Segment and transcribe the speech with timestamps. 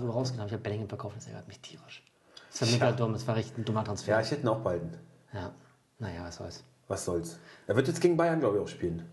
[0.00, 2.02] Rausgegangen habe, ich habe Bellingham verkauft, das ärgert mich tierisch.
[2.50, 4.12] Das war mega dumm, das war echt ein dummer Transfer.
[4.12, 4.90] Ja, ich hätte ihn auch beiden.
[5.32, 5.50] Ja,
[5.98, 6.64] naja, was soll's.
[6.88, 7.38] Was soll's.
[7.66, 9.08] Er wird jetzt gegen Bayern, glaube ich, auch spielen.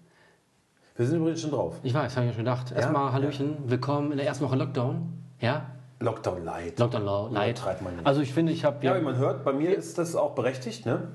[0.96, 1.76] Wir sind übrigens schon drauf.
[1.84, 2.72] Ich weiß, habe ich mir schon gedacht.
[2.72, 5.14] Erstmal Hallöchen, willkommen in der ersten Woche Lockdown.
[5.40, 5.66] Ja,
[6.02, 6.80] Lockdown Light.
[6.80, 7.62] Lockdown Lo- Light.
[8.04, 10.34] Also ich finde, ich habe Ja, ja, wie man hört, bei mir ist das auch
[10.36, 11.10] berechtigt, ne?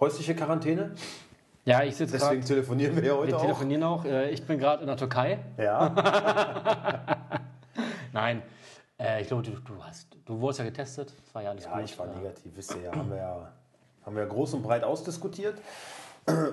[0.00, 0.92] Häusliche Quarantäne.
[1.64, 3.42] ja, ich sitze Deswegen gerade, telefonieren wir ja heute wir auch.
[3.42, 4.04] telefonieren auch.
[4.04, 5.38] Äh, Ich bin gerade in der Türkei.
[5.56, 5.94] Ja,
[8.12, 8.42] Nein,
[8.98, 11.12] äh, ich glaube, du, du hast, du wurdest ja getestet.
[11.24, 11.84] Das war ja alles ja gut.
[11.84, 12.92] ich war negativ, wisst ihr ja.
[12.94, 13.48] Haben wir ja,
[14.06, 15.58] haben wir ja groß und breit ausdiskutiert.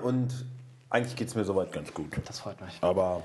[0.04, 0.46] Und
[0.90, 2.08] eigentlich geht es mir soweit ganz gut.
[2.28, 2.78] Das freut mich.
[2.82, 3.22] Aber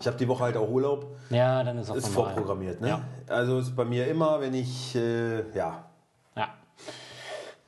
[0.00, 1.06] ich habe die Woche halt auch Urlaub.
[1.30, 2.34] Ja, dann ist auch Ist normal.
[2.34, 2.88] vorprogrammiert, ne?
[2.88, 3.00] Ja.
[3.28, 5.84] Also ist bei mir immer, wenn ich, äh, ja,
[6.36, 6.48] Ja.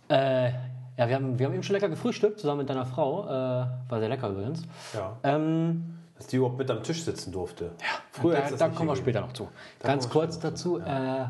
[0.08, 0.52] Äh,
[0.96, 3.24] ja, wir haben, wir haben eben schon lecker gefrühstückt, zusammen mit deiner Frau.
[3.24, 3.30] Äh,
[3.88, 4.62] war sehr lecker übrigens.
[4.92, 7.72] ja, Ähm, dass die überhaupt mit am Tisch sitzen durfte.
[7.80, 9.48] ja, Früher da, da kommen wir später noch zu.
[9.80, 10.78] Da Ganz kurz dazu.
[10.78, 11.24] Äh,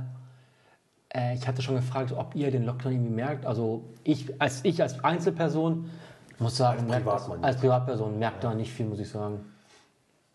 [1.15, 3.47] äh, ich hatte schon gefragt, ob ihr den Lockdown irgendwie merkt.
[3.47, 5.91] Also ich als, ich als Einzelperson
[6.39, 7.45] muss sagen, Als merkt das, Privatmann.
[7.45, 9.41] als Privatperson merkt da nicht viel, muss ich sagen.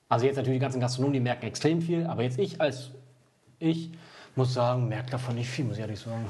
[0.08, 2.92] Also jetzt natürlich die ganzen Gastronomen, die merken extrem viel, aber jetzt ich als
[3.60, 3.92] ich
[4.36, 6.26] muss sagen, merkt davon nicht viel, muss ich ehrlich sagen.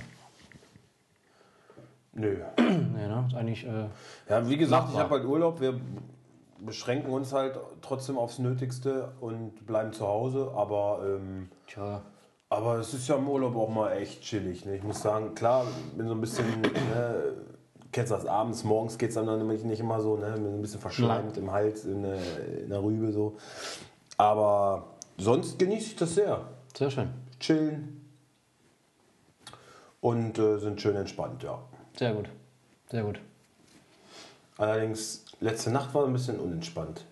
[2.13, 2.37] Nö.
[2.59, 3.23] Nee, ne?
[3.27, 3.85] Ist eigentlich, äh,
[4.27, 5.03] Ja, wie gesagt, ich Machbar.
[5.03, 5.61] habe halt Urlaub.
[5.61, 5.79] Wir
[6.65, 10.51] beschränken uns halt trotzdem aufs Nötigste und bleiben zu Hause.
[10.55, 12.01] Aber, ähm, tja,
[12.49, 14.65] aber es ist ja im Urlaub auch mal echt chillig.
[14.65, 14.75] Ne?
[14.75, 17.33] Ich muss sagen, klar, bin so ein bisschen, ne,
[17.91, 20.79] kennst das abends, morgens geht es dann nämlich nicht immer so, ne, bin ein bisschen
[20.81, 23.37] verschleimt im Hals, in, der- in der Rübe so.
[24.17, 26.41] Aber sonst genieße ich das sehr.
[26.75, 27.09] sehr schön.
[27.39, 27.95] Chillen
[30.01, 31.59] und äh, sind schön entspannt, ja.
[31.97, 32.29] Sehr gut.
[32.89, 33.19] Sehr gut.
[34.57, 37.05] Allerdings, letzte Nacht war ein bisschen unentspannt.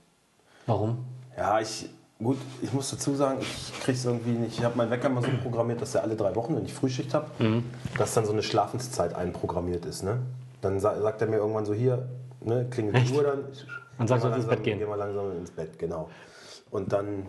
[0.65, 1.05] Warum?
[1.37, 1.89] Ja, ich,
[2.21, 4.57] gut, ich muss dazu sagen, ich krieg's irgendwie nicht.
[4.57, 7.13] Ich habe meinen Wecker mal so programmiert, dass er alle drei Wochen, wenn ich Frühschicht
[7.13, 7.27] habe,
[7.97, 10.03] dass dann so eine Schlafenszeit einprogrammiert ist.
[10.03, 10.19] Ne?
[10.61, 12.07] Dann sa sagt er mir irgendwann so: Hier,
[12.41, 13.43] ne, klingelt die Uhr dann.
[13.97, 14.79] Dann sagst geh du, mal ins langsam- Bett gehen.
[14.79, 16.09] Geh mal langsam ins Bett, genau.
[16.69, 17.27] Und dann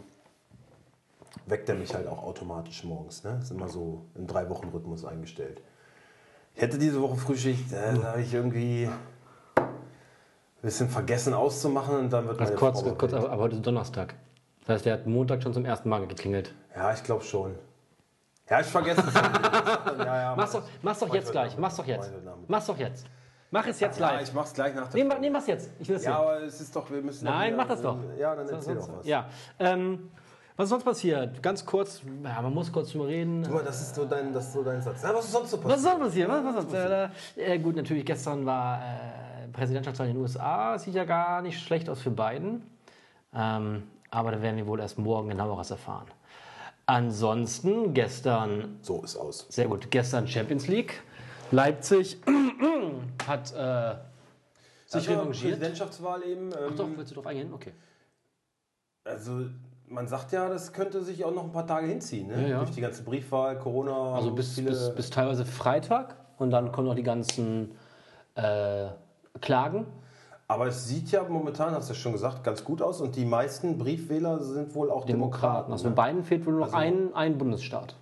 [1.47, 3.25] weckt er mich halt auch automatisch morgens.
[3.25, 3.39] Ne?
[3.41, 5.61] Ist immer so im Drei-Wochen-Rhythmus eingestellt.
[6.55, 8.89] Ich hätte diese Woche Frühschicht, äh, da habe ich irgendwie
[10.59, 13.57] ein bisschen vergessen auszumachen und dann wird Also meine kurz, Frau kurz aber, aber heute
[13.57, 14.15] ist Donnerstag.
[14.67, 16.55] Das heißt, der hat Montag schon zum ersten Mal geklingelt.
[16.75, 17.55] Ja, ich glaube schon.
[18.51, 19.15] Ja, ich vergesse es.
[19.99, 21.57] ja, ja, Mach's doch, mach's doch jetzt ich gleich.
[21.59, 22.11] Mach's doch jetzt.
[22.49, 23.07] Mach's doch jetzt.
[23.51, 24.29] Mach es jetzt Ja, live.
[24.29, 25.71] ich mach's gleich nach der Nee, nee, mach's jetzt.
[25.79, 26.21] Ich will es Ja, sehen.
[26.21, 27.97] aber es ist doch, wir müssen Nein, wieder- mach das doch.
[28.19, 29.07] Ja, dann erzähl doch was.
[29.07, 29.27] Ja.
[29.59, 30.11] Ähm,
[30.57, 31.43] was ist sonst passiert?
[31.43, 33.43] Ganz kurz, ja, man muss kurz drüber reden.
[33.43, 35.03] Mal, das ist so dein, das ist so dein Satz.
[35.03, 35.79] Ja, was ist sonst so Was passiert?
[35.79, 36.29] ist sonst passiert?
[36.29, 36.75] Was, was sonst?
[36.75, 37.09] Äh,
[37.55, 38.83] äh, gut, natürlich, gestern war äh,
[39.53, 40.79] Präsidentschaftswahl in den USA.
[40.79, 42.63] Sieht ja gar nicht schlecht aus für Biden.
[43.35, 46.07] Ähm, aber da werden wir wohl erst morgen genaueres erfahren.
[46.87, 49.47] Ansonsten gestern So ist aus.
[49.51, 49.91] Sehr gut.
[49.91, 51.03] Gestern Champions League.
[51.51, 52.19] Leipzig
[53.27, 53.95] hat äh,
[54.87, 55.53] sich Also, revanchiert.
[55.59, 56.51] Präsidentschaftswahl eben.
[56.55, 57.53] Ach doch, Ähm, willst du drauf eingehen?
[57.53, 57.73] Okay.
[59.05, 59.47] also
[59.91, 62.29] man sagt ja, das könnte sich auch noch ein paar Tage hinziehen.
[62.29, 62.43] Ne?
[62.43, 62.59] Ja, ja.
[62.59, 64.15] Durch die ganze Briefwahl, Corona.
[64.15, 67.73] Also bis, viele, bis, bis teilweise Freitag und dann kommen noch die ganzen
[68.35, 68.89] äh,
[69.41, 69.87] Klagen.
[70.51, 73.03] Aber es sieht ja momentan, hast du ja schon gesagt, ganz gut aus.
[73.03, 75.09] Und die meisten Briefwähler sind wohl auch Demokraten.
[75.09, 75.73] Demokraten.
[75.73, 77.97] Also in beiden fehlt wohl noch ein, ein Bundesstaat.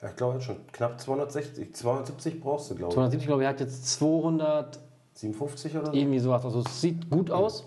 [0.00, 2.94] Ja, ich glaube, schon knapp 260, 270 brauchst du, glaube ich.
[2.94, 4.80] 270, glaube ich, hat jetzt 200,
[5.12, 5.92] 57 oder so?
[5.92, 6.44] irgendwie sowas.
[6.44, 7.64] Also es sieht gut aus.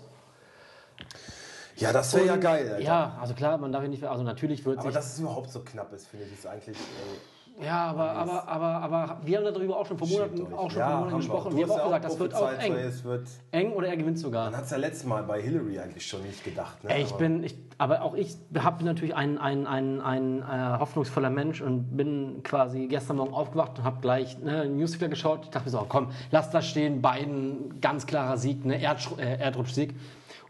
[1.76, 2.80] Ja, das wäre ja geil, Alter.
[2.80, 5.60] Ja, also klar, man darf ja nicht, also natürlich wird Aber dass es überhaupt so
[5.60, 6.76] knapp ist, finde ich, ist eigentlich.
[6.76, 10.80] Äh, Ja, aber, aber, aber, aber wir haben darüber auch schon vor Monaten, auch schon
[10.80, 11.56] ja, vor Monaten gesprochen.
[11.56, 12.72] Wir haben auch gesagt, das wird auch eng.
[12.74, 14.44] Es wird, Eng oder er gewinnt sogar.
[14.46, 16.82] man hat es ja letztes Mal bei Hillary eigentlich schon nicht gedacht.
[16.84, 16.98] Ne?
[17.00, 21.30] Ich Aber- bin, ich, aber auch ich habe natürlich ein, ein, ein, ein äh, hoffnungsvoller
[21.30, 25.40] Mensch und bin quasi gestern Morgen aufgewacht und habe gleich ne, ein Musical geschaut.
[25.44, 29.94] Ich dachte mir so, komm, lass das stehen, beiden ganz klarer Sieg, ne, äh, Erdrutschsieg.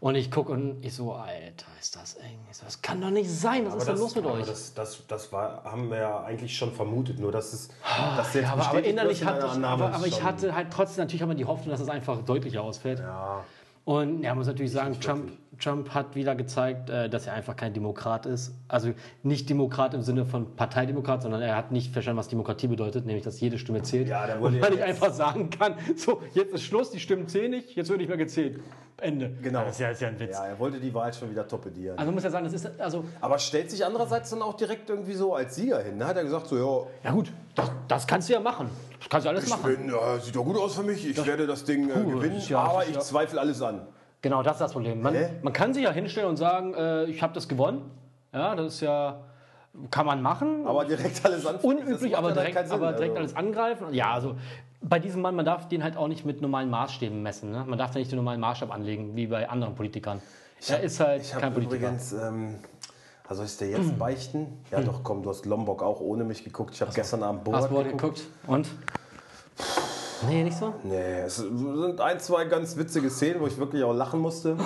[0.01, 2.39] Und ich gucke und ich so, Alter, ist das eng.
[2.49, 3.65] Ich so, das kann doch nicht sein.
[3.65, 4.45] Was aber ist denn los mit euch?
[4.45, 7.19] Das, das, das war, haben wir ja eigentlich schon vermutet.
[7.19, 7.69] Nur, dass es.
[8.15, 11.03] Dass jetzt ja, aber, aber innerlich hatte ich, aber, ist aber ich hatte halt trotzdem,
[11.03, 12.99] natürlich haben wir die Hoffnung, dass es einfach deutlicher ausfällt.
[12.99, 13.43] Ja,
[13.83, 17.73] Und ja, muss natürlich sagen, Trump, Trump hat wieder gezeigt, äh, dass er einfach kein
[17.73, 18.53] Demokrat ist.
[18.67, 23.05] Also nicht Demokrat im Sinne von Parteidemokrat, sondern er hat nicht verstanden, was Demokratie bedeutet,
[23.05, 24.07] nämlich dass jede Stimme zählt.
[24.07, 27.27] Ja, der wurde Und man nicht einfach sagen kann, so, jetzt ist Schluss, die Stimmen
[27.27, 28.59] zählen nicht, jetzt wird nicht mehr gezählt.
[29.01, 29.29] Ende.
[29.41, 29.61] genau.
[29.63, 30.31] Das ist ja, ist ja ein Witz.
[30.37, 31.97] Ja, er wollte die Wahl schon wieder torpedieren.
[31.97, 34.89] Also man muss ja sagen, das ist, also, aber stellt sich andererseits dann auch direkt
[34.89, 35.97] irgendwie so als Sieger hin.
[35.97, 36.05] Ne?
[36.05, 36.57] Hat er gesagt, so,
[37.03, 38.69] ja, ja gut, das, das kannst du ja machen.
[38.99, 39.63] Das kannst du alles ich machen.
[39.73, 42.59] bin, äh, sieht doch gut aus für mich, ich werde das Ding äh, gewinnen, ja-
[42.59, 43.87] aber ich ja- zweifle alles an.
[44.21, 45.01] Genau, das ist das Problem.
[45.01, 45.29] Man, Hä?
[45.41, 47.89] man kann sich ja hinstellen und sagen, äh, ich habe das gewonnen.
[48.33, 49.21] Ja, das ist ja.
[49.91, 50.67] kann man machen.
[50.67, 51.77] Aber direkt alles anfangen.
[51.77, 52.71] das Unüblich, aber direkt, Sinn.
[52.71, 53.93] aber direkt Also, alles angreifen.
[53.93, 54.35] Ja, also
[54.81, 57.51] bei diesem Mann, man darf den halt auch nicht mit normalen Maßstäben messen.
[57.51, 57.63] Ne?
[57.65, 60.21] Man darf da nicht den normalen Maßstab anlegen, wie bei anderen Politikern.
[60.67, 61.77] Er ist halt Ich kein Politiker.
[61.77, 62.55] übrigens, ähm,
[63.27, 64.59] also soll ich es dir jetzt beichten?
[64.71, 66.75] Ja doch, komm, du hast Lombok auch ohne mich geguckt.
[66.75, 68.23] Ich habe gestern Abend Borat Hast heute geguckt?
[68.47, 68.67] Und?
[70.27, 70.73] Nee, nicht so?
[70.83, 74.57] Nee, es sind ein, zwei ganz witzige Szenen, wo ich wirklich auch lachen musste.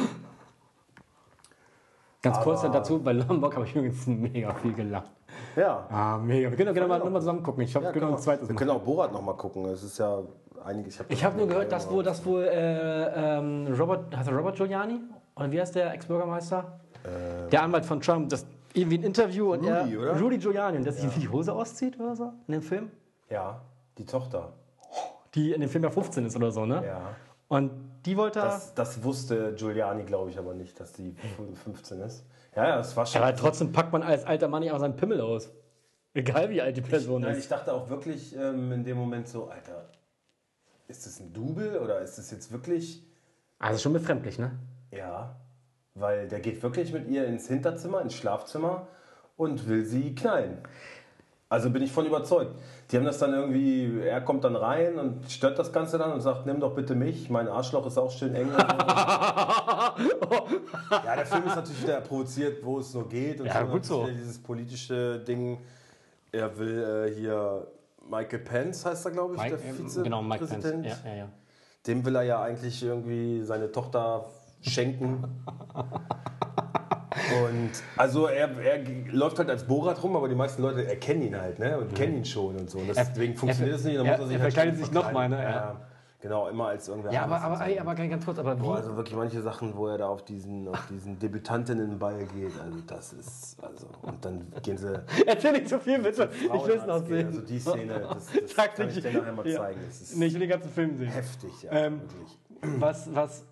[2.21, 5.11] Ganz kurz dazu, bei Lombok habe ich übrigens mega viel gelacht.
[5.55, 5.88] Ja.
[5.89, 6.50] Ah, mega.
[6.50, 7.63] Wir können doch gerne mal, noch mal zusammen gucken.
[7.63, 8.59] Ich habe ja genau ein zweites wir Mal.
[8.59, 9.65] können auch Borat noch mal gucken.
[9.65, 10.19] Es ist ja
[10.63, 11.00] einiges.
[11.09, 15.01] Ich habe nur gehört, dass wohl, dass wohl äh, ähm, Robert, heißt er Robert Giuliani?
[15.35, 16.79] Oder wie heißt der Ex-Bürgermeister?
[17.51, 20.19] der Anwalt von Trump, das irgendwie ein Interview und Rudy, er, oder?
[20.19, 22.91] Rudy Giuliani, und der sich die Hose auszieht oder so in dem Film?
[23.29, 23.61] Ja,
[23.97, 24.53] die Tochter.
[25.35, 26.85] Die in dem Film ja 15 ist oder so, ne?
[26.85, 27.15] Ja.
[27.47, 27.71] Und
[28.06, 28.45] die wollte er.
[28.45, 31.15] Das, das wusste Giuliani, glaube ich, aber nicht, dass die
[31.63, 32.25] 15 ist.
[32.56, 33.21] Ja, ja, das war schon.
[33.21, 35.51] Aber trotzdem packt man als alter Mann nicht auch seinen Pimmel aus.
[36.13, 37.39] Egal wie alt die Person Nein, ist.
[37.39, 39.89] ich dachte auch wirklich ähm, in dem Moment so, Alter,
[40.88, 43.03] ist das ein Double oder ist das jetzt wirklich.
[43.57, 44.51] Also schon befremdlich, ne?
[44.91, 45.36] Ja,
[45.95, 48.88] weil der geht wirklich mit ihr ins Hinterzimmer, ins Schlafzimmer
[49.38, 50.59] und will sie knallen.
[51.53, 52.55] Also bin ich von überzeugt.
[52.89, 56.19] Die haben das dann irgendwie, er kommt dann rein und stört das Ganze dann und
[56.21, 58.50] sagt, nimm doch bitte mich, mein Arschloch ist auch schön eng.
[61.05, 63.39] Ja, der Film ist natürlich wieder provoziert, wo es nur geht.
[63.39, 63.71] Und Ja, so.
[63.71, 64.07] gut so.
[64.07, 65.59] Dieses politische Ding,
[66.31, 67.67] er will äh, hier,
[68.09, 70.03] Michael Pence heißt er, glaube ich, Mike, der äh, Vizepräsident.
[70.05, 70.65] genau, Mike Pence.
[70.83, 71.27] Ja, ja, ja.
[71.85, 74.25] Dem will er ja eigentlich irgendwie seine Tochter
[74.61, 75.23] schenken.
[77.45, 78.80] Und also er, er
[79.12, 81.77] läuft halt als Borat rum, aber die meisten Leute erkennen ihn halt, ne?
[81.80, 82.80] Und kennen ihn schon und so.
[82.80, 83.97] Und deswegen funktioniert das nicht.
[83.97, 85.38] Dann er- muss er sich er halt verkleidet sich noch mal, verkleiden.
[85.38, 85.44] ne?
[85.44, 85.50] Ja.
[85.74, 85.81] Ja.
[86.21, 88.62] Genau, immer als irgendwer Ja, aber, aber, ey, aber ganz kurz, aber wie?
[88.62, 92.80] Boah, also wirklich manche Sachen, wo er da auf diesen, auf diesen Debutantinnenball geht, also
[92.88, 96.29] das ist, also, und dann gehen sie Erzähl nicht so viel, bitte.
[96.31, 97.25] Ich will es noch sehen.
[97.27, 99.06] Also die Szene, das, das Sag kann ich nicht.
[99.13, 99.57] dir nachher mal Ja.
[99.59, 99.81] zeigen.
[99.86, 101.09] Das ist Nee, ich will den ganzen Film sehen.
[101.09, 102.79] heftig, ja, Ähm, wirklich.
[102.79, 103.44] Was, was,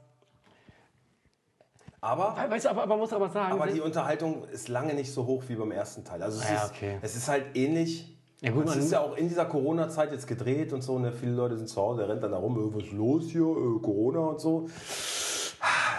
[2.04, 5.26] Aber weißt du, aber man muss aber sagen, Aber die Unterhaltung ist lange nicht so
[5.28, 6.24] hoch wie beim ersten Teil.
[6.24, 6.98] Also es, Ja, ist, okay.
[7.02, 8.18] es ist halt ähnlich.
[8.42, 10.98] Ja, gut, es man- ist ja auch in dieser Corona-Zeit jetzt gedreht und so.
[10.98, 11.12] Ne?
[11.12, 13.44] Viele Leute sind zu Hause, der rennt dann da rum, äh, was ist los hier,
[13.44, 14.68] äh, Corona und so.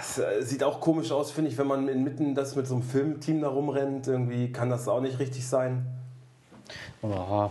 [0.01, 2.83] Es äh, sieht auch komisch aus, finde ich, wenn man inmitten das mit so einem
[2.83, 4.09] Filmteam da rumrennt.
[4.09, 5.87] Irgendwie kann das auch nicht richtig sein.
[7.03, 7.49] oh,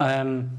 [0.00, 0.50] ähm,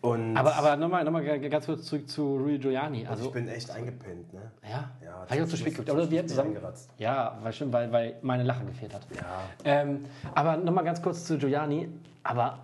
[0.00, 3.02] Und aber aber nochmal noch mal ganz kurz zurück zu Rudy Giuliani.
[3.02, 4.32] ich Also, bin echt eingepennt.
[4.32, 4.52] Ne?
[4.62, 5.90] ja, Ja, habe ich auch zu spät geguckt.
[5.90, 6.50] Aber wir hatten zusammen.
[6.50, 6.90] eingeratzt.
[6.98, 9.02] Ja, war schön, weil, weil meine Lache gefehlt hat.
[9.14, 9.42] Ja.
[9.64, 10.04] Ähm,
[10.34, 11.88] aber nochmal ganz kurz zu Giuliani.
[12.22, 12.58] Aber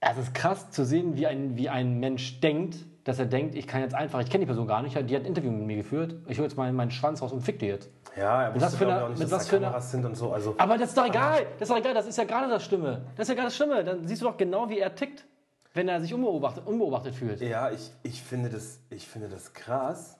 [0.00, 2.76] es ist krass zu sehen, wie ein, wie ein Mensch denkt,
[3.08, 5.22] dass er denkt, ich kann jetzt einfach, ich kenne die Person gar nicht, die hat
[5.22, 7.66] ein Interview mit mir geführt, ich hole jetzt mal meinen Schwanz raus und fick die
[7.66, 7.88] jetzt.
[8.14, 10.30] Ja, er wusste glaube ich auch nicht, mit dass was da Kameras sind und so.
[10.30, 12.62] Also, Aber das ist doch egal, das ist doch egal, das ist ja gerade das
[12.62, 13.06] Stimme.
[13.16, 13.82] Das ist ja gerade das Stimme.
[13.82, 15.24] Dann siehst du doch genau, wie er tickt,
[15.72, 17.40] wenn er sich unbeobachtet, unbeobachtet fühlt.
[17.40, 20.18] Ja, ich, ich, finde das, ich finde das krass,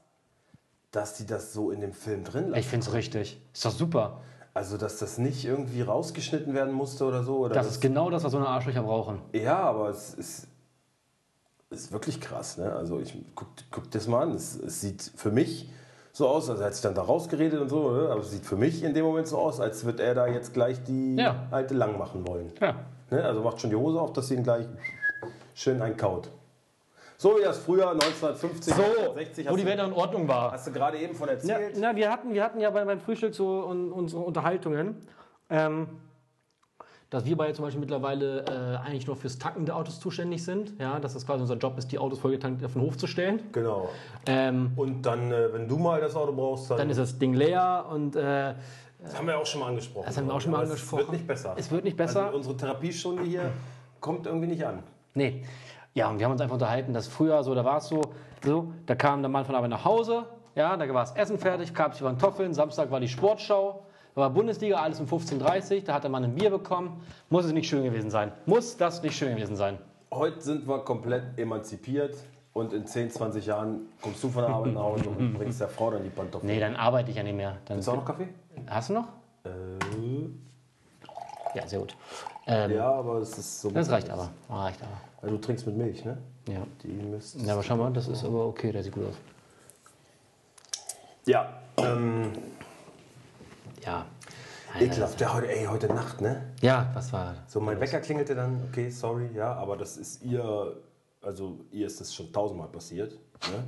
[0.91, 2.59] dass die das so in dem Film drin lassen.
[2.59, 3.39] Ich finde es richtig.
[3.53, 4.23] Ist doch super.
[4.55, 7.41] Also, dass das nicht irgendwie rausgeschnitten werden musste oder so.
[7.41, 9.21] Oder Das ist genau das, was so eine Arschlöcher brauchen.
[9.35, 10.49] ja, aber es ist,
[11.71, 12.57] ist wirklich krass.
[12.59, 12.73] Ne?
[12.73, 14.33] Also, ich guck, guck das mal an.
[14.35, 15.69] Es, es sieht für mich
[16.13, 18.09] so aus, also er hat sich dann da rausgeredet und so, ne?
[18.11, 20.53] aber es sieht für mich in dem Moment so aus, als würde er da jetzt
[20.55, 21.47] gleich die Ja.
[21.51, 22.53] alte lang machen wollen.
[22.61, 22.75] Ja.
[23.11, 23.23] Ne?
[23.23, 24.67] Also macht schon die Hose auf, dass sie ihn gleich
[25.55, 26.29] schön einkaut.
[27.19, 30.53] So wie das früher 1950, So, 1960 wo die Welt in Ordnung war.
[30.53, 31.77] Hast du gerade eben von Ja, erzählt?
[31.79, 34.97] na, wir, hatten, wir hatten ja bei, beim Frühstück so un, unsere Unterhaltungen,
[35.51, 35.89] ähm,
[37.11, 40.79] dass wir beide zum Beispiel mittlerweile äh, eigentlich nur fürs Tanken der Autos zuständig sind.
[40.79, 43.41] Ja, dass das quasi unser Job ist, die Autos vollgetankt auf den Hof zu stellen.
[43.53, 43.89] Genau.
[44.27, 47.33] Ähm, Und dann, äh, wenn du mal das Auto brauchst, dann, dann ist das Ding
[47.33, 48.55] leer und äh,
[49.01, 50.07] das haben wir auch schon mal angesprochen.
[50.07, 51.01] Das haben wir auch schon mal Aber angesprochen.
[51.01, 51.55] Es wird nicht besser.
[51.57, 52.25] Es wird nicht besser.
[52.27, 53.53] Also unsere Therapiestunde hier
[54.01, 54.83] kommt irgendwie nicht an.
[55.15, 55.45] Nee.
[55.95, 58.03] Ja, und wir haben uns einfach unterhalten, dass früher so, da war es so,
[58.45, 60.25] so, da kam der Mann von Arbeit nach Hause,
[60.55, 63.85] ja, da war das Essen fertig, gab es die Pantoffeln, Samstag war die Sportschau,
[64.19, 67.01] war Bundesliga, alles um 15.30 Uhr, da hat der Mann ein Bier bekommen.
[67.31, 68.33] Muss es nicht schön gewesen sein?
[68.47, 69.79] Muss das nicht schön gewesen sein?
[70.13, 72.17] Heute sind wir komplett emanzipiert
[72.53, 75.69] und in 10, 20 Jahren kommst du von der Arbeit nach Hause und bringst der
[75.69, 76.51] Frau dann die Pantoffeln.
[76.53, 77.57] Nee, dann arbeite ich ja nicht mehr.
[77.67, 78.29] Dann Willst du auch noch Kaffee?
[78.67, 79.09] Hast du noch?
[79.45, 79.51] Äh,
[81.55, 81.95] Ja, sehr gut.
[82.47, 83.71] Ähm, ja, aber es ist so.
[83.71, 84.31] Das reicht aber.
[84.49, 84.93] Ah, reicht aber.
[85.23, 86.17] Also du trinkst mit Milch, ne?
[86.49, 86.61] Ja.
[86.83, 87.41] Die müsst.
[87.43, 89.15] Ja, aber schau mal, das ist aber okay, der sieht gut aus.
[91.27, 91.49] Ja.
[91.77, 92.33] Ähm,
[93.89, 94.07] Ja.
[94.79, 95.21] ekelhaft.
[95.21, 96.43] Ja, heute, ey, heute Nacht, ne?
[96.61, 97.35] Ja, was war?
[97.47, 100.77] So, mein Wecker klingelte dann, okay, sorry, ja, aber das ist ihr,
[101.23, 103.13] also ihr ist das schon tausendmal passiert.
[103.13, 103.65] Ne?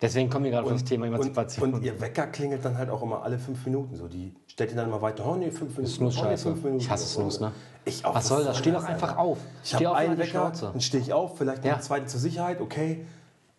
[0.00, 1.68] Deswegen kommen wir gerade auf das Thema Emanzipation.
[1.68, 3.94] Und, und ihr Wecker klingelt dann halt auch immer alle fünf Minuten.
[3.94, 5.24] So, die stellt ihr dann immer weiter.
[5.24, 5.86] Oh nee, fünf Minuten.
[5.86, 6.42] Snooze oh, nee, scheiße.
[6.48, 6.80] fünf Minuten.
[6.82, 7.52] Ich hasse Snooze, ne?
[7.84, 8.12] Ich auch.
[8.16, 8.58] Was soll das?
[8.58, 9.38] Steh doch einfach auf.
[9.62, 10.70] Ich Steh habe einen Wecker, Schnauze.
[10.72, 11.74] dann stehe ich auf, vielleicht Ja.
[11.74, 13.06] einen zweiten zur Sicherheit, okay.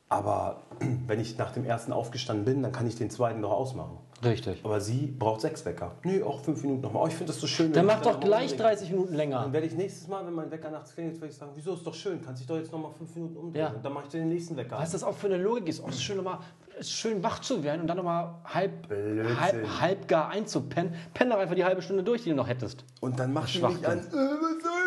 [0.09, 0.63] Aber
[1.07, 3.97] wenn ich nach dem ersten aufgestanden bin, dann kann ich den zweiten doch ausmachen.
[4.23, 4.59] Richtig.
[4.63, 5.95] Aber sie braucht sechs Wecker.
[6.03, 7.03] Nee, auch fünf Minuten nochmal.
[7.03, 7.73] Oh, ich finde das so schön.
[7.73, 9.53] Dann mach doch gleich Hause 30 Minuten Dann länger.
[9.53, 11.93] werde ich nächstes Mal, wenn mein Wecker nachts klingelt, werde ich sagen, wieso ist doch
[11.93, 13.61] schön, kannst dich doch jetzt nochmal fünf Minuten umdrehen.
[13.61, 13.69] Ja.
[13.71, 14.77] Und dann mache ich dir den nächsten Wecker.
[14.77, 15.83] Was das auch für eine Logik ist.
[15.87, 16.39] Es ist schön, nochmal,
[16.81, 19.39] schön wach zu werden und dann nochmal halb, Blödsinn.
[19.39, 20.93] halb, halb gar einzupennen.
[21.13, 22.85] Penn doch einfach die halbe Stunde durch, die du noch hättest.
[23.01, 23.79] Und dann die Schwachsinn.
[23.79, 24.83] mich an, was soll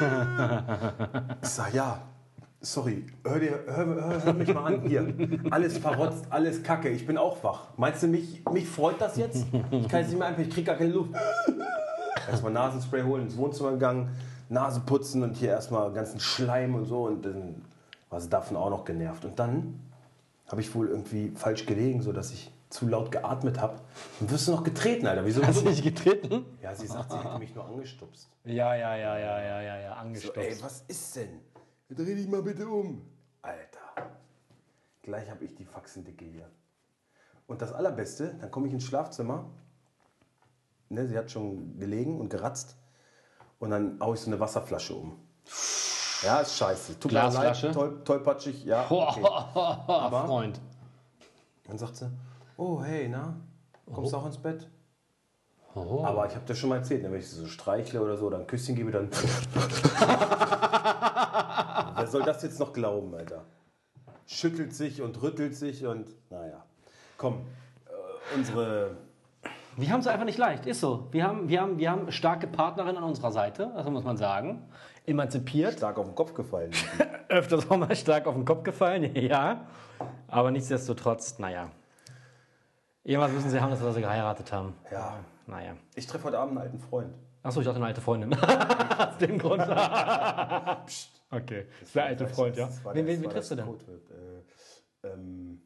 [0.00, 1.42] das?
[1.42, 2.02] ich sag, ja,
[2.60, 5.12] sorry, hör, dir, hör, hör, hör mich mal an hier.
[5.50, 7.68] Alles verrotzt, alles kacke, ich bin auch wach.
[7.76, 9.46] Meinst du, mich, mich freut das jetzt?
[9.70, 11.10] Ich kann jetzt nicht mehr einfach, ich krieg gar keine Luft.
[12.28, 14.10] Erstmal Nasenspray holen, ins Wohnzimmer gegangen,
[14.48, 17.04] Nase putzen und hier erstmal ganzen Schleim und so.
[17.04, 17.62] Und dann
[18.10, 19.24] war sie davon auch noch genervt.
[19.24, 19.80] Und dann
[20.48, 23.76] habe ich wohl irgendwie falsch gelegen, sodass ich zu laut geatmet habe.
[24.20, 25.24] Und wirst du noch getreten, Alter.
[25.24, 25.44] Wieso?
[25.46, 26.44] Hast du nicht getreten?
[26.62, 28.28] Ja, sie sagt, sie hätte mich nur angestupst.
[28.44, 30.38] Ja, ja, ja, ja, ja, ja, ja, So, angestopft.
[30.38, 31.28] ey, was ist denn?
[31.88, 33.02] Dreh dich mal bitte um.
[33.42, 34.10] Alter.
[35.02, 36.50] Gleich habe ich die Faxendicke hier.
[37.46, 39.48] Und das Allerbeste, dann komme ich ins Schlafzimmer.
[40.88, 42.76] Ne, sie hat schon gelegen und geratzt.
[43.60, 45.16] Und dann haue ich so eine Wasserflasche um.
[46.22, 46.98] Ja, ist scheiße.
[46.98, 47.66] Tut mir Glasflasche?
[47.66, 48.64] leid, toll, tollpatschig.
[48.64, 49.20] Ja, okay.
[50.26, 50.60] Freund.
[51.64, 52.10] Dann sagt sie,
[52.56, 53.36] oh hey, na,
[53.92, 54.68] kommst du auch ins Bett?
[55.74, 56.02] Oh.
[56.04, 58.26] Aber ich habe dir schon mal erzählt, ne, wenn ich sie so streichle oder so
[58.26, 59.10] oder ein Küsschen gebe, dann...
[61.96, 63.44] Wer soll das jetzt noch glauben, Alter?
[64.26, 66.64] Schüttelt sich und rüttelt sich und naja.
[67.16, 67.46] Komm,
[67.86, 68.96] äh, unsere...
[69.76, 71.08] Wir haben es einfach nicht leicht, ist so.
[71.10, 74.68] Wir haben, wir haben, wir haben starke Partnerinnen an unserer Seite, das muss man sagen.
[75.04, 75.74] Emanzipiert.
[75.74, 76.72] Stark auf den Kopf gefallen.
[77.28, 79.66] Öfters auch mal stark auf den Kopf gefallen, ja.
[80.28, 81.70] Aber nichtsdestotrotz, naja.
[83.04, 84.74] Irgendwas müssen sie haben, dass sie geheiratet haben.
[84.90, 85.18] Ja.
[85.46, 85.76] Naja.
[85.94, 87.14] Ich treffe heute Abend einen alten Freund.
[87.42, 88.34] Achso, ich dachte eine alte Freundin.
[88.98, 89.62] Aus dem Grund.
[91.30, 91.66] Okay.
[91.80, 92.66] Das der alte Freund, ja.
[92.66, 93.74] Das Wen, das- wen, wen triffst du das denn?
[93.74, 94.10] Codewort.
[94.10, 95.60] Äh, ähm,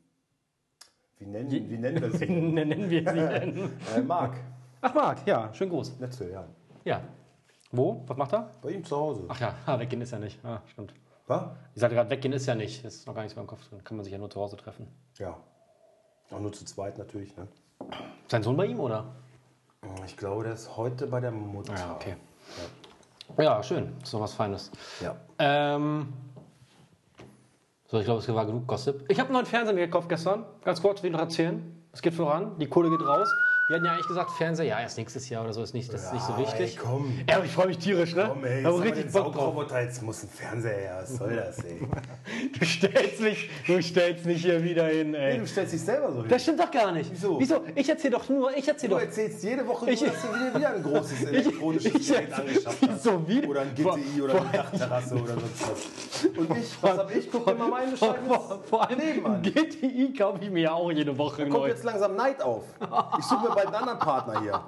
[1.18, 2.28] wie, nennen, wie nennen wir sie?
[2.28, 3.70] Wen nennen wir sie denn?
[3.96, 4.36] äh, Marc.
[4.80, 5.98] Ach, Marc, ja, schön groß.
[5.98, 6.46] Netzel, ja.
[6.84, 7.02] Ja.
[7.72, 8.02] Wo?
[8.06, 8.50] Was macht er?
[8.62, 9.24] Bei ihm zu Hause.
[9.28, 10.44] Ach ja, ah, weggehen ist ja nicht.
[10.44, 10.94] Ah, stimmt.
[11.26, 11.50] Was?
[11.74, 12.84] Ich sagte gerade, weggehen ist ja nicht.
[12.84, 13.84] Ist noch gar nichts mehr im Kopf drin.
[13.84, 14.88] Kann man sich ja nur zu Hause treffen.
[15.18, 15.36] Ja.
[16.30, 17.36] Auch nur zu zweit natürlich.
[17.36, 17.46] Ne?
[18.28, 19.14] Sein Sohn bei ihm, oder?
[20.06, 21.74] Ich glaube, der ist heute bei der Mutter.
[21.76, 22.16] Ja, okay.
[22.56, 22.64] Ja,
[23.62, 23.92] schön.
[24.02, 24.70] Ist doch was Feines.
[25.00, 25.16] Ja.
[25.38, 26.12] Ähm.
[27.86, 29.04] So, ich glaube, es war genug Gossip.
[29.08, 30.44] Ich habe einen neuen Fernseher gekauft gestern.
[30.64, 31.84] Ganz kurz, will ich noch erzählen.
[31.92, 32.56] Es geht voran.
[32.58, 33.28] Die Kohle geht raus.
[33.70, 36.02] Wir hatten ja eigentlich gesagt, Fernseher, ja, erst nächstes Jahr oder so ist nicht, das
[36.06, 36.76] ist nicht so wichtig.
[36.76, 37.12] ey, komm.
[37.28, 38.26] Ja, aber ich freue mich tierisch, ne?
[38.28, 39.70] Komm, ey, ich jetzt richtig Bock drauf.
[39.72, 40.98] Jetzt muss ein Fernseher her.
[41.02, 41.78] Was soll das, ey?
[42.58, 45.38] Du stellst mich, du stellst mich hier wieder hin, Nee, ey.
[45.38, 46.28] du stellst dich selber so hin.
[46.30, 47.12] Das stimmt doch gar nicht.
[47.12, 47.38] Wieso?
[47.38, 47.62] Wieso?
[47.76, 49.04] Ich erzähle doch nur, ich erzähle Du doch.
[49.06, 52.88] erzählst jede Woche, du Ich- hast dir wieder, wieder ein großes elektronisches ich- Gerät angeschafft
[52.88, 53.02] hast.
[53.04, 56.24] so wie- Oder ein GTI oder eine Dachterrasse oder sonst was.
[56.36, 57.30] Und ich, was hab ich?
[57.30, 59.42] Guck dir mal meine Vor, Scheibe vor, allem Leben an.
[59.42, 61.68] GTI kaufe ich mir ja auch jede Woche Kommt neu.
[61.68, 62.64] jetzt langsam Neid auf.
[63.18, 64.60] Ich suche mir bald einen anderen Partner hier.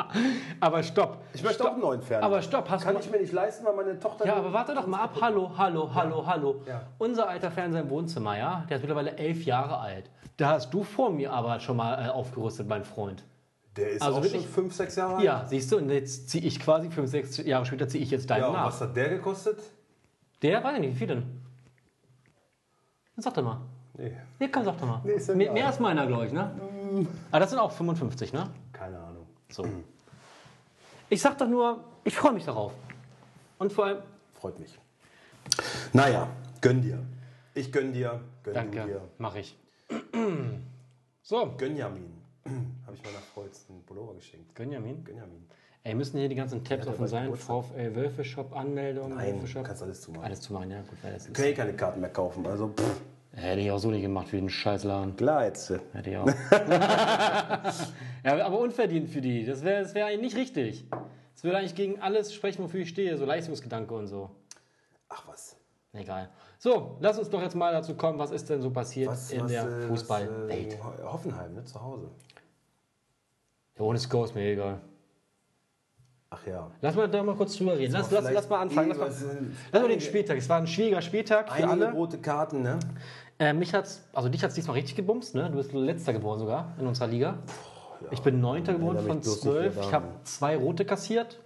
[0.60, 1.18] Aber stopp.
[1.32, 2.26] Ich möchte auch einen neuen Fernseher.
[2.26, 3.00] Aber stopp, hast Kann du.
[3.00, 4.26] ich mir nicht leisten, weil meine Tochter...
[4.26, 5.16] Ja, aber warte doch mal ab.
[5.20, 6.62] Hallo, hallo, hallo, hallo.
[6.66, 6.82] Ja.
[6.98, 10.10] Unser alter Fernseher im Wohnzimmer, ja, der ist mittlerweile elf Jahre alt.
[10.36, 13.22] Da hast du vor mir aber schon mal äh, aufgerüstet, mein Freund.
[13.76, 15.24] Der ist Also auch schon fünf, sechs Jahre alt?
[15.24, 18.28] Ja, siehst du, und jetzt ziehe ich quasi fünf, sechs Jahre später ziehe ich jetzt
[18.28, 18.66] deinen Ja, und nach.
[18.66, 19.60] was hat der gekostet?
[20.42, 21.22] Der, weiß ich nicht, wie viel denn?
[23.14, 23.60] Dann sag doch mal.
[23.96, 25.00] Nee, Nee, komm, sag doch mal.
[25.04, 26.50] Nee, ist ja mehr, mehr als meiner, glaube ich, ne?
[27.30, 28.50] Ah, das sind auch 55, ne?
[28.72, 29.26] keine Ahnung.
[29.50, 29.66] So.
[31.08, 32.72] Ich sag doch nur, ich freue mich darauf.
[33.58, 33.98] Und vor allem,
[34.40, 34.78] Freut mich.
[35.92, 36.26] Naja,
[36.62, 36.98] gönn dir.
[37.52, 39.02] Ich gönn dir, gönn danke, dir.
[39.18, 39.56] mache ich.
[41.22, 42.10] So, Gönjamin.
[42.44, 44.52] Habe ich meiner jetzt einen Pullover geschenkt.
[44.56, 45.04] Gönjamin.
[45.04, 45.46] Gönjamin.
[45.84, 47.32] Ey, müssen hier die ganzen Tabs offen sein?
[47.36, 49.64] VfL Wölfe-Shop, Anmeldung, Nein, du Wölfe-Shop.
[49.64, 50.24] kannst alles zumachen.
[50.24, 52.44] Alles zumachen, ja, gut, weil das Wir können eh keine Karten mehr kaufen.
[52.46, 53.00] Also, pff,
[53.40, 55.16] Hätte ich auch so nicht gemacht für den Scheißladen.
[55.16, 55.70] klar jetzt.
[55.92, 56.26] Hätte ich auch.
[58.24, 59.44] ja, aber unverdient für die.
[59.44, 60.86] Das wäre das wär eigentlich nicht richtig.
[61.34, 63.16] Das würde eigentlich gegen alles sprechen, wofür ich stehe.
[63.16, 64.30] So Leistungsgedanke und so.
[65.08, 65.56] Ach was.
[65.92, 66.28] Egal.
[66.58, 69.42] So, lass uns doch jetzt mal dazu kommen, was ist denn so passiert Was, in
[69.42, 70.74] was, der äh, Fußballwelt.
[70.74, 71.64] Äh, Hoffenheim, ne?
[71.64, 72.10] Zu Hause.
[73.78, 74.80] Ja, ohne Score ist mir egal.
[76.28, 76.70] Ach ja.
[76.80, 77.92] Lass mal da mal kurz drüber reden.
[77.92, 78.90] Lass, lass, lass mal anfangen.
[78.90, 79.10] Lass mal,
[79.72, 80.36] lass mal den Spieltag.
[80.36, 81.92] Es war ein schwieriger Spieltag für Einige alle.
[81.92, 82.78] rote Karten, ne?
[83.40, 85.48] Äh, mich hat's, also dich hat es diesmal richtig gebumst, ne?
[85.50, 87.38] Du bist letzter geworden sogar in unserer Liga.
[88.10, 89.78] Ich bin neunter geworden von zwölf.
[89.80, 91.40] Ich habe zwei rote kassiert.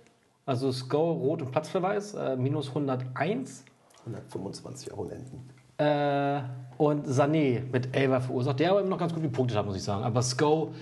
[0.46, 3.64] Also Score, Rot und Platzverweis, äh, minus 101.
[4.04, 5.48] 125 Abonnenten.
[5.78, 6.42] Äh,
[6.76, 9.82] und Sané mit Elva verursacht, der aber immer noch ganz gut gepunktet hat, muss ich
[9.82, 10.04] sagen.
[10.04, 10.72] Aber Sko,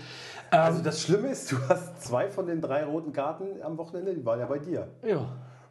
[0.51, 4.25] Also das Schlimme ist, du hast zwei von den drei roten Karten am Wochenende, die
[4.25, 4.89] waren ja bei dir.
[5.07, 5.25] ja,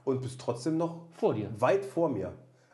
[0.06, 1.50] Und bist trotzdem noch vor dir.
[1.60, 2.32] weit vor mir.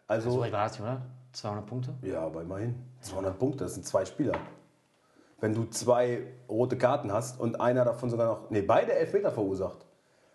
[0.08, 1.02] Also, So weit war das, oder?
[1.34, 1.94] 200 Punkte?
[2.02, 2.76] ja, aber immerhin.
[3.02, 4.34] 200 Punkte, das sind zwei Spieler.
[5.40, 9.86] Wenn du zwei rote Karten hast und einer davon sogar noch, nee, beide Elfmeter verursacht.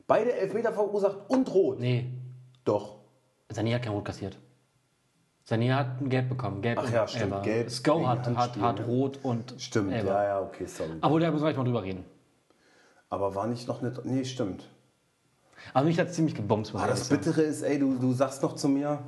[0.06, 1.80] Beide Elfmeter verursacht und rot.
[1.80, 2.12] Nee,
[2.64, 2.96] Doch.
[3.50, 4.38] Sané hat kein Rot kassiert.
[5.46, 6.62] Sané hat ein Gelb bekommen.
[6.62, 7.42] Gelb Ach ja, stimmt, Elfer.
[7.42, 8.87] Gelb Sko hat, hat, hat?
[8.87, 10.06] Rot und Stimmt, Elfer.
[10.08, 10.92] ja, ja, okay, sorry.
[11.00, 12.04] Aber da müssen wir gleich mal drüber reden.
[13.11, 14.68] Aber war nicht noch nicht, nee, stimmt.
[15.75, 16.72] Also mich hat es ziemlich gebombt.
[16.75, 17.08] Ah, das.
[17.08, 19.00] Bittere ist, ey, du, du sagst noch zu mir,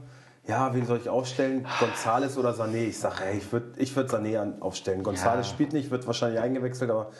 [0.46, 1.66] ja, wen soll ich aufstellen?
[1.80, 2.88] Gonzales oder Sané?
[2.88, 5.02] Ich sage, ich würde ich würd Sané an- aufstellen.
[5.02, 5.52] Gonzales Ja.
[5.54, 7.10] spielt nicht, wird wahrscheinlich eingewechselt, aber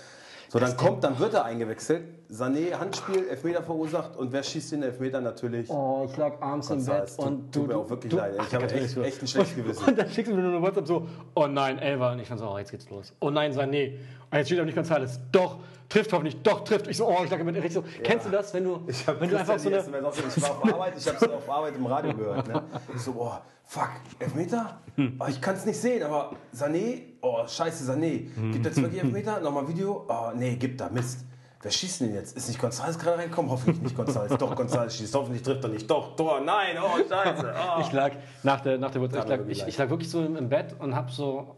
[0.51, 2.05] so, dann kommt, dann wird er eingewechselt.
[2.31, 5.69] Sané, Handspiel, Elfmeter verursacht und wer schießt den Elfmeter natürlich?
[5.69, 8.35] Oh, ich lag abends im Bett tut- und tut mir auch wirklich du, leid.
[8.41, 9.85] Ich habe echt- echt ein schlechtes Gewissen.
[9.89, 12.13] Und dann schickst du mir nur eine WhatsApp so, oh nein, Elva.
[12.13, 13.13] Und ich fand so, oh, jetzt geht's los.
[13.21, 13.95] Oh nein, Sané.
[14.31, 15.21] Und jetzt steht aber nicht Gonzales.
[15.33, 16.89] Doch, trifft hoffentlich, doch, trifft.
[16.89, 17.85] Ich so, oh, ich lag richtig so.
[18.03, 19.79] Kennst du das, wenn du, Ich, hab wenn du einfach so eine...
[19.79, 22.49] Ich war auf Arbeit, ich habe es auf Arbeit im Radio gehört.
[22.49, 22.63] Ne?
[22.95, 24.81] Ich so, boah, fuck, Elfmeter?
[24.97, 25.17] Hm.
[25.21, 28.29] Oh, ich kann es nicht sehen, aber Sané, oh, scheiße, Sané.
[28.53, 29.41] Gibt er jetzt wirklich Elfmeter?
[29.41, 30.05] Nochmal Video?
[30.09, 31.25] Oh, nee, gibt er, Mist.
[31.65, 32.37] Wer schießt denn jetzt?
[32.37, 33.51] Ist nicht González gerade reingekommen?
[33.51, 34.37] Hoffentlich nicht González.
[34.37, 35.15] Doch, González schießt.
[35.15, 35.89] Hoffentlich trifft er nicht.
[35.91, 37.55] Doch, Tor, nein, oh, scheiße.
[37.77, 37.81] Oh.
[37.81, 38.13] Ich lag
[38.43, 40.49] nach der, nach der WhatsApp, ich lag, wirklich ich, ich lag wirklich so im, im
[40.51, 41.57] Bett und hab so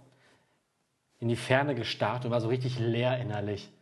[1.19, 3.73] in die Ferne gestarrt und war so richtig leer innerlich.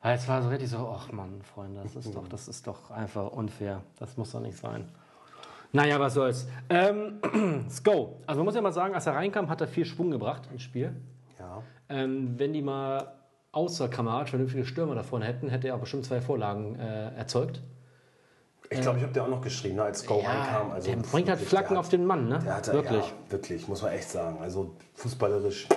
[0.00, 2.90] Weil es war so richtig so, ach Mann, Freunde, das ist doch, das ist doch
[2.90, 3.82] einfach unfair.
[3.98, 4.88] Das muss doch nicht sein.
[5.70, 6.48] Naja, was soll's.
[6.68, 7.20] Ähm,
[7.70, 8.20] Sko.
[8.26, 10.62] Also man muss ja mal sagen, als er reinkam, hat er viel Schwung gebracht ins
[10.62, 10.94] Spiel.
[11.38, 11.62] Ja.
[11.88, 13.14] Ähm, wenn die mal
[13.52, 17.62] außer Kamerad vernünftige Stürmer da vorne hätten, hätte er bestimmt zwei Vorlagen äh, erzeugt.
[18.70, 20.72] Ich glaube, ich habe dir auch noch geschrieben, ne, als Go reinkam.
[20.72, 22.38] Also der bringt halt Flacken auf den Mann, ne?
[22.42, 23.04] Der hatte, Wirklich.
[23.04, 24.38] Ja, wirklich, muss man echt sagen.
[24.40, 25.68] Also fußballerisch.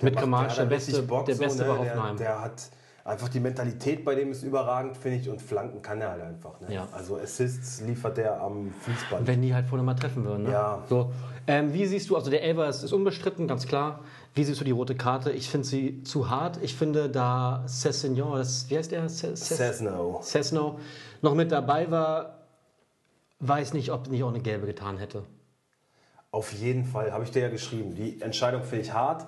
[0.00, 1.68] Mit macht- Kramaric der hat beste, Bock der so, beste ne?
[1.68, 2.16] bei der, Hoffenheim.
[2.16, 2.62] der hat
[3.04, 5.28] einfach die Mentalität bei dem ist überragend, finde ich.
[5.28, 6.60] Und Flanken kann er halt einfach.
[6.60, 6.74] Ne?
[6.74, 6.88] Ja.
[6.92, 9.26] Also Assists liefert er am Fließband.
[9.26, 10.44] Wenn die halt vorne mal treffen würden.
[10.44, 10.52] Ne?
[10.52, 10.82] Ja.
[10.88, 11.10] So,
[11.46, 14.00] ähm, wie siehst du, also der Elber ist, ist unbestritten, ganz klar.
[14.34, 15.30] Wie siehst du die rote Karte?
[15.32, 16.58] Ich finde sie zu hart.
[16.62, 19.06] Ich finde, da Cessignon, wie heißt der?
[19.08, 20.20] Ce- Ce- Cesno.
[20.22, 20.78] Cesno
[21.22, 22.34] noch mit dabei war,
[23.40, 25.22] weiß nicht, ob nicht auch eine gelbe getan hätte.
[26.30, 27.94] Auf jeden Fall, habe ich dir ja geschrieben.
[27.94, 29.26] Die Entscheidung finde ich hart.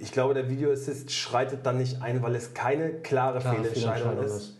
[0.00, 4.24] Ich glaube, der Videoassist schreitet dann nicht ein, weil es keine klare, Klare Fehlentscheidung Fehlentscheidung
[4.24, 4.56] ist.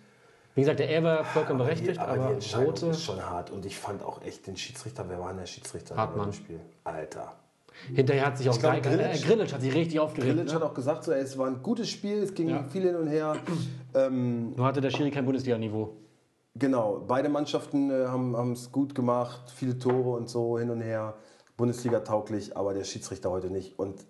[0.55, 2.87] Wie gesagt, der Elber vollkommen Aber berechtigt, die, aber, aber, die Entscheidung rote.
[2.87, 3.51] ist schon hart.
[3.51, 6.29] Und ich fand auch echt den Schiedsrichter, wer war denn der Schiedsrichter Hartmann.
[6.29, 6.61] im Spiel?
[6.85, 7.35] Alter.
[7.95, 10.33] Hinterher hat sich auch glaube, Grillitsch, äh, Grillitsch hat sich richtig aufgeregt.
[10.35, 10.55] Grillitsch Ne?
[10.55, 12.65] hat auch gesagt, so, ey, es war ein gutes Spiel, es ging Ja.
[12.65, 13.37] viel hin und her.
[13.95, 15.95] Ähm, Nur hatte der Schiri kein Bundesliga-Niveau.
[16.55, 21.15] genau, beide Mannschaften äh, haben es gut gemacht, viele Tore und so hin und her.
[21.59, 23.79] Bundesliga tauglich, aber der Schiedsrichter heute nicht.
[23.79, 24.05] Und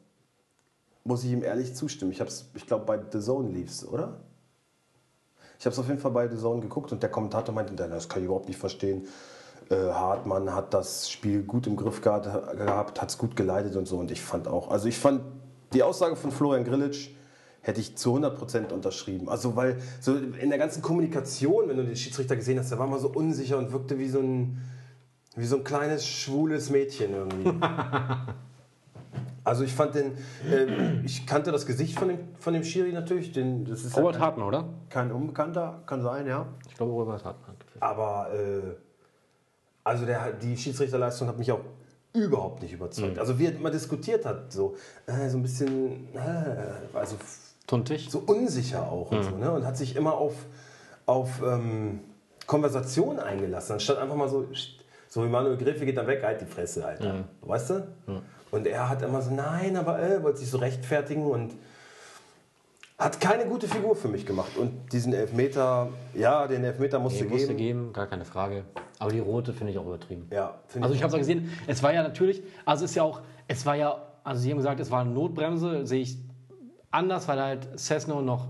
[1.06, 2.10] muss ich ihm ehrlich zustimmen.
[2.12, 4.20] Ich, hab's- ich glaube, bei The Zone lief's, oder?
[5.58, 7.86] Ich habe es auf jeden Fall bei The Zone geguckt und der Kommentator meinte, "Na,
[7.88, 9.06] das kann ich überhaupt nicht verstehen.
[9.70, 13.86] Äh, Hartmann hat das Spiel gut im Griff gehabt, gehabt hat es gut geleitet und
[13.86, 13.98] so.
[13.98, 15.22] Und ich fand auch, also ich fand
[15.72, 17.10] die Aussage von Florian Grillitsch
[17.62, 19.28] hätte ich zu 100% unterschrieben.
[19.28, 22.86] Also weil so in der ganzen Kommunikation, wenn du den Schiedsrichter gesehen hast, der war
[22.86, 24.60] mal so unsicher und wirkte wie so ein,
[25.34, 27.50] wie so ein kleines schwules Mädchen irgendwie.
[29.44, 30.12] Also ich fand den,
[30.50, 34.14] äh, ich kannte das Gesicht von dem, von dem Schiri natürlich, den, das ist Robert
[34.14, 34.64] kein, Hartmann, oder?
[34.88, 36.46] kein Unbekannter, kann sein, ja.
[36.68, 37.56] Ich glaube, Robert Hartmann.
[37.80, 38.74] Aber äh,
[39.84, 41.60] also der, die Schiedsrichterleistung hat mich auch
[42.12, 43.18] überhaupt nicht überzeugt.
[43.18, 44.74] Also wie er immer diskutiert hat, so,
[45.06, 47.16] äh, so ein bisschen, äh, also
[47.66, 48.08] Tuntig.
[48.10, 49.52] so unsicher auch und so, ne?
[49.52, 50.34] Und hat sich immer auf,
[51.04, 52.00] auf ähm,
[52.46, 54.46] Konversation eingelassen, anstatt einfach mal so,
[55.08, 57.24] so wie Manuel Gräfe geht dann weg, halt die Fresse, Alter.
[57.42, 57.86] Weißt du?
[58.50, 61.52] Und er hat immer so, nein, aber äh, wollte sich so rechtfertigen und
[62.98, 64.56] hat keine gute Figur für mich gemacht.
[64.56, 67.58] Und diesen Elfmeter, ja, den Elfmeter musste Nee, musste geben.
[67.58, 68.64] geben, gar keine Frage.
[68.98, 70.28] Aber die rote finde ich auch übertrieben.
[70.32, 72.94] Ja, finde Also ich habe es ja gesehen, es war ja natürlich, also es ist
[72.94, 76.16] ja auch, es war ja, also Sie haben gesagt, es war eine Notbremse, sehe ich
[76.90, 78.48] anders, weil halt Cessno noch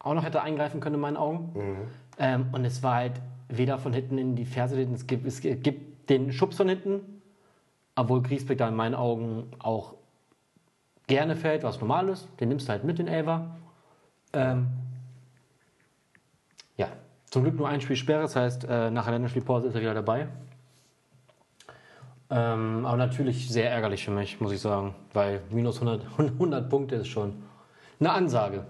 [0.00, 1.88] auch noch hätte eingreifen können in meinen Augen.
[2.18, 3.12] Ähm, und es war halt
[3.48, 7.15] weder von hinten in die Ferse, es gibt, es gibt den Schubs von hinten,
[7.96, 9.94] obwohl Griesbeck da in meinen Augen auch
[11.06, 12.28] gerne fällt, was normal ist.
[12.40, 13.56] Den nimmst du halt mit, den Elfer.
[14.32, 14.68] Ähm,
[16.76, 16.88] ja,
[17.30, 19.94] zum Glück nur ein Spiel Sperre, das heißt, äh, nach der Länderspielpause ist er wieder
[19.94, 20.28] dabei.
[22.28, 26.96] Ähm, aber natürlich sehr ärgerlich für mich, muss ich sagen, weil minus 100, 100 Punkte
[26.96, 27.42] ist schon
[28.00, 28.66] eine Ansage.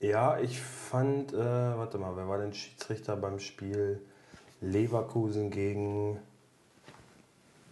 [0.00, 4.00] Ja, ich fand, äh, warte mal, wer war denn Schiedsrichter beim Spiel
[4.62, 6.18] Leverkusen gegen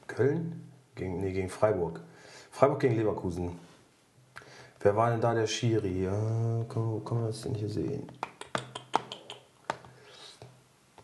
[0.07, 0.68] Köln?
[0.99, 2.01] Gegen, nee, gegen Freiburg.
[2.51, 3.53] Freiburg gegen Leverkusen.
[4.81, 6.05] Wer war denn da der Schiri?
[6.05, 8.09] Ja, kann, kann man das denn hier sehen?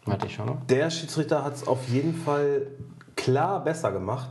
[0.04, 0.66] Warte, ich schau noch.
[0.66, 2.66] Der Schiedsrichter hat es auf jeden Fall
[3.14, 4.30] klar besser gemacht,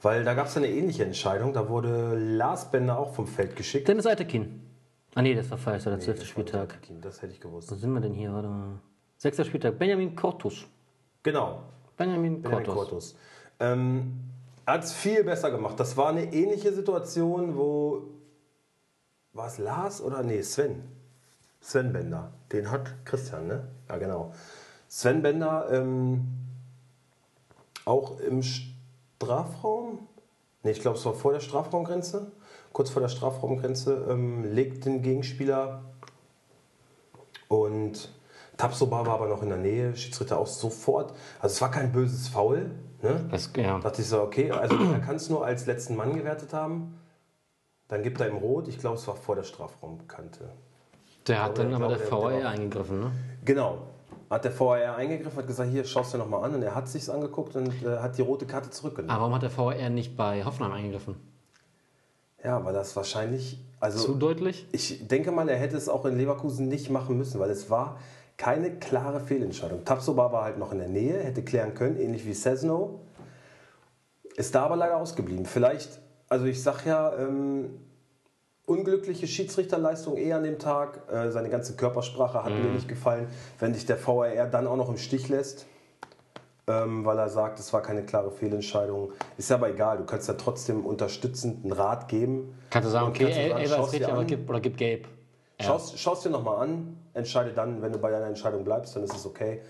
[0.00, 1.52] weil da gab es eine ähnliche Entscheidung.
[1.52, 3.88] Da wurde Lars Bender auch vom Feld geschickt.
[3.88, 4.62] Dennis Eitekin.
[5.16, 6.78] Ah nee, das war falsch, der zwölfte war Spieltag.
[7.00, 7.68] Das hätte ich gewusst.
[7.72, 8.32] Wo sind wir denn hier?
[8.32, 8.78] Warte mal.
[9.16, 9.76] Sechster Spieltag.
[9.76, 10.66] Benjamin Cortus.
[11.24, 11.64] Genau,
[11.96, 12.90] Benjamin Benjamin Cortus.
[12.90, 13.16] Cortus.
[13.58, 14.29] Ähm,
[14.70, 15.80] er hat es viel besser gemacht.
[15.80, 18.02] Das war eine ähnliche Situation, wo.
[19.32, 20.22] War es Lars oder?
[20.22, 20.84] Nee, Sven.
[21.60, 22.32] Sven Bender.
[22.52, 23.66] Den hat Christian, ne?
[23.88, 24.32] Ja, genau.
[24.88, 26.28] Sven Bender ähm,
[27.84, 30.06] auch im Strafraum.
[30.62, 32.30] Ne, ich glaube, es war vor der Strafraumgrenze.
[32.72, 35.82] Kurz vor der Strafraumgrenze ähm, legt den Gegenspieler
[37.48, 38.08] und
[38.56, 41.12] Tapsoba war aber noch in der Nähe, Schiedsrichter auch sofort.
[41.40, 42.70] Also es war kein böses Foul.
[43.02, 43.26] Ne?
[43.30, 43.78] Das, ja.
[43.78, 46.98] Da dachte ich so, okay, also er kann es nur als letzten Mann gewertet haben.
[47.88, 48.68] Dann gibt er ihm Rot.
[48.68, 50.50] Ich glaube, es war vor der Strafraumkante.
[51.26, 53.10] Der hat dann aber der der- VAR eingegriffen, ne?
[53.44, 53.78] Genau.
[54.28, 56.54] Hat der VAR eingegriffen, hat gesagt, hier, schaust du nochmal an.
[56.54, 59.10] Und er hat sich's angeguckt und äh, hat die rote Karte zurückgenommen.
[59.10, 61.16] Aber warum hat der VAR nicht bei Hoffenheim eingegriffen?
[62.44, 63.58] Ja, weil das wahrscheinlich...
[63.80, 64.66] Also Zu deutlich?
[64.72, 67.98] Ich denke mal, er hätte es auch in Leverkusen nicht machen müssen, weil es war
[68.40, 69.84] keine klare Fehlentscheidung.
[69.84, 73.00] Tapsoba war halt noch in der Nähe, hätte klären können, ähnlich wie Cesno.
[74.34, 75.44] Ist da aber leider ausgeblieben.
[75.44, 76.00] Vielleicht,
[76.30, 77.78] also ich sag ja, ähm,
[78.64, 81.02] unglückliche Schiedsrichterleistung eher an dem Tag.
[81.12, 83.28] Äh, seine ganze Körpersprache hat mir nicht gefallen.
[83.58, 85.66] Wenn dich der VAR dann auch noch im Stich lässt,
[86.66, 89.12] ähm, weil er sagt, es war keine klare Fehlentscheidung.
[89.36, 92.54] Ist ja aber egal, du kannst ja trotzdem unterstützend einen Rat geben.
[92.70, 95.19] Kannst du sagen, okay, Elber ist richtig, aber gib, oder gib Gabe.
[95.60, 95.66] Ja.
[95.66, 99.14] Schaust, schaust dir nochmal an, entscheide dann, wenn du bei deiner Entscheidung bleibst, dann ist
[99.14, 99.60] es okay.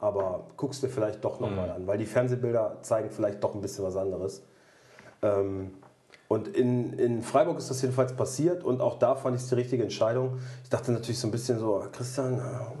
[0.00, 3.84] Aber guckst dir vielleicht doch nochmal an, weil die Fernsehbilder zeigen vielleicht doch ein bisschen
[3.84, 4.42] was anderes.
[5.22, 5.72] Ähm,
[6.28, 9.54] und in, in Freiburg ist das jedenfalls passiert und auch da fand ich es die
[9.54, 10.38] richtige Entscheidung.
[10.62, 12.72] Ich dachte natürlich so ein bisschen so, Christian, ah,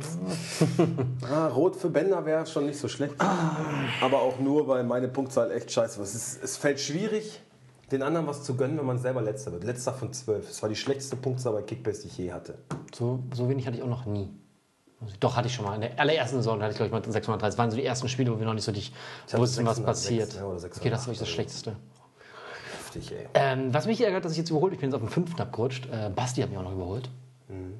[1.32, 3.14] ah, rot für Bender wäre schon nicht so schlecht.
[4.02, 7.40] Aber auch nur, weil meine Punktzahl echt scheiße ist, es fällt schwierig,
[7.90, 9.64] den anderen was zu gönnen, wenn man selber Letzter wird.
[9.64, 10.48] Letzter von zwölf.
[10.48, 12.58] Es war die schlechteste Punktzahl bei Kickbase, die ich je hatte.
[12.94, 14.30] So, so wenig hatte ich auch noch nie.
[15.20, 15.76] Doch, hatte ich schon mal.
[15.76, 17.40] In der allerersten Saison hatte ich, glaube ich, mal 630.
[17.40, 18.92] Das waren so die ersten Spiele, wo wir noch nicht so dich
[19.32, 20.44] wussten, was 606, passiert.
[20.44, 21.76] oder okay, das ist wirklich das 608, Schlechteste.
[22.76, 23.28] Heftig, ey.
[23.34, 25.86] Ähm, was mich ärgert, dass ich jetzt überholt, ich bin jetzt auf dem fünften abgerutscht.
[25.86, 27.08] Äh, Basti hat mich auch noch überholt.
[27.48, 27.78] Mhm.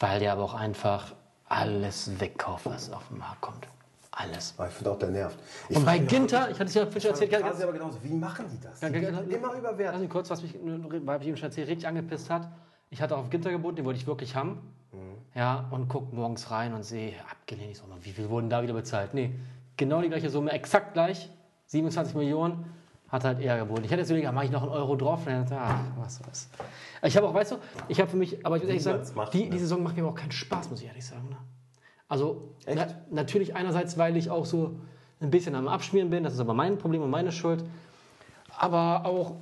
[0.00, 1.14] Weil der aber auch einfach
[1.48, 3.68] alles wegkauft, was auf den Markt kommt.
[4.16, 4.54] Alles.
[4.68, 5.38] Ich finde auch, der nervt.
[5.68, 7.98] Ich Und bei Ginter, ich hatte es ja schon erzählt, ganz, aber genauso.
[8.02, 8.78] Wie machen die das?
[8.80, 10.00] Die Ja, immer Lass überwertet.
[10.00, 12.48] mich kurz, was mich, weil ich ihm schon erzählt, richtig angepisst hat.
[12.90, 14.72] Ich hatte auf Ginter geboten, den wollte ich wirklich haben.
[15.34, 17.72] Ja, und guck morgens rein und sehe, abgelehnt.
[17.72, 19.14] Ich so, wie viel wurden da wieder bezahlt?
[19.14, 19.34] Nee,
[19.76, 21.28] genau die gleiche Summe, exakt gleich.
[21.66, 22.66] 27 Millionen
[23.08, 23.82] hat halt er geboten.
[23.84, 25.22] Ich hätte jetzt überlegt, mache ich noch einen Euro drauf?
[25.24, 26.48] Dann dachte ich, ach, was soll's.
[27.02, 27.56] Ich habe auch, weißt du,
[27.88, 29.50] ich habe für mich, aber ich muss ehrlich sagen, macht, die, ne?
[29.50, 31.28] die Saison macht mir aber auch keinen Spaß, muss ich ehrlich sagen.
[31.28, 31.36] Ne?
[32.08, 34.76] Also, na, natürlich einerseits, weil ich auch so
[35.20, 37.64] ein bisschen am Abschmieren bin, das ist aber mein Problem und meine Schuld.
[38.56, 39.36] Aber auch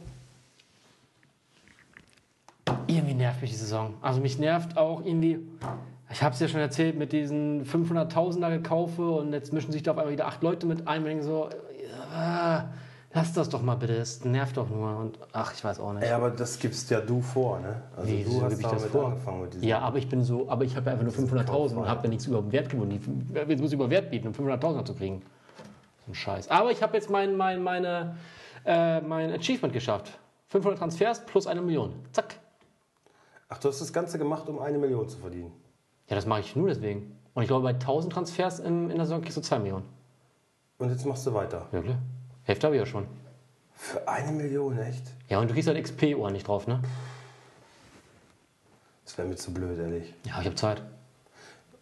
[2.87, 3.95] irgendwie nervt mich die Saison.
[4.01, 5.41] Also mich nervt auch irgendwie,
[6.11, 9.93] ich habe es ja schon erzählt, mit diesen 500.000er gekaufe und jetzt mischen sich da
[9.93, 12.63] auf einmal wieder acht Leute mit ein und denken so, äh,
[13.15, 16.03] lass das doch mal bitte, es nervt doch nur und ach, ich weiß auch nicht.
[16.05, 17.83] Ey, aber das gibst ja du vor, ne?
[17.97, 19.07] Also Wie, du hast ich das vor?
[19.09, 19.69] angefangen mit diesem.
[19.69, 22.09] Ja, aber ich bin so, aber ich habe ja einfach nur 500.000 und habe ja
[22.09, 22.91] nichts über den Wert gewonnen.
[22.91, 25.23] Die- Jetzt muss ich über Wert bieten, um 500.000 zu kriegen.
[26.07, 26.49] So ein Scheiß.
[26.51, 28.17] Aber ich habe jetzt mein, mein, meine,
[28.65, 30.19] äh, mein Achievement geschafft.
[30.49, 31.95] 500 Transfers plus eine Million.
[32.13, 32.37] Zack.
[33.49, 35.53] Ach, du hast das Ganze gemacht, um eine Million zu verdienen.
[36.09, 37.17] Ja, das mache ich nur deswegen.
[37.35, 39.85] Und ich glaube, bei 1000 Transfers in, in der Saison kriegst du 2 Millionen.
[40.79, 41.67] Und jetzt machst du weiter.
[41.73, 41.99] Ja, klar.
[42.45, 43.07] Hälfte habe ich ja schon.
[43.75, 45.03] Für eine Million, echt?
[45.29, 46.81] Ja, und du kriegst halt XP-Ohren nicht drauf, ne?
[49.05, 50.15] Das wäre mir zu blöd, ehrlich.
[50.25, 50.83] Ja, ich habe Zeit.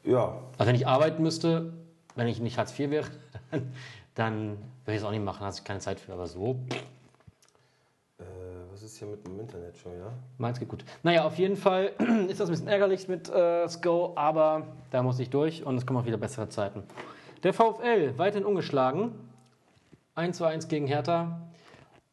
[0.03, 1.73] Ja, Also wenn ich arbeiten müsste,
[2.17, 3.07] wenn ich nicht Hartz IV wäre,
[3.51, 3.73] dann,
[4.15, 4.49] dann
[4.85, 6.13] würde ich es auch nicht machen, da hast du keine Zeit für.
[6.15, 6.59] Aber so,
[8.19, 8.23] äh,
[8.73, 10.11] was ist hier mit dem Internet schon, ja?
[10.39, 10.85] meins geht gut.
[11.03, 11.93] Naja, auf jeden Fall
[12.29, 15.85] ist das ein bisschen ärgerlich mit äh, Sko, aber da muss ich durch und es
[15.87, 16.83] kommen auch wieder bessere Zeiten.
[17.43, 19.13] Der VfL, weiterhin ungeschlagen.
[20.21, 21.41] 1 zu 1 gegen Hertha.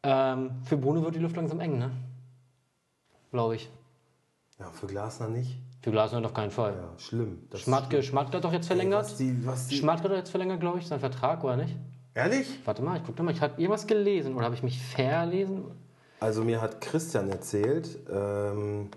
[0.02, 1.90] Ähm, für Bruno wird die Luft langsam eng, ne?
[3.30, 3.70] Glaube ich.
[4.58, 5.58] Ja, für Glasner nicht.
[5.82, 6.74] Für Glasner auf keinen Fall.
[6.74, 7.46] Ja, schlimm.
[7.50, 8.78] Das Schmatke, Schmatke hat doch jetzt schlimm.
[8.78, 9.04] verlängert.
[9.04, 11.76] Was die, was die, Schmatke hat doch jetzt verlängert, glaube ich, seinen Vertrag, oder nicht?
[12.14, 12.58] Ehrlich?
[12.64, 15.64] Warte mal, ich gucke mal, ich habe irgendwas gelesen oder habe ich mich verlesen?
[16.20, 18.90] Also mir hat Christian erzählt, ähm,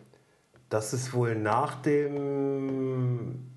[0.69, 3.51] dass es wohl nach dem,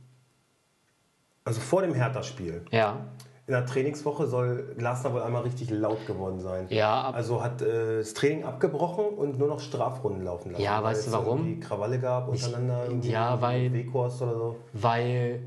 [1.45, 3.07] also vor dem Hertha-Spiel, Ja.
[3.47, 6.67] In der Trainingswoche soll Glasner wohl einmal richtig laut geworden sein.
[6.71, 10.63] Ja, ab- Also hat äh, das Training abgebrochen und nur noch Strafrunden laufen lassen.
[10.65, 11.39] Ja, weißt du es warum?
[11.41, 12.87] irgendwie Krawalle gab untereinander.
[12.87, 14.57] irgendwie ja, weil- Wehkurs oder so.
[14.73, 15.43] weil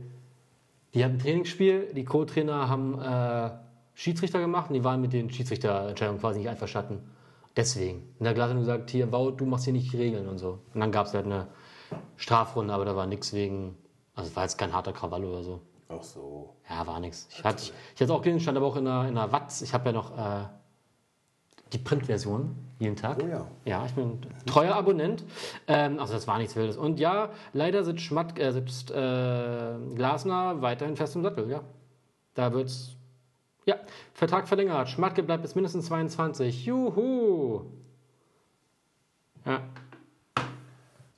[0.93, 3.49] die hatten ein Trainingsspiel, die Co-Trainer haben äh,
[3.95, 6.99] Schiedsrichter gemacht und die waren mit den Schiedsrichterentscheidungen quasi nicht einverstanden.
[7.55, 8.03] Deswegen.
[8.19, 10.37] Und der Glas hat nur gesagt, hier, Wout, du machst hier nicht die Regeln und
[10.37, 10.59] so.
[10.73, 11.47] Und dann gab es halt eine
[12.15, 13.75] Strafrunde, aber da war nichts wegen,
[14.13, 15.61] also es war jetzt kein harter Krawall oder so.
[15.89, 16.55] Ach so.
[16.69, 17.27] Ja, war nichts.
[17.31, 19.61] Ich hatte ich hatte auch gesehen, stand aber auch in der, in der Watz.
[19.61, 20.45] Ich habe ja noch äh,
[21.71, 23.17] die Printversion jeden Tag.
[23.23, 23.47] Oh ja.
[23.65, 25.23] Ja, ich bin ein treuer Abonnent.
[25.67, 26.77] Ähm, also das war nichts Wildes.
[26.77, 31.49] Und ja, leider sitzt, Schmatt, äh, sitzt äh, Glasner weiterhin fest im Sattel.
[31.49, 31.61] Ja,
[32.35, 32.95] da wird's.
[33.65, 33.77] Ja,
[34.13, 34.89] Vertrag verlängert.
[34.89, 36.65] Schmatke bleibt bis mindestens 22.
[36.65, 37.65] Juhu.
[39.45, 39.61] Ja.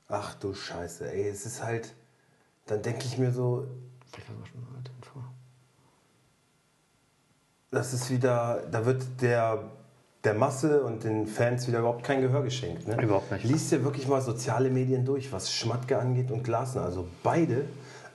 [0.07, 1.93] Ach du Scheiße, ey, es ist halt.
[2.65, 3.67] Dann denke ich mir so,
[4.11, 5.19] Vielleicht war es auch schon mal Info.
[7.71, 9.63] das ist wieder, da wird der,
[10.23, 12.87] der Masse und den Fans wieder überhaupt kein Gehör geschenkt.
[12.87, 13.01] Ne?
[13.01, 13.43] Überhaupt nicht.
[13.45, 16.81] Lies dir wirklich mal soziale Medien durch, was Schmatke angeht und Glasner.
[16.83, 17.65] Also beide,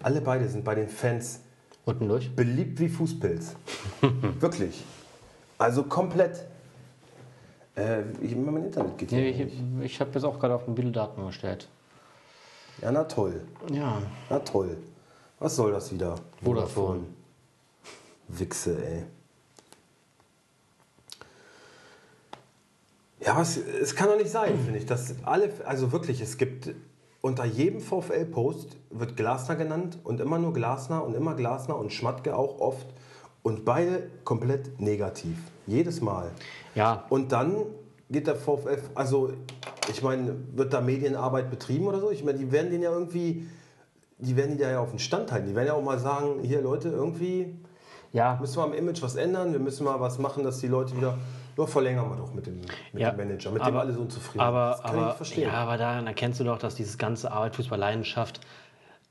[0.02, 1.40] alle beide sind bei den Fans
[1.84, 2.34] Unten durch.
[2.34, 3.54] beliebt wie Fußpilz.
[4.40, 4.84] wirklich.
[5.58, 6.44] Also komplett.
[7.76, 9.40] Äh, ich, mein Internet geht Nee, nicht.
[9.80, 11.68] ich ich habe jetzt auch gerade auf Mobildaten gestellt.
[12.82, 13.40] Ja, na toll.
[13.72, 14.02] Ja.
[14.30, 14.76] Na toll.
[15.38, 16.16] Was soll das wieder?
[16.42, 17.04] Vodafone.
[18.28, 19.04] Wichse, ey.
[23.20, 26.74] Ja, es, es kann doch nicht sein, finde ich, dass alle, also wirklich, es gibt
[27.22, 32.36] unter jedem VfL-Post wird Glasner genannt und immer nur Glasner und immer Glasner und Schmatke
[32.36, 32.86] auch oft
[33.42, 35.38] und beide komplett negativ.
[35.66, 36.30] Jedes Mal.
[36.74, 37.64] Ja, Und dann
[38.10, 39.32] geht der VfL, also
[39.90, 42.10] ich meine, wird da Medienarbeit betrieben oder so?
[42.10, 43.46] Ich meine, die werden den ja irgendwie,
[44.18, 45.48] die werden die da ja auf den Stand halten.
[45.48, 47.54] Die werden ja auch mal sagen, hier Leute, irgendwie
[48.12, 48.38] ja.
[48.40, 51.18] müssen wir am Image was ändern, wir müssen mal was machen, dass die Leute wieder,
[51.56, 52.60] nur verlängern wir doch mit dem,
[52.92, 54.76] mit Ja, dem Manager, mit dem aber- alle so unzufrieden Aber, sind.
[54.76, 55.48] Das kann ich aber, nicht verstehen.
[55.48, 58.40] ja, aber daran erkennst du doch, dass dieses ganze Arbeit, Fußball, Leidenschaft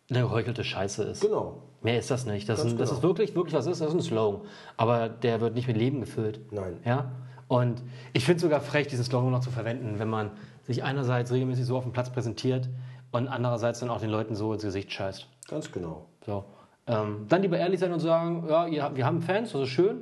[0.10, 1.22] eine geheuchelte Scheiße ist.
[1.22, 1.64] Genau.
[1.82, 2.48] Mehr ist das nicht.
[2.48, 3.00] Das, Ganz ist, das genau.
[3.00, 3.82] ist wirklich, wirklich was ist.
[3.82, 4.42] Das ist ein Slogan.
[4.78, 6.40] Aber der wird nicht mit Leben gefüllt.
[6.52, 6.78] Nein.
[6.86, 7.12] Ja?
[7.48, 7.82] Und
[8.14, 10.32] ich finde es sogar frech, diesen Slogan noch zu verwenden, wenn man
[10.64, 12.70] sich einerseits regelmäßig so auf dem Platz präsentiert
[13.14, 15.28] und andererseits dann auch den Leuten so ins Gesicht scheißt.
[15.48, 16.08] Ganz genau.
[16.26, 16.44] So.
[16.88, 20.02] Ähm, dann lieber ehrlich sein und sagen, ja, ihr, wir haben Fans, das ist schön,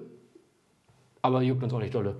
[1.21, 2.15] aber juckt uns auch nicht dolle.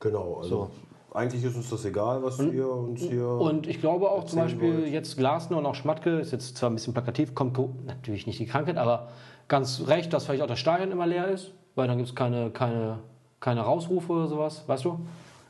[0.00, 0.38] Genau.
[0.40, 0.70] Also
[1.12, 3.26] eigentlich ist uns das egal, was ihr uns hier.
[3.26, 4.88] Und ich glaube auch zum Beispiel wollt.
[4.88, 8.46] jetzt Glasner und auch Schmatke, ist jetzt zwar ein bisschen plakativ, kommt natürlich nicht die
[8.46, 9.08] Krankheit, aber
[9.48, 12.50] ganz recht, dass vielleicht auch das Stadion immer leer ist, weil dann gibt es keine,
[12.50, 13.00] keine,
[13.40, 15.00] keine Rausrufe oder sowas, weißt du?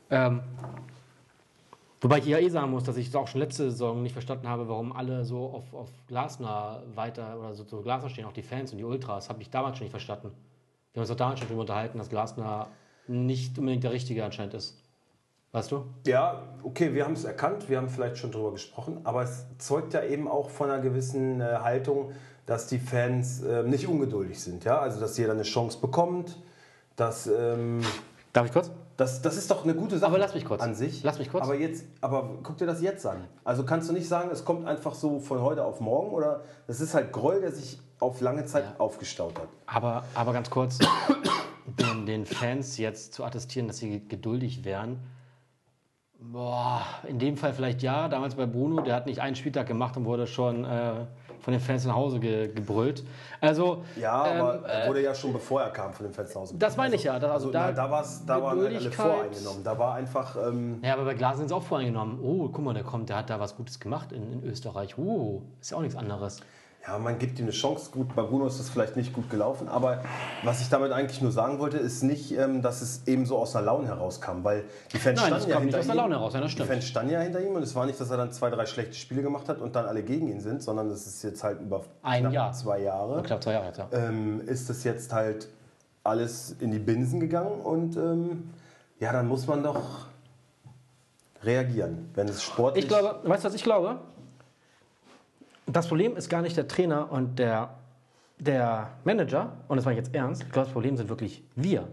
[0.09, 0.41] Ähm,
[2.01, 4.47] wobei ich ja eh sagen muss, dass ich es auch schon letzte Saison nicht verstanden
[4.47, 8.43] habe, warum alle so auf, auf Glasner weiter oder so, so Glasner stehen, auch die
[8.43, 10.31] Fans und die Ultras, habe ich damals schon nicht verstanden.
[10.93, 12.67] Wir haben uns auch damals schon darüber unterhalten, dass Glasner
[13.07, 14.81] nicht unbedingt der Richtige anscheinend ist.
[15.51, 15.85] Weißt du?
[16.05, 19.93] Ja, okay, wir haben es erkannt, wir haben vielleicht schon drüber gesprochen, aber es zeugt
[19.93, 22.11] ja eben auch von einer gewissen äh, Haltung,
[22.45, 26.37] dass die Fans äh, nicht ungeduldig sind, ja, also dass jeder eine Chance bekommt,
[26.95, 27.81] dass ähm,
[28.33, 28.71] Darf ich kurz?
[28.97, 30.61] Das, das ist doch eine gute Sache Aber lass mich kurz.
[30.61, 31.03] an sich.
[31.03, 31.43] Lass mich kurz.
[31.43, 33.27] Aber jetzt, aber guck dir das jetzt an.
[33.43, 36.81] Also kannst du nicht sagen, es kommt einfach so von heute auf morgen oder das
[36.81, 39.47] ist halt Groll, der sich auf lange Zeit aufgestaut hat.
[39.67, 40.79] Aber, aber ganz kurz,
[41.79, 44.99] den, den Fans jetzt zu attestieren, dass sie geduldig wären,
[46.19, 48.07] boah, in dem Fall vielleicht ja.
[48.07, 51.05] Damals bei Bruno, der hat nicht einen Spieltag gemacht und wurde schon äh,
[51.41, 53.03] von den Fans nach Hause ge, gebrüllt.
[53.41, 56.53] Also, Ja, aber ähm, er wurde ja schon bevor er kam von dem Fenster aus.
[56.57, 57.91] Das meine ich ja, da- also Also, da- da, da,
[58.41, 59.63] waren halt alle voreingenommen.
[59.63, 60.35] Da war einfach.
[60.35, 62.19] Ähm, ja, aber bei Glas sind sie auch voreingenommen.
[62.21, 64.97] Oh, guck mal, der kommt, der hat da was Gutes gemacht in, in Österreich.
[64.97, 66.41] Oh, ist ja auch nichts anderes.
[66.87, 67.91] Ja, man gibt ihm eine Chance.
[67.91, 70.03] Gut, bei Bruno ist das vielleicht nicht gut gelaufen, aber
[70.43, 73.55] was ich damit eigentlich nur sagen wollte, ist nicht, ähm, dass es eben so aus
[73.55, 75.97] einer Laune herauskam, weil die Fans Nein, standen das ja hinter aus der ihm.
[75.97, 76.63] Laune heraus, ja, das die.
[76.63, 78.93] Fans standen ja hinter ihm und es war nicht, dass er dann zwei, drei schlechte
[78.93, 81.83] Spiele gemacht hat und dann alle gegen ihn sind, sondern es ist jetzt halt über
[82.03, 82.51] Ein knapp Jahr.
[82.53, 83.21] zwei Jahre.
[83.21, 83.87] Knapp zwei Jahre ja.
[83.91, 85.49] Ähm, ist es jetzt halt
[86.05, 88.49] alles in die Binsen gegangen und ähm,
[88.99, 90.07] ja, dann muss man doch
[91.43, 92.85] reagieren, wenn es sportlich.
[92.85, 93.99] Ich glaube, weißt du, was ich glaube?
[95.69, 97.75] Das Problem ist gar nicht der Trainer und der,
[98.39, 100.45] der Manager, und das meine ich jetzt ernst.
[100.53, 101.87] Das Problem sind wirklich wir.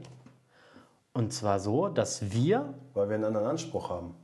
[1.13, 4.15] Und zwar so, dass wir, weil wir einen anderen Anspruch haben.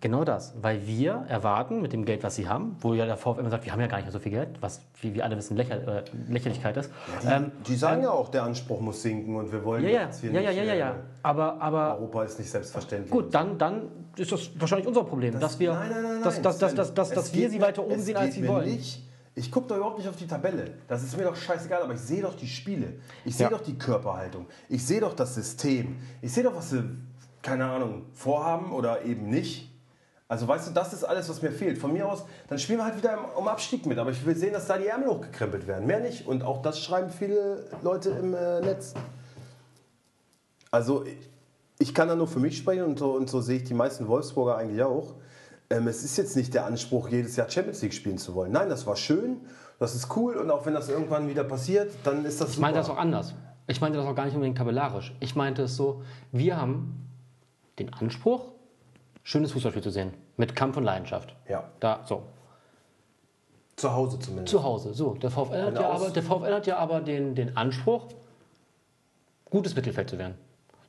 [0.00, 3.40] Genau das, weil wir erwarten mit dem Geld, was sie haben, wo ja der VfL
[3.40, 5.36] immer sagt, wir haben ja gar nicht mehr so viel Geld, was, wie wir alle
[5.36, 6.90] wissen, Lächer, äh, Lächerlichkeit ist.
[7.22, 10.02] Die, Ähm, die sagen ja auch, der Anspruch muss sinken und wir wollen ja, ja,
[10.02, 10.96] jetzt hier ja, ja, nicht, ja, ja, äh, ja.
[11.22, 13.10] Aber, aber Europa ist nicht selbstverständlich.
[13.10, 16.42] gut, dann, dann ist das wahrscheinlich unser Problem, dass wir, Nein, nein, nein, dass, nein,
[16.42, 18.68] dass, dass, dass, dass, wir sie weiter oben sehen, als sie wollen.
[18.68, 19.02] Nicht,
[19.34, 20.72] Ich gucke doch überhaupt nicht auf die Tabelle.
[20.88, 22.94] Das ist mir doch scheißegal, aber ich sehe doch die Spiele.
[23.24, 23.50] Ich sehe Ja.
[23.50, 24.46] doch die Körperhaltung.
[24.68, 25.96] Ich sehe doch das System.
[26.20, 26.82] Ich sehe doch, was sie,
[27.40, 29.70] keine Ahnung, vorhaben oder eben nicht.
[30.30, 31.78] Also weißt du, das ist alles, was mir fehlt.
[31.78, 33.98] Von mir aus, dann spielen wir halt wieder um Abstieg mit.
[33.98, 35.86] Aber ich will sehen, dass da die Ärmel hochgekrempelt werden.
[35.86, 36.26] Mehr nicht.
[36.26, 38.92] Und auch das schreiben viele Leute im äh, Netz.
[40.70, 41.16] Also ich-
[41.80, 44.08] ich kann da nur für mich sprechen und so, und so sehe ich die meisten
[44.08, 45.14] Wolfsburger eigentlich auch.
[45.70, 48.50] Ähm, es ist jetzt nicht der Anspruch, jedes Jahr Champions League spielen zu wollen.
[48.52, 49.40] Nein, das war schön,
[49.78, 52.80] das ist cool und auch wenn das irgendwann wieder passiert, dann ist das Ich meinte
[52.80, 53.34] das auch anders.
[53.68, 55.14] Ich meinte das auch gar nicht unbedingt tabellarisch.
[55.20, 57.06] Ich meinte es so, wir haben
[57.78, 58.46] den Anspruch,
[59.28, 60.14] schönes Fußballspiel zu sehen.
[60.38, 61.34] Mit Kampf und Leidenschaft.
[61.48, 62.22] Ja, Da, so.
[63.76, 64.48] zu Hause zumindest.
[64.48, 64.94] Zu Hause.
[64.94, 68.06] So, der VfL hat ja aber, der VfL hat ja aber den, den Anspruch,
[69.50, 70.34] gutes Mittelfeld zu werden.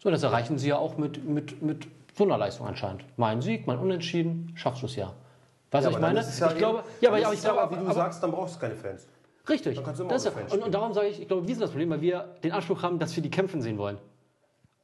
[0.02, 3.04] So, das erreichen sie ja auch mit, mit, mit so einer Leistung anscheinend.
[3.18, 5.14] Mal ein Sieg, mal ein Unentschieden, schaffst du es ja.
[5.72, 6.20] Weißt du, was ich meine?
[6.22, 8.56] ja ich eben- glaube, ja, aber, ich glaube, aber, wie du aber, sagst, dann brauchst
[8.56, 9.06] du keine Fans.
[9.50, 9.76] richtig.
[9.76, 11.54] dann kannst du immer Das ja, Fans und, und darum sage ich, ich glaube, wir
[11.54, 13.98] sind das Problem, weil wir den Anspruch haben, dass wir die kämpfen sehen wollen.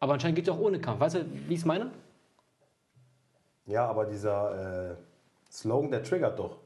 [0.01, 0.99] Aber anscheinend geht es auch ohne Kampf.
[0.99, 1.89] Weißt du, wie ich es meine?
[3.65, 4.95] Ja, aber dieser äh,
[5.51, 6.57] Slogan, der triggert doch.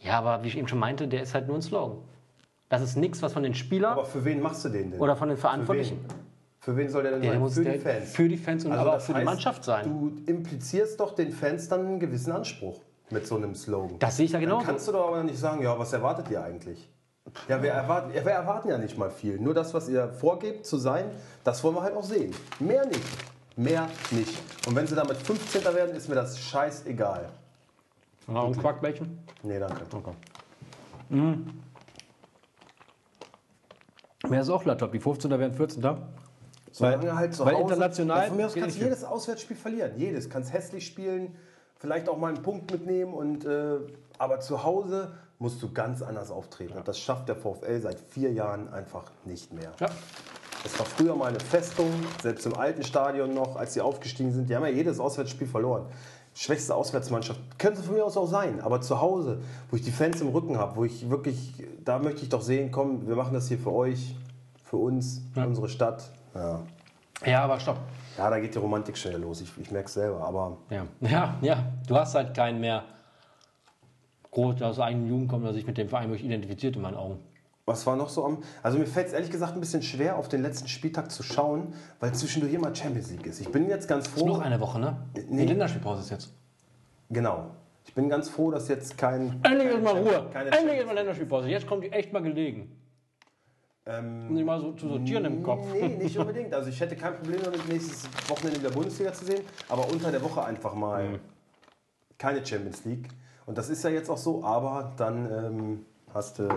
[0.00, 1.98] Ja, aber wie ich eben schon meinte, der ist halt nur ein Slogan.
[2.68, 5.00] Das ist nichts, was von den Spielern Aber für wen machst du den denn?
[5.00, 5.98] oder von den für Verantwortlichen.
[6.02, 6.26] wen?
[6.58, 7.40] Für wen soll der denn der sein?
[7.40, 8.10] muss für die Fans.
[8.12, 9.84] Für die Fans und Also aber auch für die heißt, Mannschaft sein.
[9.84, 13.98] Du implizierst doch den Fans dann einen gewissen Anspruch mit so einem Slogan.
[14.00, 14.62] Das sehe ich ja Dann genau.
[14.62, 16.90] kannst du doch aber nicht sagen, ja, was erwartet ihr eigentlich?
[17.48, 19.38] Ja, wir erwarten, ja, wir erwarten ja nicht mal viel.
[19.38, 21.04] Nur das, was ihr vorgebt zu sein,
[21.44, 22.34] das wollen wir halt auch sehen.
[22.58, 23.00] Mehr nicht.
[23.56, 24.34] Mehr nicht.
[24.66, 25.64] Und wenn sie damit 15.
[25.64, 27.30] werden, ist mir das scheißegal.
[28.28, 29.18] Auch ein Quarkbällchen?
[29.42, 29.82] Nee, danke.
[34.28, 34.92] Mir ist auch Laptop.
[34.92, 35.82] Die 15er werden 14.
[36.72, 39.92] Solange halt zu weil Hause, international Ja, von mir aus kannst du jedes Auswärtsspiel verlieren.
[39.96, 40.28] Jedes.
[40.28, 41.34] Kannst hässlich spielen,
[41.78, 43.14] vielleicht auch mal einen Punkt mitnehmen.
[43.14, 43.78] Und, äh,
[44.18, 46.74] aber zu Hause musst du ganz anders auftreten.
[46.76, 49.72] Und das schafft der VfL seit vier Jahren einfach nicht mehr.
[49.80, 49.88] Ja.
[50.66, 51.88] Es war früher mal eine Festung,
[52.20, 54.50] selbst im alten Stadion noch, als sie aufgestiegen sind.
[54.50, 55.86] Die haben ja jedes Auswärtsspiel verloren.
[56.34, 57.40] Schwächste Auswärtsmannschaft.
[57.56, 58.60] Könnte von mir aus auch sein.
[58.60, 59.38] Aber zu Hause,
[59.70, 62.72] wo ich die Fans im Rücken habe, wo ich wirklich, da möchte ich doch sehen,
[62.72, 64.16] komm, wir machen das hier für euch,
[64.64, 66.10] für uns, für unsere Stadt.
[66.34, 66.60] Ja.
[67.24, 67.78] Ja, aber stopp.
[68.18, 69.40] ja, da geht die Romantik schnell los.
[69.40, 70.26] Ich, ich merke es selber.
[70.26, 70.84] Aber Ja.
[71.00, 71.72] ja, ja.
[71.86, 72.82] Du hast halt keinen mehr
[74.32, 76.82] groß, der aus der eigenen Jugend kommt, der sich mit dem Verein wirklich identifiziert in
[76.82, 77.20] meinen Augen.
[77.66, 78.38] Was war noch so am.
[78.62, 81.74] Also mir fällt es ehrlich gesagt ein bisschen schwer, auf den letzten Spieltag zu schauen,
[81.98, 83.40] weil zwischendurch immer Champions League ist.
[83.40, 84.26] Ich bin jetzt ganz froh.
[84.26, 84.96] Noch eine Woche, ne?
[85.28, 85.42] Nee.
[85.42, 86.32] Die Länderspielpause ist jetzt.
[87.10, 87.50] Genau.
[87.84, 89.40] Ich bin ganz froh, dass jetzt kein.
[89.42, 90.30] Endlich ist mal Ruhe.
[90.34, 91.48] Endlich ist mal Länderspielpause.
[91.48, 92.70] Jetzt kommt die echt mal gelegen.
[93.84, 95.66] Ähm, Um die mal so zu sortieren im Kopf.
[95.72, 96.54] Nee, nicht unbedingt.
[96.54, 100.10] Also ich hätte kein Problem damit, nächstes Wochenende in der Bundesliga zu sehen, aber unter
[100.12, 101.18] der Woche einfach mal Mhm.
[102.18, 103.08] keine Champions League.
[103.44, 106.48] Und das ist ja jetzt auch so, aber dann ähm, hast du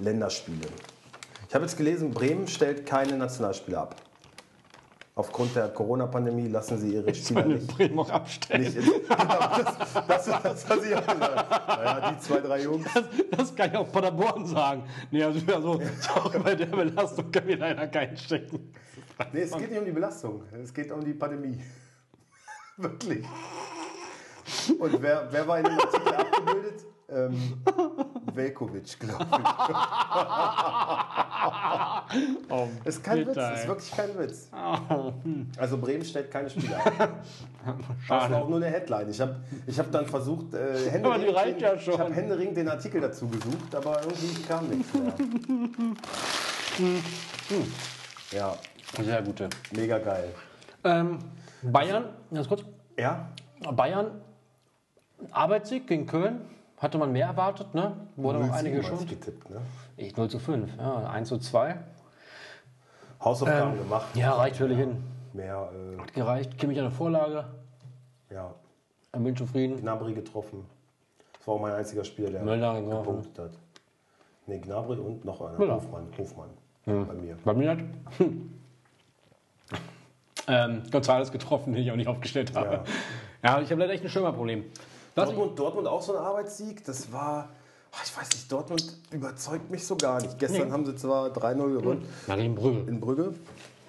[0.00, 0.68] Länderspiele.
[1.48, 3.96] Ich habe jetzt gelesen, Bremen stellt keine Nationalspieler ab.
[5.16, 7.66] Aufgrund der Corona-Pandemie lassen sie ihre Spieler nicht.
[7.66, 8.62] Bremen auch abstellen.
[8.62, 11.68] nicht in, das, das, das hat sie auch gesagt.
[11.68, 12.86] Naja, die zwei, drei Jungs.
[13.30, 14.84] Das kann ich auch Paderborn sagen.
[15.10, 15.82] Nee, also, also
[16.14, 18.72] auch bei der Belastung kann mir leider keinen stecken.
[19.32, 21.60] Nee, es geht nicht um die Belastung, es geht um die Pandemie.
[22.76, 23.26] Wirklich.
[24.78, 26.86] Und wer, wer war in dem Artikel abgebildet?
[27.12, 27.62] Ähm,
[28.34, 29.74] Velkovic, glaube ich.
[32.50, 34.50] Oh, Ist kein Witz, bitter, ist wirklich kein Witz.
[34.52, 35.12] Oh,
[35.56, 37.24] Also Bremen stellt keine Spieler ab.
[38.08, 39.08] Das war auch nur eine Headline.
[39.10, 41.94] Ich habe ich hab dann versucht, äh, Aber die den, ja schon.
[41.94, 45.12] ich habe händeringend den Artikel dazu gesucht, aber irgendwie kam nichts mehr.
[48.32, 48.56] Ja,
[49.02, 49.48] Sehr gute.
[49.72, 50.30] mega geil.
[50.84, 51.18] Ähm,
[51.62, 52.64] Bayern, ganz kurz.
[52.98, 53.28] Ja,
[53.72, 54.20] Bayern,
[55.30, 56.40] Arbeitssieg gegen Köln.
[56.80, 57.92] Hatte man mehr erwartet, ne?
[58.16, 59.06] Wurde noch 0-7 einige schon.
[59.06, 59.60] getippt, ne?
[59.98, 61.76] Ich 0 zu 5, ja, 1 zu 2.
[63.22, 64.16] Hausaufgaben Ähm, gemacht.
[64.16, 64.96] Ja, reicht völlig hin.
[65.34, 65.68] Mehr,
[66.14, 66.56] Gereicht.
[66.58, 67.44] Kimmich eine Vorlage.
[68.30, 68.54] äh, ja,
[69.14, 69.76] Ich bin zufrieden.
[69.78, 70.64] Gnabry getroffen.
[71.38, 73.50] Das war auch mein einziger Spieler, der Müller gepunktet hat.
[74.46, 75.58] Nee, Gnabry und noch einer.
[75.58, 75.74] Müller.
[75.76, 76.06] Hofmann.
[76.16, 76.48] Hofmann.
[76.86, 77.36] Bei mir.
[77.44, 77.78] Bei mir hat.
[78.16, 78.58] Hm.
[80.48, 82.84] ähm, González getroffen, den ich auch nicht aufgestellt habe.
[83.44, 84.64] Ja, ich habe leider echt ein Stürmerproblem.
[85.14, 86.84] Dortmund, Dortmund auch so ein Arbeitssieg.
[86.84, 87.48] Das war,
[87.92, 90.38] ach, ich weiß nicht, Dortmund überzeugt mich so gar nicht.
[90.38, 90.72] Gestern Nee.
[90.72, 92.90] haben sie zwar 3-0 gewonnen na, gegen Brügge.
[92.90, 93.34] in Brügge.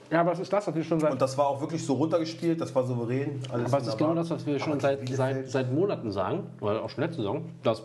[0.09, 1.11] Ja, was ist das, was wir schon seit.
[1.13, 2.59] Und das war auch wirklich so runtergespielt.
[2.59, 3.39] Das war souverän.
[3.49, 6.49] Alles Aber es ist genau das, was wir schon Aber seit, seit, seit Monaten sagen,
[6.59, 7.83] oder auch schon letzte Saison, dass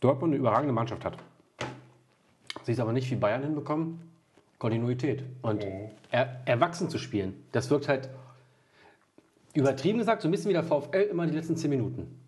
[0.00, 1.16] Dortmund eine überragende Mannschaft hat.
[2.64, 4.00] Sie es aber nicht wie Bayern hinbekommen,
[4.58, 5.64] Kontinuität und
[6.10, 7.42] er, erwachsen zu spielen.
[7.52, 8.10] Das wirkt halt
[9.54, 12.20] übertrieben gesagt so ein bisschen wie der VfL immer die letzten 10 Minuten.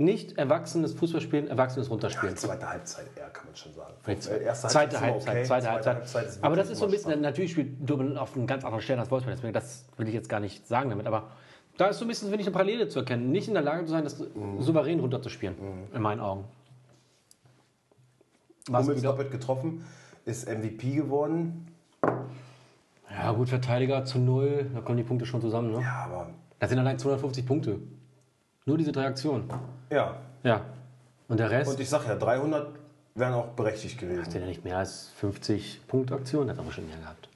[0.00, 2.36] Nicht erwachsenes Fußballspielen, erwachsenes Runterspielen.
[2.36, 3.94] Zweite Halbzeit eher, kann man schon sagen.
[4.06, 6.02] Äh, erste zweite Halbzeit, okay, zweite Halbzeit.
[6.26, 9.00] ist aber das ist so ein bisschen, natürlich spielt Dortmund auf einem ganz anderen Stern
[9.00, 11.24] als Wolfsburg, deswegen das will ich jetzt gar nicht sagen damit, aber
[11.78, 13.32] da ist so ein bisschen, finde ich, eine Parallele zu erkennen.
[13.32, 14.60] Nicht in der Lage zu sein, das Mhm.
[14.62, 15.56] souverän runterzuspielen,
[15.92, 16.44] in meinen Augen.
[18.70, 19.84] Hummels doppelt getroffen,
[20.24, 21.66] ist MVP geworden.
[23.10, 25.72] ja, gut, Verteidiger zu null, da kommen die Punkte schon zusammen.
[25.72, 25.80] Ne?
[25.82, 26.30] Ja, aber
[26.60, 27.78] Das sind allein 250 Punkte.
[28.68, 29.48] Nur diese drei Aktionen.
[29.90, 30.18] ja.
[30.42, 30.60] Ja.
[31.26, 32.68] Und der Rest, Und ich sag ja, 300
[33.14, 34.24] wären auch berechtigt gewesen.
[34.24, 37.28] hat ja nicht mehr als 50 Punktaktionen, hat aber schon mehr gehabt.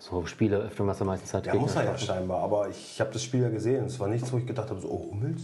[0.00, 1.46] So Spiele öfter was er meistens hat.
[1.46, 2.42] Ja, muss er ja scheinbar.
[2.42, 3.86] Aber ich habe das Spiel ja gesehen.
[3.86, 5.42] Es war nichts, wo ich gedacht habe, so, oh, Hummels.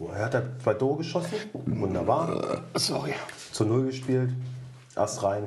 [0.00, 1.38] Oh, er hat ja zwei Tore geschossen.
[1.52, 2.64] Wunderbar.
[2.74, 3.14] Sorry.
[3.52, 4.30] Zu Null gespielt.
[4.96, 5.44] Erst rein.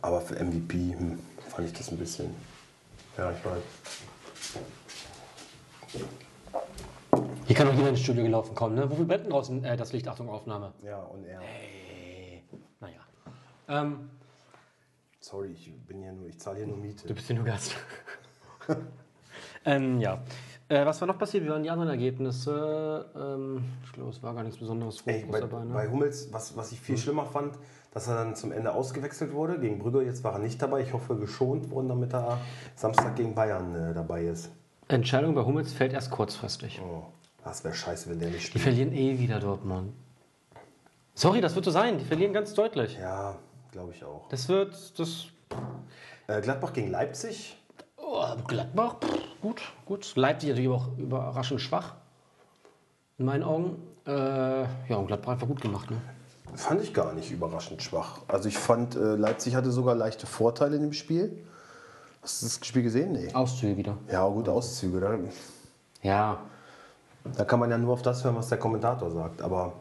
[0.00, 1.18] Aber für MVP hm,
[1.48, 2.34] fand ich das ein bisschen.
[3.16, 3.62] Ja, ich weiß.
[7.46, 8.90] Hier kann doch jeder ins Studio gelaufen kommen, ne?
[8.90, 10.06] Wofür brennt denn draußen äh, das Licht?
[10.08, 10.72] Achtung, Aufnahme.
[10.84, 11.40] Ja, und er.
[12.80, 13.00] Naja.
[13.68, 14.10] Ähm,
[15.20, 17.06] Sorry, ich bin hier nur, ich zahle hier nur Miete.
[17.06, 17.76] du bist ja nur Gast.
[19.64, 20.20] ähm, ja.
[20.68, 21.44] Äh, was war noch passiert?
[21.44, 23.06] Wie waren die anderen Ergebnisse?
[23.14, 25.74] Ähm, ich glaube, es war gar nichts Besonderes Ey, bei, dabei, ne?
[25.74, 27.56] bei Hummels, was, was ich viel schlimmer fand,
[27.92, 30.02] dass er dann zum Ende ausgewechselt wurde gegen Brügge.
[30.02, 30.80] Jetzt war er nicht dabei.
[30.80, 32.38] Ich hoffe, geschont worden, damit er
[32.74, 34.50] Samstag gegen Bayern äh, dabei ist.
[34.88, 36.80] Entscheidung bei Hummels fällt erst kurzfristig.
[36.82, 37.04] Oh,
[37.44, 38.62] das wäre scheiße, wenn der nicht Die spielt.
[38.64, 39.92] verlieren eh wieder Dortmund.
[41.14, 41.98] Sorry, das wird so sein.
[41.98, 42.96] Die verlieren ganz deutlich.
[42.98, 43.36] Ja,
[43.70, 44.28] glaube ich auch.
[44.28, 45.26] Das wird, das
[46.26, 47.56] Äh, Gladbach gegen Leipzig.
[47.96, 50.16] Oh, Gladbach, pff, gut, gut.
[50.16, 51.94] Leipzig natürlich auch überraschend schwach.
[53.18, 53.76] In meinen Augen.
[54.06, 54.10] Äh,
[54.62, 55.90] ja, und Gladbach einfach gut gemacht.
[55.90, 55.98] Ne?
[56.54, 58.20] Fand ich gar nicht überraschend schwach.
[58.28, 61.44] Also ich fand, äh, Leipzig hatte sogar leichte Vorteile in dem Spiel.
[62.22, 63.12] Hast du das Spiel gesehen?
[63.12, 63.32] Nee.
[63.34, 63.96] Auszüge wieder.
[64.10, 65.00] Ja, gut, Auszüge.
[65.00, 65.18] Da,
[66.02, 66.40] Ja.
[67.36, 69.42] Da kann man ja nur auf das hören, was der Kommentator sagt.
[69.42, 69.72] Aber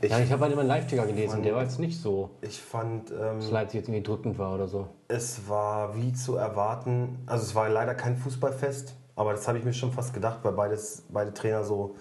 [0.00, 1.42] ich, ja ich habe halt immer einen Live-Ticker gelesen.
[1.42, 4.68] Der war jetzt nicht so, ich fand, ähm, dass Leipzig jetzt irgendwie drückend war oder
[4.68, 4.88] so.
[5.08, 7.18] es war wie zu erwarten.
[7.26, 10.52] Also es war leider kein Fußballfest, aber das habe ich mir schon fast gedacht, weil
[10.52, 11.96] beides, beide Trainer so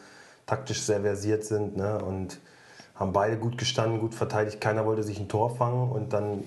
[0.46, 2.04] taktisch sehr versiert sind ne?
[2.04, 2.40] und
[2.96, 4.62] haben beide gut gestanden, gut verteidigt.
[4.62, 6.44] Keiner wollte sich ein Tor fangen und dann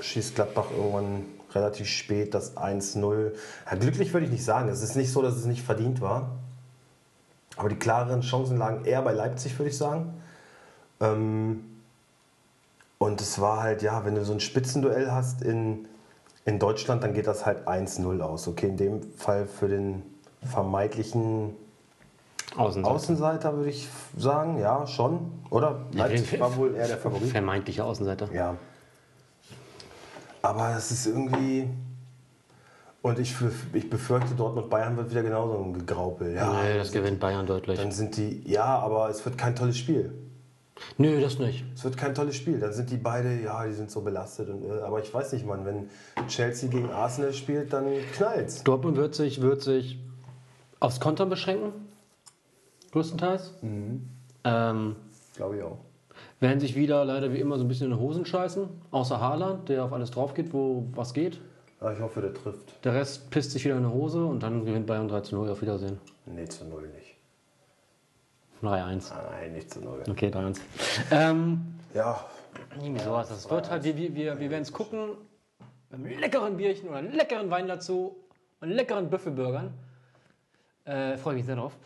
[0.00, 3.32] schießt Gladbach irgendwann relativ spät das 1-0.
[3.70, 4.68] Ja, glücklich würde ich nicht sagen.
[4.68, 6.30] Es ist nicht so, dass es nicht verdient war.
[7.56, 10.14] Aber die klareren Chancen lagen eher bei Leipzig, würde ich sagen.
[11.00, 11.64] Ähm,
[12.98, 15.86] und es war halt, ja, wenn du so ein Spitzenduell hast in,
[16.44, 18.48] in Deutschland, dann geht das halt 1-0 aus.
[18.48, 20.02] Okay, in dem Fall für den
[20.42, 21.54] vermeintlichen
[22.56, 22.94] Außenseiter.
[22.94, 25.32] Außenseiter würde ich sagen, ja, schon.
[25.50, 25.86] Oder?
[25.92, 27.30] Leipzig war wohl eher der Favorit.
[27.30, 28.28] Vermeintlicher Außenseiter.
[28.32, 28.56] Ja.
[30.42, 31.68] Aber es ist irgendwie.
[33.04, 33.34] Und ich,
[33.74, 36.32] ich befürchte, Dortmund-Bayern wird wieder genauso ein Gegraupel.
[36.34, 37.78] Ja, Nee, das gewinnt Bayern deutlich.
[37.78, 38.42] dann sind die.
[38.50, 40.14] Ja, aber es wird kein tolles Spiel.
[40.96, 41.66] Nö, das nicht.
[41.74, 42.58] Es wird kein tolles Spiel.
[42.58, 44.48] Dann sind die beide, ja, die sind so belastet.
[44.48, 45.90] Und, äh, aber ich weiß nicht, Mann, wenn
[46.28, 47.84] Chelsea gegen Arsenal spielt, dann
[48.14, 48.64] knallt's.
[48.64, 49.98] Dortmund wird sich, wird sich
[50.80, 51.72] aufs Kontern beschränken.
[52.92, 53.52] Größtenteils.
[54.44, 54.96] Ähm,
[55.36, 55.76] Glaube ich auch.
[56.40, 58.66] werden sich wieder leider wie immer so ein bisschen in die Hosen scheißen.
[58.92, 61.38] Außer Haaland, der auf alles drauf geht, wo was geht.
[61.84, 62.82] Aber ich hoffe, der trifft.
[62.82, 65.50] Der Rest pisst sich wieder in die Hose und dann gewinnt Bayern 3 zu 0.
[65.50, 66.00] Auf Wiedersehen.
[66.24, 67.14] Nee, zu null nicht.
[68.62, 69.12] 3-1.
[69.30, 70.02] Nein, nicht zu null.
[70.08, 70.60] Okay, 3-1.
[71.10, 72.24] Ähm, Ja,
[72.74, 73.28] irgendwie sowas.
[73.28, 75.10] Das wird halt, wir, wir, wir, wir werden es gucken.
[75.90, 78.16] Mit einem leckeren Bierchen oder einem leckeren Wein dazu
[78.62, 79.74] und leckeren Büffelburgern.
[80.86, 81.76] Äh, Freue mich sehr drauf.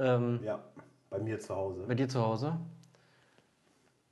[0.00, 0.58] Ähm, ja.
[1.10, 1.84] Bei mir zu Hause.
[1.86, 2.56] Bei dir zu Hause?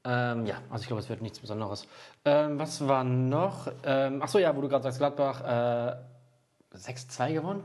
[0.05, 1.86] Ähm, ja, also ich glaube, es wird nichts Besonderes.
[2.24, 3.70] Ähm, was war noch?
[3.84, 7.64] Ähm, achso, ja, wo du gerade sagst, Gladbach äh, 6-2 gewonnen?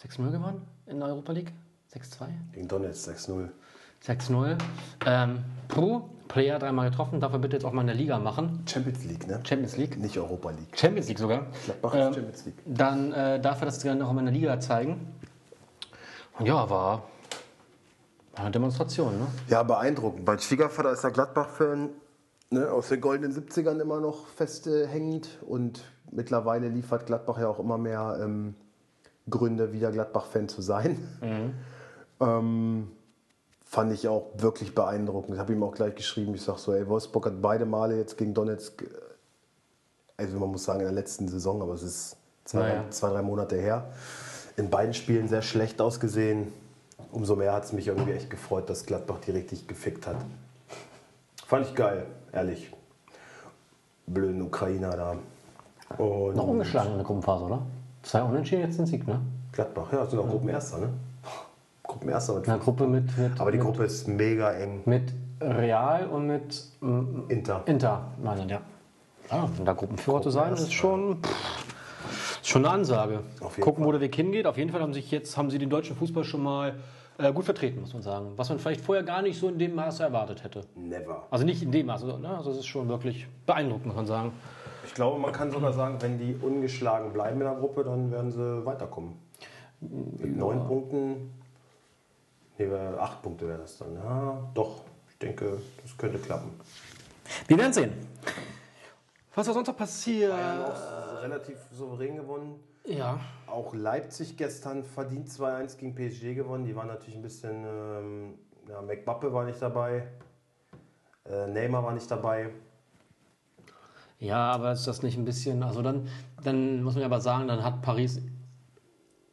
[0.00, 1.52] 6-0 gewonnen in der Europa League?
[1.92, 2.26] 6-2?
[2.52, 3.48] Gegen Donetsk 6-0.
[4.06, 4.58] 6-0.
[5.06, 8.64] Ähm, Puh, Player dreimal getroffen, darf er bitte jetzt auch mal in der Liga machen.
[8.66, 9.40] Champions League, ne?
[9.44, 9.98] Champions League.
[9.98, 10.76] Nicht Europa League.
[10.76, 11.46] Champions League sogar.
[11.64, 12.58] Gladbach Ähm, ist Champions League.
[12.64, 15.14] Dann äh, darf er das dann auch mal in der Liga zeigen.
[16.38, 17.02] Und ja, war,
[18.34, 19.26] war eine Demonstration, ne?
[19.48, 20.26] Ja, beeindruckend.
[20.26, 21.90] Mein Schwiegervater ist ja Gladbach-Fan,
[22.50, 25.28] ne, aus den goldenen 70ern immer noch festhängend.
[25.46, 28.54] Und mittlerweile liefert Gladbach ja auch immer mehr ähm,
[29.28, 30.98] Gründe, wieder Gladbach-Fan zu sein.
[32.20, 32.92] Ähm,
[33.64, 35.34] fand ich auch wirklich beeindruckend.
[35.34, 38.16] Ich habe ihm auch gleich geschrieben, ich sage so, ey, Wolfsburg hat beide Male jetzt
[38.16, 38.86] gegen Donetsk, äh,
[40.18, 42.84] also man muss sagen in der letzten Saison, aber es ist zwei, Naja.
[42.90, 43.90] zwei drei Monate her,
[44.56, 46.52] in beiden Spielen sehr schlecht ausgesehen.
[47.12, 50.16] Umso mehr hat es mich irgendwie echt gefreut, dass Gladbach die richtig gefickt hat.
[51.46, 52.72] Fand ich geil, ehrlich.
[54.06, 55.16] Blöden Ukrainer da.
[56.02, 57.62] Und Noch ungeschlagen in der Gruppenphase, oder?
[58.02, 59.20] Zwei Unentschieden, jetzt ein Sieg, ne?
[59.52, 60.88] Gladbach, ja, sind auch Gruppenerster, ne?
[61.82, 64.80] Gruppenerster mit der Gruppe mit, mit, Aber die mit, Gruppe ist mega eng.
[64.86, 67.62] mit Real und mit mm, Inter.
[67.66, 68.60] Inter, Mailand, ja.
[69.30, 71.66] Ja, in der Gruppenführer zu sein, ist schon, pff,
[72.40, 73.20] ist schon eine Ansage.
[73.60, 74.46] Gucken, wo der Weg hingeht.
[74.46, 76.74] Auf jeden Fall haben sich jetzt haben sie den deutschen Fußball schon mal
[77.18, 78.32] äh, gut vertreten, muss man sagen.
[78.36, 80.62] Was man vielleicht vorher gar nicht so in dem Maße erwartet hätte.
[80.74, 81.26] Never.
[81.30, 82.36] Also nicht in dem Maße, ne?
[82.36, 84.32] also es ist schon wirklich beeindruckend, muss man sagen.
[84.84, 88.30] Ich glaube, man kann sogar sagen, wenn die ungeschlagen bleiben in der Gruppe, dann werden
[88.30, 89.14] sie weiterkommen.
[89.80, 91.32] Mit neun Punkten,
[92.58, 93.94] nee, acht Punkte wären das dann.
[93.94, 96.50] Ja, doch, ich denke, das könnte klappen.
[97.46, 97.92] Wir werden sehen.
[99.34, 100.30] Was war sonst noch passiert?
[100.30, 102.60] Bayern auch relativ souverän gewonnen.
[102.84, 103.18] Ja.
[103.52, 106.64] Auch Leipzig gestern verdient 2-1 gegen PSG gewonnen.
[106.64, 107.64] Die waren natürlich ein bisschen.
[107.64, 108.34] Ähm,
[108.68, 110.08] ja, McBappe war nicht dabei.
[111.24, 112.50] Äh, Neymar war nicht dabei.
[114.18, 116.08] Ja, aber ist das nicht ein bisschen, also dann,
[116.44, 118.20] dann muss man ja aber sagen, dann hat Paris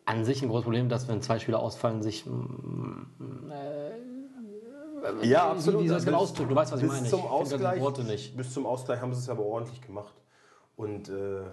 [0.06, 3.52] an sich ein großes Problem, dass wenn zwei Spieler ausfallen, sich mm,
[5.22, 6.50] Ja, Wie, wie soll ich es genau ausdrücken?
[6.50, 7.08] Du weißt, was ich bis meine.
[7.08, 8.36] Zum da die Ausgleich, Worte nicht.
[8.36, 10.16] Bis zum Ausgleich haben sie es aber ordentlich gemacht.
[10.76, 11.44] Und äh,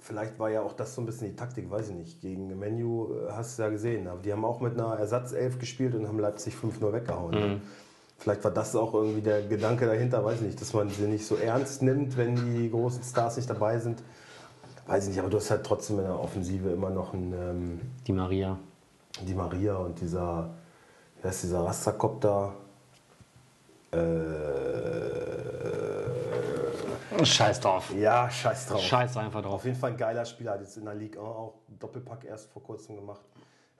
[0.00, 2.20] vielleicht war ja auch das so ein bisschen die Taktik, weiß ich nicht.
[2.20, 4.06] Gegen Menu äh, hast du ja gesehen.
[4.08, 7.34] Aber die haben auch mit einer Ersatzelf gespielt und haben Leipzig 5-0 weggehauen.
[7.54, 7.62] Mhm.
[8.18, 11.26] Vielleicht war das auch irgendwie der Gedanke dahinter, weiß ich nicht, dass man sie nicht
[11.26, 14.02] so ernst nimmt, wenn die großen Stars nicht dabei sind.
[14.86, 17.80] Weiß ich nicht, aber du hast halt trotzdem in der Offensive immer noch einen, ähm,
[18.06, 18.58] Die Maria.
[19.26, 20.50] die Maria und dieser,
[21.22, 22.54] wer ist dieser Rastakop da?
[23.92, 23.96] Äh,
[27.22, 27.92] Scheiß drauf.
[27.94, 28.80] ja, scheiß drauf.
[28.82, 29.64] Scheiß einfach Auf drauf.
[29.64, 32.62] jeden Fall ein geiler Spieler, hat jetzt in der Ligue 1 auch Doppelpack erst vor
[32.62, 33.24] kurzem gemacht.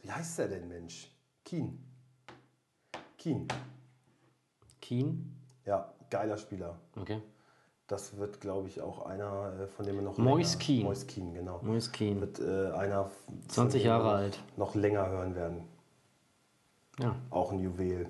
[0.03, 1.11] Wie heißt der denn, Mensch?
[1.45, 1.82] Keen.
[3.18, 3.49] Keen.
[4.80, 5.35] Keen.
[5.64, 6.78] Ja, geiler Spieler.
[7.01, 7.20] Okay.
[7.87, 10.85] Das wird, glaube ich, auch einer, äh, von dem wir noch Mois Kean.
[10.85, 11.61] Mois Kean, genau.
[11.62, 12.20] Mois Keen.
[12.20, 13.11] Wird äh, einer,
[13.49, 14.39] 20 von dem wir Jahre alt.
[14.57, 15.64] noch länger hören werden.
[16.99, 17.14] Ja.
[17.30, 18.09] Auch ein Juwel.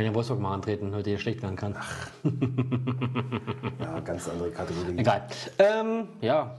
[0.00, 1.76] Kann ja Wolfsburg mal antreten, heute hier schlecht werden kann.
[3.78, 4.96] Ja, ganz andere Kategorie.
[4.96, 5.26] Egal.
[5.58, 6.58] Ähm, ja.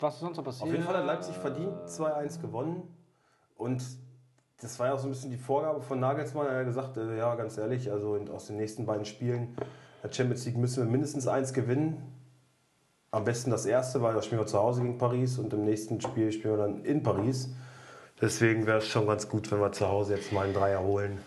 [0.00, 0.64] Was ist sonst noch passiert?
[0.64, 2.82] Auf jeden Fall hat Leipzig verdient 2-1 gewonnen.
[3.56, 3.80] Und
[4.60, 6.48] das war ja auch so ein bisschen die Vorgabe von Nagelsmann.
[6.48, 9.56] Er hat gesagt, äh, ja, ganz ehrlich, also in, aus den nächsten beiden Spielen
[10.02, 12.02] der Champions League müssen wir mindestens eins gewinnen.
[13.12, 16.00] Am besten das erste, weil da spielen wir zu Hause gegen Paris und im nächsten
[16.00, 17.54] Spiel spielen wir dann in Paris.
[18.20, 21.20] Deswegen wäre es schon ganz gut, wenn wir zu Hause jetzt mal einen Dreier holen.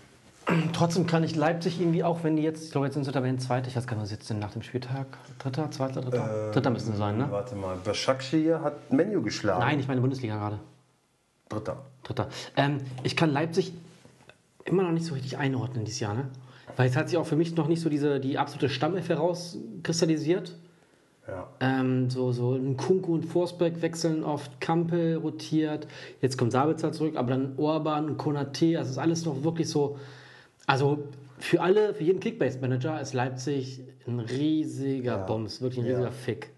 [0.74, 3.40] Trotzdem kann ich Leipzig irgendwie auch, wenn die jetzt, ich glaube, jetzt sind sie Tabellen
[3.40, 5.08] Zweiter, ich weiß gar nicht, was jetzt denn nach dem Spieltag?
[5.40, 6.52] Dritter, Zweiter, Dritter?
[6.52, 7.28] Dritter müssen sie sein, ne?
[7.32, 9.60] Warte mal, Başakşehir hat Menu geschlagen.
[9.60, 10.60] Nein, ich meine Bundesliga gerade.
[11.50, 11.78] Dritter.
[12.04, 12.30] Dritter.
[12.56, 13.74] Ähm, ich kann Leipzig
[14.66, 16.28] immer noch nicht so richtig einordnen dieses Jahr, ne?
[16.76, 20.56] Weil es hat sich auch für mich noch nicht so diese, die absolute Stammelf herauskristallisiert.
[21.28, 21.48] Ja.
[21.60, 25.88] Ähm, so, so ein Kunku und Forsberg wechseln oft, Kampel rotiert,
[26.22, 29.98] jetzt kommt Sabitzer zurück, aber dann Orban und Konate, also ist alles noch wirklich so.
[30.68, 31.04] Also
[31.40, 35.26] für alle, für jeden Kickbase-Manager ist Leipzig ein riesiger Ja.
[35.26, 35.98] Bombs, wirklich ein Ja.
[35.98, 36.52] riesiger Fick.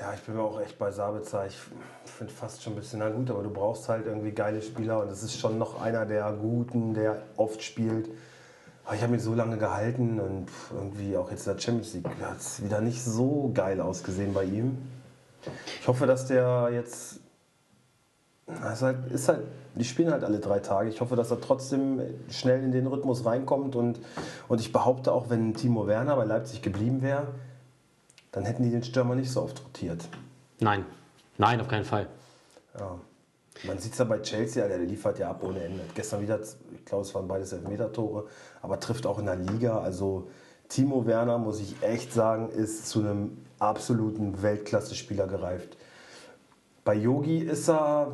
[0.00, 1.46] Ja, ich bin mir auch echt bei Sabitzer.
[1.46, 1.56] Ich
[2.04, 5.08] finde fast schon ein bisschen, na gut, aber du brauchst halt irgendwie geile Spieler und
[5.10, 8.08] es ist schon noch einer der Guten, der oft spielt.
[8.84, 12.06] Aber ich habe ihn so lange gehalten und irgendwie auch jetzt in der Champions League
[12.22, 14.78] hat es wieder nicht so geil ausgesehen bei ihm.
[15.80, 17.20] Ich hoffe, dass der jetzt.
[18.46, 19.40] Ist halt, ist halt,
[19.74, 20.88] die spielen halt alle drei Tage.
[20.88, 23.74] Ich hoffe, dass er trotzdem schnell in den Rhythmus reinkommt.
[23.74, 23.98] Und,
[24.46, 27.26] und ich behaupte auch, wenn Timo Werner bei Leipzig geblieben wäre,
[28.30, 30.08] dann hätten die den Stürmer nicht so oft rotiert.
[30.60, 30.84] Nein,
[31.38, 32.06] nein, auf keinen Fall.
[32.78, 32.98] Ja.
[33.64, 35.80] Man sieht es ja bei Chelsea, der liefert ja ab ohne Ende.
[35.94, 38.26] Gestern wieder, ich glaube, es waren beides Elfmeter-Tore,
[38.62, 39.80] aber trifft auch in der Liga.
[39.80, 40.28] Also
[40.68, 45.76] Timo Werner, muss ich echt sagen, ist zu einem absoluten Weltklasse-Spieler gereift.
[46.84, 48.12] Bei Yogi ist er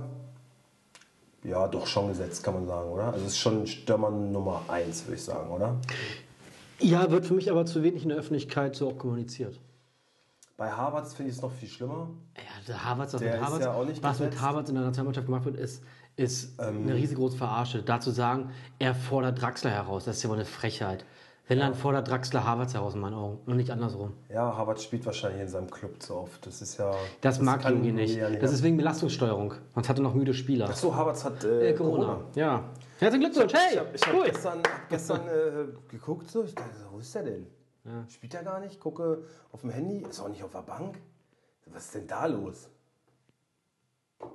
[1.45, 3.12] ja doch schon gesetzt, kann man sagen, oder?
[3.12, 5.76] Also ist schon Stürmer Nummer 1, würde ich sagen, oder?
[6.80, 9.59] Ja, wird für mich aber zu wenig in der Öffentlichkeit so auch kommuniziert.
[10.57, 12.11] Bei Harvards finde ich es noch viel schlimmer.
[12.36, 14.40] Ja, der Havertz, was, Der mit ist Havertz, ja auch nicht was mit.
[14.40, 15.82] Havertz in der Nationalmannschaft gemacht wird, ist,
[16.16, 16.82] ist Ähm.
[16.82, 17.82] eine riesengroße Verarsche.
[17.82, 21.05] Da zu sagen, er fordert Draxler heraus, das ist ja wohl eine Frechheit.
[21.49, 24.12] Wenn dann fordert Draxler Havertz heraus in meinen Augen und nicht andersrum.
[24.28, 26.47] Ja, Harvards spielt wahrscheinlich in seinem Club zu oft.
[26.47, 26.95] Das ist ja.
[27.20, 28.16] Das, mag kann Jogi nicht.
[28.16, 29.55] ja Das ist wegen Belastungssteuerung.
[29.74, 30.68] Sonst hat er noch müde Spieler.
[30.70, 32.05] Ach so, Harvards hat äh, Äh, Corona.
[32.05, 32.24] Corona.
[32.36, 32.64] Ja.
[33.01, 33.72] Herzlichen Glückwunsch, hey!
[33.72, 34.24] Ich habe ich hab cool.
[34.26, 37.47] gestern, gestern äh, geguckt, so, ich dachte, wo ist der denn?
[38.09, 38.78] Spielt er gar nicht?
[38.78, 40.99] Gucke auf dem Handy, ist auch nicht auf der Bank.
[41.66, 42.68] Was ist denn da los?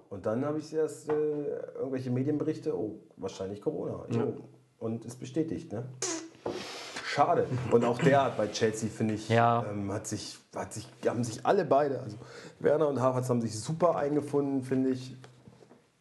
[0.09, 1.13] Und dann habe ich erst äh,
[1.77, 4.05] irgendwelche Medienberichte, oh, wahrscheinlich Corona.
[4.09, 4.33] Jo.
[4.79, 5.85] Und ist bestätigt, ne?
[7.17, 7.47] Schade.
[7.71, 9.65] Und auch der hat bei Chelsea, finde ich, Ja.
[9.67, 12.15] ähm, hat sich, hat sich, haben sich alle beide, also
[12.59, 15.15] Werner und Havertz haben sich super eingefunden, finde ich.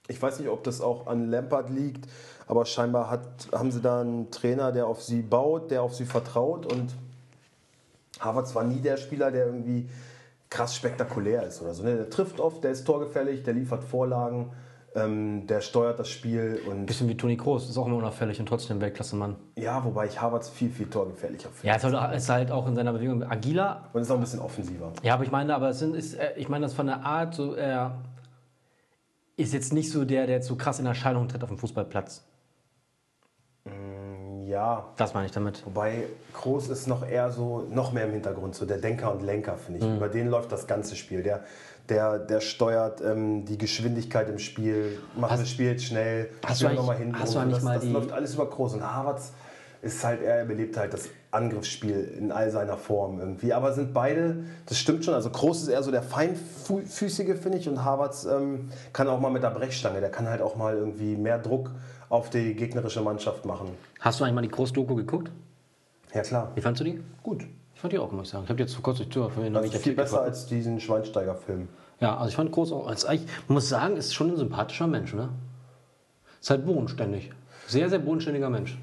[0.09, 2.07] Ich weiß nicht, ob das auch an Lampard liegt,
[2.47, 6.05] aber scheinbar hat, haben sie da einen Trainer, der auf sie baut, der auf sie
[6.05, 6.95] vertraut und
[8.21, 9.89] Havertz war nie der Spieler, der irgendwie
[10.51, 11.83] krass spektakulär ist oder so.
[11.83, 11.97] ne?
[11.97, 14.53] Der trifft oft, der ist torgefällig, der liefert Vorlagen,
[14.97, 18.47] ähm, der steuert das Spiel und Bisschen wie Toni Kroos, ist auch immer unauffällig und
[18.47, 19.37] trotzdem Weltklasse-Mann.
[19.57, 21.67] ja, wobei ich Havertz viel, viel torgefährlicher finde.
[21.69, 23.91] Ja, ist halt, ist halt auch in seiner Bewegung agiler.
[23.93, 24.93] Und ist auch ein bisschen offensiver.
[25.03, 27.35] Ja, aber ich meine, aber es sind, ist, äh, ich meine, das von der Art,
[27.35, 27.99] so, er
[29.37, 32.25] ist jetzt nicht so der, der so krass in Erscheinung tritt auf dem Fußballplatz.
[34.47, 35.67] Ja, Das meine ich damit.
[35.67, 39.57] Wobei Kroos ist noch eher so, noch mehr im Hintergrund, so der Denker und Lenker,
[39.57, 39.85] finde ich.
[39.85, 39.97] Mhm.
[39.97, 41.23] Über den läuft das ganze Spiel.
[41.23, 41.43] Der,
[41.89, 46.69] der, der steuert ähm, die Geschwindigkeit im Spiel, macht Hast- das Spiel schnell, hast du
[46.69, 47.19] noch mal eigentlich- hinten.
[47.21, 47.51] hast du rum.
[47.51, 48.75] das, mal das die- läuft alles über Kroos.
[48.75, 49.33] Und Havertz
[49.83, 53.53] ist halt, er belebt halt das Angriffsspiel in all seiner Form irgendwie.
[53.53, 57.69] Aber sind beide, das stimmt schon, also Kroos ist eher so der Feinfüßige, finde ich,
[57.69, 61.15] und Havertz ähm, kann auch mal mit der Brechstange, der kann halt auch mal irgendwie
[61.17, 61.71] mehr Druck
[62.09, 63.69] auf die gegnerische Mannschaft machen.
[64.01, 65.31] Hast du eigentlich mal die Groß-Doku geguckt?
[66.15, 66.51] Ja, klar.
[66.55, 67.01] Wie fandst du die?
[67.23, 67.45] Gut.
[67.77, 68.45] Ich fand die auch, muss ich sagen.
[68.45, 71.69] Ich habe jetzt vor kurzem Tür für Das ist viel besser als diesen Schweinsteiger-Film.
[72.01, 74.87] Ja, also ich fand Groß auch als eigentlich, man muss sagen, ist schon ein sympathischer
[74.87, 75.29] Mensch, ne?
[76.41, 77.31] Ist halt bodenständig.
[77.67, 78.79] Sehr, sehr bodenständiger Mensch.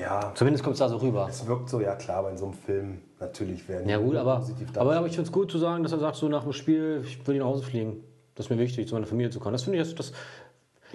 [0.00, 1.26] Ja, Zumindest kommt es da so rüber.
[1.28, 4.36] es wirkt so, ja klar, aber in so einem Film natürlich werden Ja gut, aber,
[4.36, 6.52] positiv aber, aber ich finde es gut zu sagen, dass er sagt, so nach dem
[6.52, 8.04] Spiel, ich will nach Hause fliegen.
[8.36, 9.52] Das ist mir wichtig, zu meiner Familie zu kommen.
[9.52, 10.12] Das finde ich, das, das,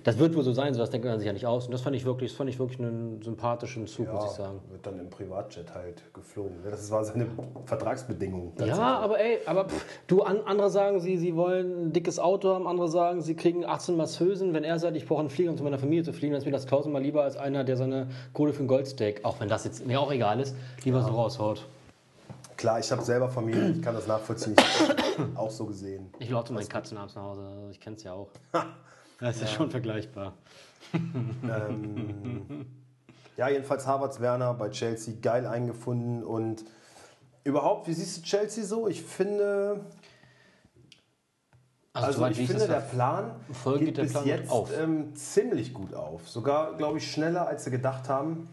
[0.03, 1.65] das wird wohl so sein, so das denkt man sich ja nicht aus.
[1.65, 4.59] Und das fand ich wirklich, das fand ich wirklich einen sympathischen Zug, muss ich sagen.
[4.69, 6.57] wird dann im Privatjet halt geflogen.
[6.63, 7.27] Das war seine
[7.65, 8.53] Vertragsbedingung.
[8.65, 12.53] Ja, aber ey, aber pff, du, an, andere sagen, sie, sie wollen ein dickes Auto
[12.53, 14.53] haben, andere sagen, sie kriegen 18 Masseusen.
[14.53, 16.45] Wenn er sagt, ich brauche einen Flieger, um zu meiner Familie zu fliegen, dann ist
[16.45, 19.65] mir das tausendmal lieber als einer, der seine Kohle für ein Goldsteak, auch wenn das
[19.65, 21.65] jetzt mir auch egal ist, lieber so raushaut.
[22.57, 24.53] Klar, ich habe selber Familie, ich kann das nachvollziehen.
[24.57, 26.09] Ich auch so gesehen.
[26.19, 28.27] Ich laufe zu meinen Katzen abends nach Hause, also ich kenne es ja auch.
[29.19, 30.33] Das ist ja schon vergleichbar.
[30.93, 32.65] Ähm,
[33.37, 36.65] ja, jedenfalls Harvards Werner bei Chelsea geil eingefunden und
[37.43, 38.87] überhaupt, wie siehst du Chelsea so?
[38.87, 39.85] Ich finde,
[41.93, 43.35] Also soweit ich finde, der Plan
[43.77, 44.71] geht der bis Plan jetzt auf.
[44.77, 46.27] Ähm, ziemlich gut auf.
[46.29, 48.47] Sogar, glaube ich, schneller, als sie gedacht haben.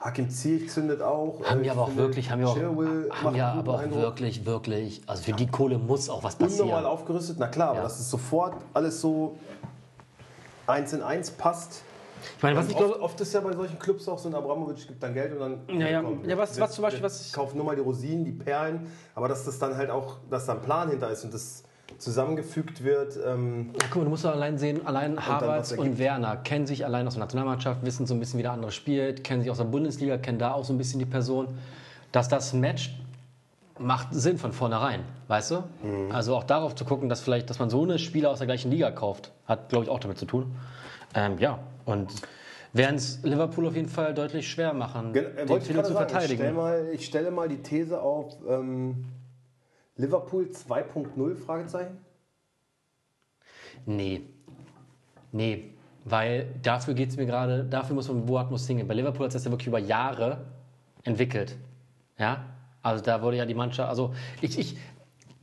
[0.00, 1.40] Hakim Ziyech zündet auch.
[1.44, 3.78] Haben Äh, wir ich aber auch wirklich, haben wir auch, Chilwell haben guten aber auch
[3.80, 4.00] Eindruck.
[4.00, 6.84] wirklich, wirklich, also für die Kohle muss auch was Unnormal passieren.
[6.86, 7.82] aufgerüstet, na klar, aber Ja.
[7.82, 9.36] dass es sofort alles so
[10.68, 11.82] eins in eins passt.
[12.36, 14.34] Ich meine, was ich oft, glaube, oft ist ja bei solchen Clubs auch so ein
[14.36, 15.80] Abramovic gibt dann Geld und dann.
[15.80, 16.02] Ja, ja.
[16.02, 18.32] komm, Ja, was- wir- was zum Beispiel, was ich- kaufen nur mal die Rosinen, die
[18.32, 18.86] Perlen,
[19.16, 21.64] aber dass das dann halt auch, dass da ein Plan hinter ist und das
[21.98, 23.18] zusammengefügt wird.
[23.26, 25.88] Ähm, Ja, guck mal, du musst doch allein sehen, allein Havertz ergibt.
[25.88, 28.70] und Werner kennen sich allein aus der Nationalmannschaft, wissen so ein bisschen, wie der andere
[28.72, 31.48] spielt, kennen sich aus der Bundesliga, kennen da auch so ein bisschen die Person.
[32.12, 32.92] Dass das matcht,
[33.78, 35.56] macht Sinn von vornherein, weißt du?
[35.82, 36.10] Mhm.
[36.12, 38.70] Also auch darauf zu gucken, dass vielleicht, dass man so eine Spieler aus der gleichen
[38.70, 40.54] Liga kauft, hat, glaube ich, auch damit zu tun.
[41.14, 42.10] Ähm, ja, und
[42.72, 46.06] werden es Liverpool auf jeden Fall deutlich schwer machen, Gen- äh, den Fehler zu sagen,
[46.06, 46.42] ich, verteidigen.
[46.42, 49.04] stell mal, ich stelle mal die These auf ähm,
[49.98, 51.98] Liverpool 2.0 Fragezeichen.
[53.84, 54.22] Nee.
[55.32, 55.74] Nee.
[56.04, 58.88] Weil dafür geht es mir gerade, dafür muss man Boat muss hingehen.
[58.88, 60.46] Bei Liverpool hat es das ja wirklich über Jahre
[61.02, 61.56] entwickelt.
[62.16, 62.44] Ja?
[62.82, 64.78] Also da wurde ja die Mannschaft, also ich, ich,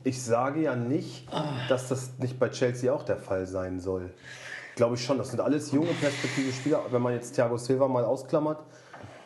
[0.02, 1.28] Ich sage ja nicht,
[1.68, 4.10] dass das nicht bei Chelsea auch der Fall sein soll.
[4.74, 5.18] Glaube ich schon.
[5.18, 6.80] Das sind alles junge perspektive Spieler.
[6.90, 8.58] Wenn man jetzt Thiago Silva mal ausklammert,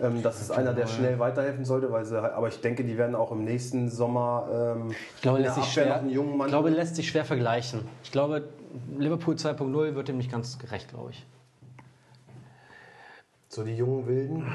[0.02, 1.90] ähm, das ist einer, der schnell weiterhelfen sollte.
[1.92, 5.38] Weil sie, halt- aber ich denke, die werden auch im nächsten Sommer ähm, ich glaube,
[5.40, 6.46] lässt sich schwer, noch einen jungen Mann.
[6.48, 7.80] ich glaube, lässt sich schwer vergleichen.
[8.04, 8.44] Ich glaube,
[8.98, 11.26] Liverpool 2.0 wird dem nicht ganz gerecht, glaube ich.
[13.48, 14.46] So die jungen Wilden.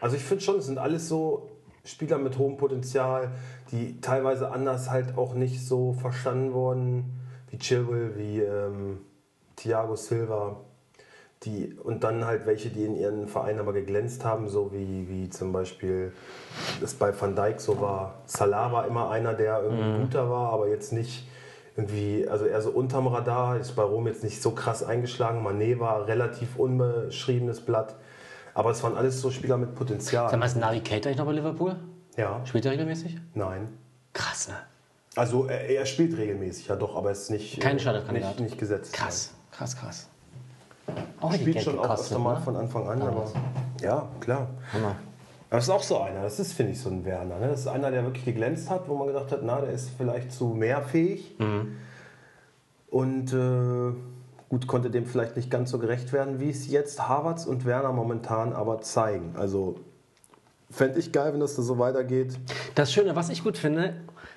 [0.00, 1.50] Also ich finde schon, es sind alles so
[1.84, 3.32] Spieler mit hohem Potenzial,
[3.72, 7.20] die teilweise anders halt auch nicht so verstanden wurden,
[7.50, 9.00] wie Chilwell, wie ähm,
[9.56, 10.60] Thiago Silva.
[11.44, 15.28] Die, und dann halt welche, die in ihren Vereinen aber geglänzt haben, so wie, wie
[15.28, 16.12] zum Beispiel
[16.80, 18.22] das bei Van Dijk so war.
[18.24, 21.26] Salah war immer einer, der irgendwie guter war, aber jetzt nicht
[21.76, 25.46] irgendwie, also eher so unterm Radar, ist bei Rom jetzt nicht so krass eingeschlagen.
[25.46, 27.96] Mané war relativ unbeschriebenes Blatt.
[28.54, 30.30] Aber es waren alles so Spieler mit Potenzial.
[30.30, 31.76] Sag mal, ist Navi Keita eigentlich noch bei Liverpool?
[32.16, 33.18] Ja, Spielt er regelmäßig?
[33.34, 33.68] nein.
[34.12, 34.54] Krass, ne?
[35.16, 38.58] Also er, er spielt regelmäßig, ja doch, aber er ist nicht, Kein äh, nicht, nicht
[38.58, 38.92] gesetzt.
[38.92, 40.08] Krass, krass, krass.
[41.20, 42.40] Auch spielt Geld schon auch gekostet, öfter mal ne?
[42.40, 43.26] von Anfang an, aber
[43.80, 44.48] ja, klar.
[44.72, 44.96] Hammer.
[45.50, 47.38] Das ist auch so einer, das ist, finde ich, so ein Werner.
[47.38, 47.48] Ne?
[47.48, 50.32] Das ist einer, der wirklich geglänzt hat, wo man gedacht hat, na, der ist vielleicht
[50.32, 51.36] zu mehr fähig.
[51.38, 51.76] Mhm.
[52.88, 53.94] Und äh,
[54.48, 57.92] gut, konnte dem vielleicht nicht ganz so gerecht werden, wie es jetzt Harvards und Werner
[57.92, 59.34] momentan aber zeigen.
[59.36, 59.76] Also
[60.70, 62.38] fände ich geil, wenn das da so weitergeht.
[62.74, 63.94] Das Schöne, was ich gut finde,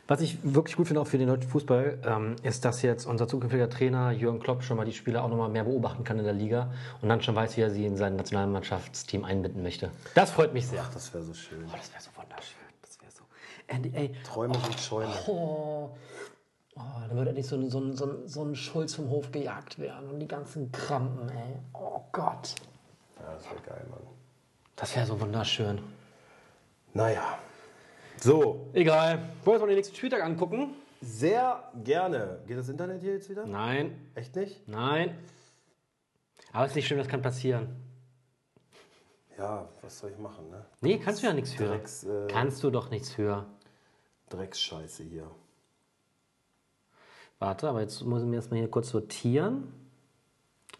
[0.08, 3.28] Was ich wirklich gut finde auch für den deutschen Fußball, ähm, ist, dass jetzt unser
[3.28, 6.24] zukünftiger Trainer Jürgen Klopp schon mal die Spieler auch noch mal mehr beobachten kann in
[6.24, 9.91] der Liga und dann schon weiß, wie er sie in sein Nationalmannschaftsteam einbinden möchte.
[10.16, 10.86] Das freut mich sehr.
[10.93, 11.66] Das wäre so schön.
[11.68, 12.58] Oh, das wäre so wunderschön.
[12.82, 13.24] Das wäre so.
[13.68, 15.14] Andy, ey, Träume sind Schäume.
[15.28, 15.89] oh,
[16.76, 19.34] oh, dann würde endlich so ein, so, ein, so, ein, so ein Schulz vom Hof
[19.34, 21.60] gejagt werden und die ganzen Krampen, ey.
[21.74, 22.55] Oh Gott.
[23.20, 23.99] Ja, das wäre geil, Mann.
[24.78, 25.82] Das wäre so wunderschön.
[26.93, 27.39] Naja.
[28.20, 29.18] So, Egal.
[29.18, 30.76] Wollen wir uns mal den nächsten Spieltag angucken?
[30.99, 32.39] sehr gerne.
[32.47, 33.45] Geht das Internet hier jetzt wieder?
[33.45, 34.68] Nein, Echt nicht?
[34.68, 35.15] nein.
[36.51, 37.76] Aber ist nicht schlimm, das kann passieren.
[39.38, 40.65] Ja, was soll ich machen, ne?
[40.82, 41.68] Nee, kannst du ja nichts für.
[41.68, 43.45] Drecks, äh, Kannst du doch nichts für.
[44.30, 45.30] Drecksscheiße hier.
[47.38, 49.72] Warte, aber jetzt muss ich mir erstmal hier kurz sortieren.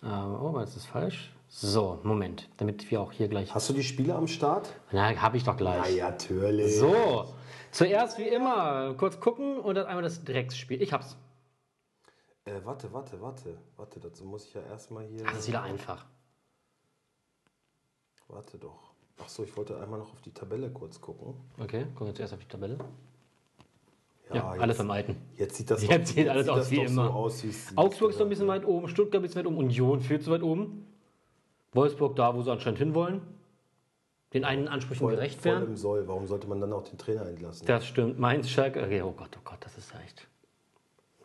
[0.04, 1.32] Ähm, oh, das ist falsch.
[1.50, 3.56] So, Moment, damit wir auch hier gleich.
[3.56, 4.70] Hast du die Spiele am Start?
[4.92, 5.96] Na, habe ich doch gleich.
[5.96, 6.78] Ja, natürlich.
[6.78, 7.34] So,
[7.72, 10.82] zuerst wie immer kurz gucken und dann einmal das Drecksspiel.
[10.82, 11.18] Ich hab's.
[12.46, 13.58] Äh, warte, warte, warte.
[13.78, 15.24] Warte, dazu muss ich ja erstmal hier.
[15.24, 16.06] Das ist wieder einfach.
[18.28, 18.92] Warte doch.
[19.24, 21.34] Ach so, ich wollte einmal noch auf die Tabelle kurz gucken.
[21.60, 22.78] Okay, gucken wir zuerst auf die Tabelle.
[24.34, 25.16] Ja, jetzt, alles beim Alten.
[25.38, 27.06] Jetzt sieht das Jetzt sieht alles aus das wie doch immer.
[27.06, 27.44] So aus,
[27.76, 30.32] Augsburg ist noch ein bisschen weit oben, Stuttgart ein bisschen weit oben, Union viel zu
[30.32, 30.86] weit oben.
[31.78, 33.22] Wolfsburg da, wo sie anscheinend hinwollen.
[34.34, 35.68] Den einen Ansprüchen voll, gerecht voll werden.
[35.70, 36.06] im Soll.
[36.10, 37.66] Warum sollte man dann auch den Trainer entlassen?
[37.66, 38.20] Das stimmt.
[38.20, 38.84] Mainz, Schalke.
[38.84, 40.28] Okay, oh Gott, oh Gott, das ist ja echt.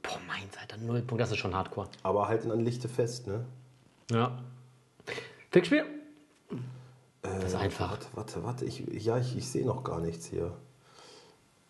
[0.02, 1.20] Boah, Mainz, Alter, null Punkt.
[1.20, 1.88] Das ist schon hardcore.
[2.04, 3.44] Aber halten an Lichte fest, ne?
[4.10, 4.38] Ja.
[5.50, 5.84] Fixspiel?
[6.50, 6.54] Äh,
[7.22, 7.90] Das ist einfach.
[7.90, 8.64] Warte, warte, warte.
[8.66, 10.52] Ich, ja, ich, ich sehe noch gar nichts hier.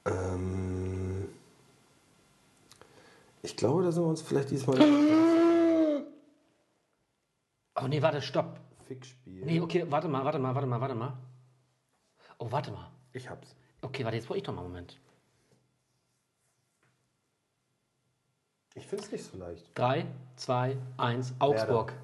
[0.05, 1.29] Ähm,
[3.43, 4.79] ich glaube, da sind wir uns vielleicht diesmal
[7.81, 8.61] Oh nee, warte, stopp.
[8.93, 9.45] Fickspiel.
[9.47, 11.17] Nee, okay, warte mal, warte mal, warte mal, warte mal.
[12.39, 12.91] Oh, warte mal.
[13.15, 13.57] Ich hab's.
[13.81, 14.99] Okay, warte, jetzt brauche ich doch mal einen Moment.
[18.75, 19.71] Ich finde es nicht so leicht.
[19.75, 21.95] 3, 2, 1, Augsburg.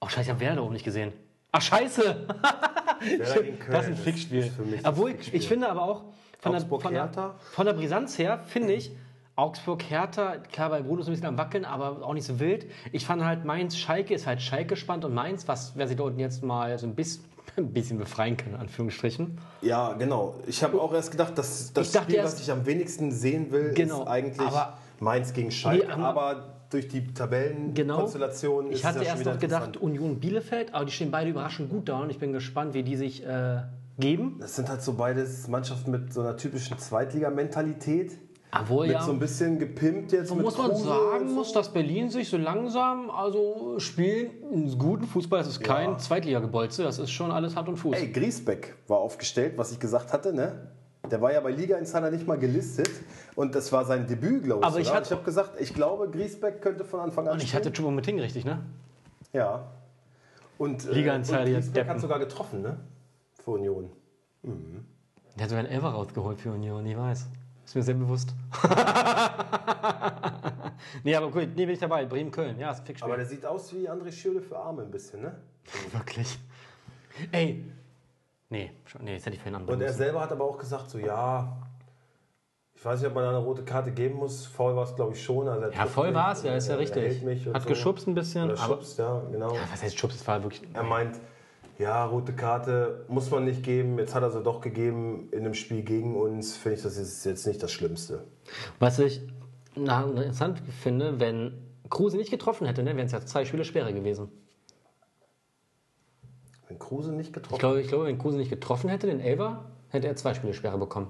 [0.00, 1.12] Oh, scheiße, ich habe Werder oben nicht gesehen.
[1.50, 2.02] Ach, scheiße!
[3.00, 4.44] Werder Das ist ein Fixspiel.
[4.44, 6.04] ist für Obwohl, ich finde aber auch,
[6.38, 8.92] von der, von, der, von der Brisanz her, finde ich,
[9.36, 12.66] Augsburg-Hertha, klar, bei Bruno ist ein bisschen am Wackeln, aber auch nicht so wild.
[12.92, 16.18] Ich fand halt Mainz-Schalke ist halt Schalke gespannt und Mainz, was, wer sich da unten
[16.20, 17.22] jetzt mal so ein bisschen,
[17.58, 19.38] ein bisschen befreien kann, in Anführungsstrichen.
[19.60, 20.36] Ja, genau.
[20.46, 23.72] Ich habe auch erst gedacht, dass das Spiel, erst- was ich am wenigsten sehen will,
[23.74, 25.86] Genau, ist eigentlich aber- Mainz gegen Schalke.
[25.86, 28.72] Nee, aber- durch die Tabellenkonstellation Genau.
[28.72, 29.76] ist Ich hatte erst noch gedacht.
[29.76, 32.96] Union Bielefeld, aber die stehen beide überraschend gut da und ich bin gespannt, wie die
[32.96, 33.58] sich äh,
[34.00, 34.38] geben.
[34.40, 38.18] Das sind halt so beides Mannschaften mit so einer typischen Zweitligamentalität.
[38.52, 40.32] Obwohl Mit ja, so ein bisschen gepimpt jetzt.
[40.34, 41.34] mit muss man Kruse sagen, so.
[41.34, 45.98] muss, dass Berlin sich so langsam, also spielen einen guten Fußball, das ist kein Ja.
[45.98, 47.96] Zweitligagebolze, das ist schon alles Hand und Fuß.
[47.96, 50.68] Ey, Griesbeck war aufgestellt, was ich gesagt hatte, ne?
[51.10, 52.88] Der war ja bei Liga Insider nicht mal gelistet
[53.34, 54.66] und das war sein Debüt, glaube ich.
[54.66, 57.64] Aber ich ich habe gesagt, ich glaube, Griesbeck könnte von Anfang an und ich spielen.
[57.64, 58.62] hatte Choupo-Moting richtig, ne?
[59.32, 59.66] Ja.
[60.58, 61.90] Und, äh, Liga Insider, und Griesbeck Deppen.
[61.90, 62.78] hat sogar getroffen, ne?
[63.44, 63.90] Für Union.
[64.42, 67.26] Der hat sogar einen Elfer rausgeholt für Union, ich weiß.
[67.66, 68.32] Ist mir sehr bewusst.
[71.04, 72.04] nee, aber gut, nee, bin ich dabei.
[72.06, 73.08] Bremen-Köln, ja, ist ein Fickspiel.
[73.08, 75.34] Aber der sieht aus wie André Schürle für Arme ein bisschen, ne?
[75.92, 76.38] Wirklich.
[77.32, 77.64] Ey.
[78.50, 79.98] Nee, schon, nee, das hätte ich vorhin Und anbringen er müssen.
[79.98, 81.56] selber hat aber auch gesagt, so ja,
[82.74, 84.46] ich weiß nicht, ob man da eine rote Karte geben muss.
[84.46, 85.48] Faul war es, glaube ich, schon.
[85.48, 87.46] Also er Ja, voll war es, ja, und ist ja er richtig.
[87.46, 87.68] und Hat so.
[87.68, 88.74] geschubst ein bisschen, Oder aber.
[88.74, 89.52] schubst, ja, genau.
[89.54, 90.14] Ja, was heißt Schubs?
[90.14, 90.62] Es war wirklich.
[90.72, 91.18] Er meint,
[91.78, 93.98] ja, rote Karte muss man nicht geben.
[93.98, 96.56] Jetzt hat er sie doch gegeben in einem Spiel gegen uns.
[96.56, 98.24] Finde ich, das ist jetzt nicht das Schlimmste.
[98.78, 99.20] Was ich
[99.74, 101.52] interessant finde, wenn
[101.90, 104.28] Kruse nicht getroffen hätte, ne, wären es ja zwei Spiele schwerer gewesen.
[106.68, 109.66] Wenn Kruse nicht getroffen Ich glaube, ich glaube, wenn Kruse nicht getroffen hätte, den Elver,
[109.90, 111.08] hätte er zwei Spiele schwerer bekommen.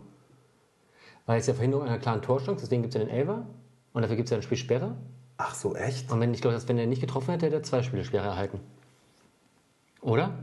[1.27, 3.47] Weil es ja Verhinderung einer klaren Torchance, deswegen gibt es ja den Elver
[3.93, 4.97] und dafür gibt es ja ein Spiel Sperre.
[5.39, 6.11] Ach so, echt?
[6.11, 8.27] Und wenn ich glaube, dass wenn er nicht getroffen hätte, hätte er zwei Spiele schwerer
[8.27, 8.61] erhalten.
[10.01, 10.39] Oder?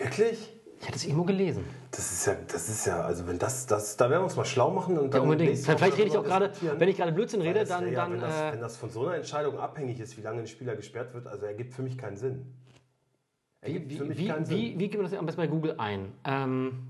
[0.00, 0.52] Wirklich?
[0.80, 1.64] Ich hatte es irgendwo gelesen.
[1.90, 4.44] Das ist ja, das ist ja, also wenn das, das, da werden wir uns mal
[4.44, 5.50] schlau machen und Ja, dann unbedingt.
[5.50, 8.02] nächste Woche Vielleicht rede ich auch gerade, wenn ich gerade Blödsinn rede, Das, dann, ja,
[8.04, 10.46] dann wenn, das, äh, wenn das von so einer Entscheidung abhängig ist, wie lange ein
[10.46, 12.46] Spieler gesperrt wird, also ergibt für mich keinen Sinn.
[13.62, 14.56] wie, Ergibt für wie, mich wie, keinen Sinn.
[14.56, 16.12] wie, wie gibt man das am besten bei Google ein?
[16.24, 16.88] Ähm,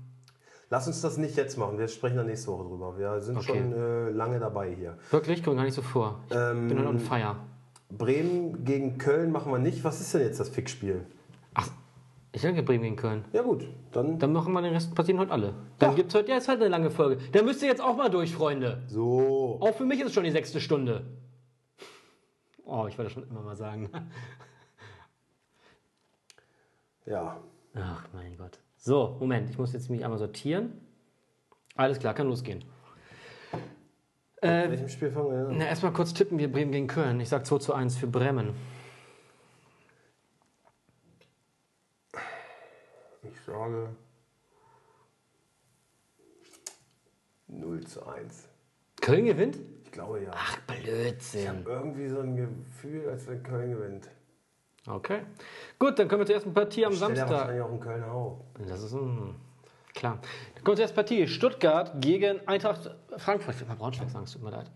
[0.69, 2.95] Lass uns das nicht jetzt machen, wir sprechen dann nächste Woche drüber.
[2.95, 3.47] Wir sind Okay.
[3.47, 4.99] schon äh, lange dabei hier.
[5.09, 5.43] wirklich?
[5.43, 6.19] Kommt gar nicht so vor.
[6.29, 7.37] Ich Ähm, bin on fire.
[7.89, 9.83] Bremen gegen Köln machen wir nicht.
[9.83, 11.07] Was ist denn jetzt das Fixspiel?
[11.55, 11.67] Ach,
[12.31, 13.25] ich denke Bremen gegen Köln.
[13.33, 15.53] Ja gut, dann Dann machen wir den Rest, passieren heute alle.
[15.79, 17.17] Dann gibt's heute, ja, ist halt eine lange Folge.
[17.31, 18.83] Da müsst ihr jetzt auch mal durch, Freunde.
[18.87, 19.57] so.
[19.61, 21.05] Auch für mich ist es schon die sechste Stunde.
[22.65, 23.89] Oh, ich wollte das schon immer mal sagen.
[27.05, 27.39] Ja,
[27.75, 28.59] Ach, mein Gott.
[28.77, 30.73] So, Moment, ich muss jetzt mich einmal sortieren.
[31.75, 32.63] Alles klar, kann losgehen.
[34.41, 35.57] Äh, welchem Spiel fangen wir an?
[35.57, 37.19] Na, erstmal kurz tippen wir Bremen gegen Köln.
[37.19, 38.53] Ich sag 2 zu 1 für Bremen.
[43.23, 43.89] Ich sage
[47.47, 48.47] 0 zu 1.
[49.01, 49.57] Köln gewinnt?
[49.85, 50.31] Ich glaube ja.
[50.33, 51.47] Ach, Ich Blödsinn.
[51.47, 54.09] habe irgendwie so ein Gefühl, als wenn Köln gewinnt.
[54.87, 55.21] Okay.
[55.77, 57.29] Gut, dann kommen wir zur ersten Partie am Ich Samstag.
[57.29, 58.37] wahrscheinlich auch einen Kölner auf.
[58.67, 59.35] Das ist ein.
[59.93, 60.19] Klar.
[60.55, 61.27] Dann kommt zur ersten Partie.
[61.27, 63.55] Stuttgart gegen Eintracht Frankfurt.
[63.55, 64.69] Ich will mal Braunschweig sagen, es tut mir leid.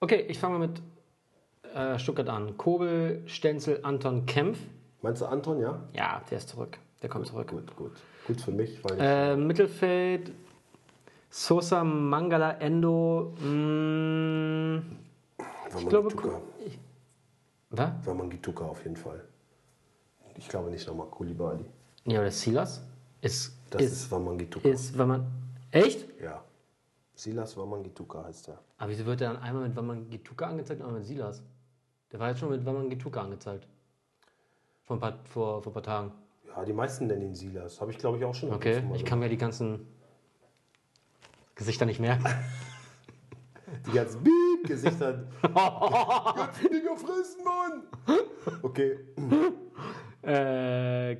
[0.00, 0.82] Okay, ich fange mal mit
[1.74, 2.56] äh, Stuttgart an.
[2.56, 4.58] Kobel, Stenzel, Anton, Kempf.
[5.00, 5.82] Meinst du Anton, ja?
[5.94, 6.78] Ja, der ist zurück.
[7.02, 7.48] Der kommt zurück.
[7.48, 7.92] Gut, gut.
[8.26, 10.32] Gut für mich, weil ich Äh, Mittelfeld,
[11.28, 13.34] Sosa, Mangala, Endo.
[13.40, 14.82] Mh,
[15.78, 16.08] ich glaube,
[16.64, 16.78] ich,
[17.70, 17.90] was?
[18.04, 19.24] Wamangituka auf jeden Fall.
[20.36, 21.64] Ich glaube nicht nochmal Kulibali.
[22.04, 22.82] Ja, oder Silas?
[23.20, 24.68] Ist, Das ist, ist, Wamangituka.
[24.68, 25.26] ist, wenn man.
[25.70, 26.06] Echt?
[26.20, 26.42] Ja.
[27.14, 28.58] Silas Wamangituka heißt er.
[28.78, 31.42] Aber wieso wird der dann einmal mit Wamangituka angezeigt und einmal mit Silas?
[32.10, 33.66] Der war jetzt schon mit Wamangituka angezeigt.
[34.84, 36.12] Vor ein paar, vor, vor ein paar Tagen.
[36.54, 37.80] Ja, die meisten nennen ihn Silas.
[37.80, 38.52] Habe ich, glaube ich, auch schon.
[38.52, 39.86] Okay, ich kann mir die ganzen
[41.54, 42.24] Gesichter nicht merken.
[43.86, 45.24] Die ganzen Beep-Gesichter.
[45.42, 47.82] Jetzt Dinger fressen, Mann!
[48.62, 48.98] Okay.
[50.22, 51.16] Äh,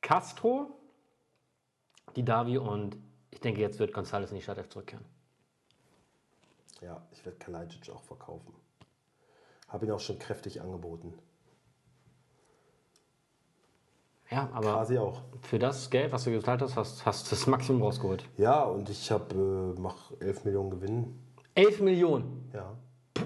[0.00, 0.80] Castro,
[2.16, 2.96] die Davi und
[3.30, 5.04] ich denke, jetzt wird González in die Startelf zurückkehren.
[6.80, 8.54] Ja, ich werde Kalajdzic auch verkaufen.
[9.68, 11.14] Habe ihn auch schon kräftig angeboten.
[14.30, 15.20] Ja, aber Quasi auch.
[15.42, 18.24] für das Geld, was du gezahlt hast, hast, hast du das Maximum rausgeholt.
[18.36, 21.14] Ja, und ich habe, äh, mach 11 Millionen Gewinn.
[21.54, 22.50] 11 Millionen.
[22.54, 22.72] Ja.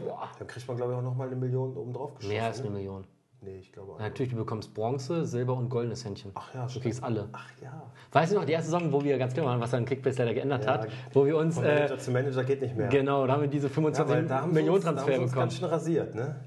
[0.04, 0.28] Boah.
[0.38, 2.34] Dann kriegt man, glaube ich, auch nochmal eine Million oben drauf geschossen.
[2.34, 2.66] Mehr als ne?
[2.66, 3.04] eine Million.
[3.40, 3.98] Nee, ich glaube auch.
[4.00, 6.32] Natürlich, du bekommst Bronze, Silber und goldenes Händchen.
[6.34, 7.28] Ach ja, Du kriegst alle.
[7.32, 7.84] Ach ja.
[8.10, 10.34] Weißt du noch, die erste Saison, wo wir ganz klar waren, was dann Kickbase leider
[10.34, 12.88] geändert Ja, hat, wo wir uns, Von äh, Manager zu Manager geht nicht mehr.
[12.88, 14.96] genau, da haben wir diese Ja, 25 weil da haben sie Millionen uns- da haben
[14.96, 15.44] Transfer sie uns bekommen.
[15.48, 16.40] ganz schön rasiert, ne?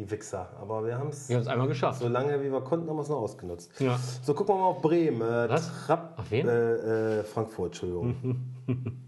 [0.00, 0.48] Die Wichser.
[0.58, 2.00] Aber wir haben es Wir haben es einmal geschafft.
[2.00, 3.78] so lange, wie wir konnten, haben wir es noch ausgenutzt.
[3.80, 3.98] Ja.
[4.22, 5.20] So, gucken wir mal auf Bremen.
[5.20, 5.70] Äh, Was?
[5.84, 6.48] Trapp, Auf wen?
[6.48, 8.40] Äh, äh, Frankfurt, Entschuldigung.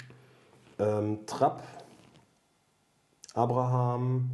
[0.78, 1.62] ähm, Trapp,
[3.32, 4.32] Abraham,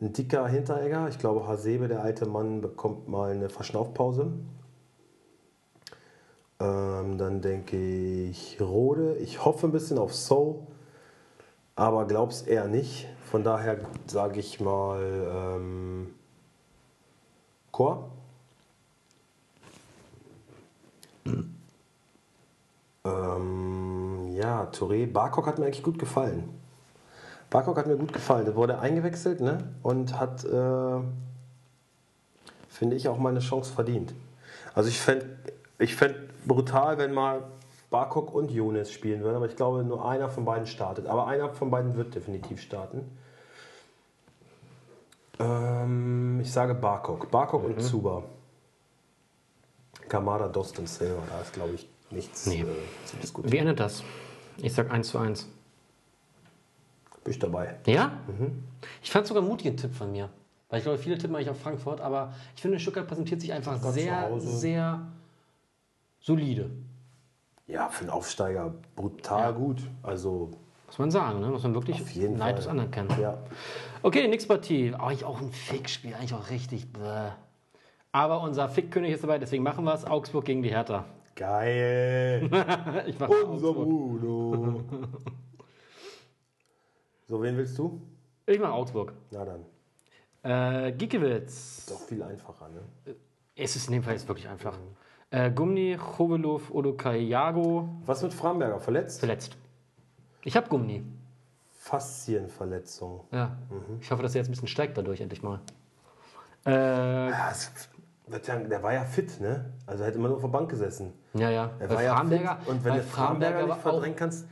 [0.00, 1.08] ein dicker Hinteregger.
[1.08, 4.32] Ich glaube, Hasebe, der alte Mann, bekommt mal eine Verschnaufpause.
[6.60, 9.16] Ähm, dann denke ich Rode.
[9.16, 10.68] Ich hoffe ein bisschen auf So,
[11.74, 13.08] aber glaub's eher nicht.
[13.34, 16.14] Von daher sage ich mal ähm,
[17.72, 18.12] Chor.
[23.04, 25.10] Ähm, ja, Touré.
[25.10, 26.48] Barkok hat mir eigentlich gut gefallen.
[27.50, 28.44] Barkok hat mir gut gefallen.
[28.44, 29.58] Der wurde eingewechselt ne?
[29.82, 31.00] und hat, äh,
[32.68, 34.14] finde ich, auch mal eine Chance verdient.
[34.76, 35.26] Also ich fände
[35.80, 36.14] ich fänd
[36.46, 37.42] brutal, wenn mal
[37.90, 41.08] Barkok und Younes spielen würden, aber ich glaube, nur einer von beiden startet.
[41.08, 43.10] Aber einer von beiden wird definitiv starten.
[45.38, 47.30] Ähm, ich sage Barkok.
[47.30, 48.22] Barkok und Zuba.
[50.08, 51.22] Kamada, Dost und Silva.
[51.28, 52.60] Da ist, glaube ich, nichts Nee.
[52.62, 52.66] äh,
[53.06, 53.52] zu diskutieren.
[53.52, 54.02] Wie endet das?
[54.58, 55.48] Ich sag 1 zu 1.
[57.24, 57.76] Bin ich dabei.
[57.86, 58.18] Ja?
[58.26, 58.62] Mhm.
[59.02, 60.28] Ich fand sogar einen mutigen Tipp von mir.
[60.68, 63.72] Weil ich glaube, viele tippen eigentlich auf Frankfurt, aber ich finde, Stuttgart präsentiert sich einfach
[63.72, 65.06] Stuttgart sehr, sehr
[66.20, 66.70] solide.
[67.66, 69.82] Ja, für einen Aufsteiger brutal gut.
[70.02, 70.50] Also
[70.94, 71.48] Muss man sagen, ne?
[71.48, 73.08] muss man wirklich neidlos anerkennen.
[73.20, 73.36] Ja.
[74.04, 74.94] Okay, nächste Partie.
[74.94, 76.92] Eigentlich auch ein Fickspiel, eigentlich auch richtig.
[76.92, 77.30] Bäh.
[78.12, 80.04] Aber unser Fickkönig ist dabei, deswegen machen wir es.
[80.04, 81.04] Augsburg gegen die Hertha.
[81.34, 82.48] Geil.
[83.08, 83.88] Ich mache Unser Augsburg.
[83.88, 84.84] Bruno.
[87.26, 88.00] so, wen willst du?
[88.46, 89.14] Ich mache Augsburg.
[89.32, 89.64] Na dann.
[90.44, 91.86] Äh, Giekewitz.
[91.86, 93.16] Doch viel einfacher, ne?
[93.56, 94.78] Es ist in dem Fall jetzt wirklich einfach.
[95.30, 97.88] Äh, Gumni, Chovelov, Odokayago.
[98.06, 98.78] Was mit Framberger?
[98.78, 99.18] Verletzt?
[99.18, 99.56] Verletzt.
[100.44, 101.02] Ich habe Gumni.
[101.78, 103.20] Faszienverletzung.
[103.30, 103.56] Ja.
[103.70, 103.98] Mhm.
[104.00, 105.60] Ich hoffe, dass er jetzt ein bisschen steigt dadurch endlich mal.
[106.66, 107.70] Äh, Ja, es
[108.28, 109.66] der war ja fit, ne?
[109.86, 111.12] Also er hätte immer nur auf der Bank gesessen.
[111.34, 111.70] ja, ja.
[111.78, 112.40] Er war ja fit.
[112.66, 114.46] Und wenn du Framberger nicht war auch, verdrängen kannst,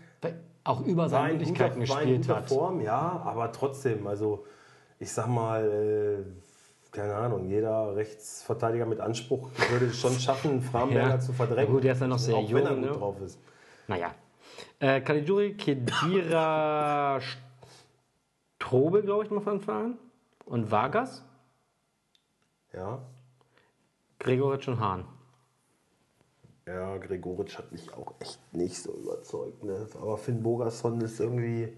[0.64, 2.48] auch über seine in guter, Möglichkeiten war in gespielt guter hat.
[2.48, 4.44] Form, ja, aber trotzdem, also
[4.98, 11.08] ich sag mal, äh, keine Ahnung, jeder Rechtsverteidiger mit Anspruch würde es schon schaffen, Framberger
[11.08, 11.18] Ja.
[11.20, 11.66] zu verdrängen.
[11.68, 12.88] Ja gut, der ist ja noch sehr auch jung, wenn er ne?
[12.88, 13.38] gut drauf ist.
[13.88, 14.14] Naja.
[14.82, 17.20] Äh, Caligiuri, Kedira,
[18.58, 19.98] Strobel, glaube ich, mal von Anfang an.
[20.44, 21.24] Und Vargas,
[22.72, 22.98] Ja.
[24.18, 25.04] Gregoritsch und Hahn.
[26.66, 29.62] Ja, Gregoritsch hat mich auch echt nicht so überzeugt.
[29.62, 29.86] Ne?
[30.00, 31.72] Aber Finn Bogason ist irgendwie.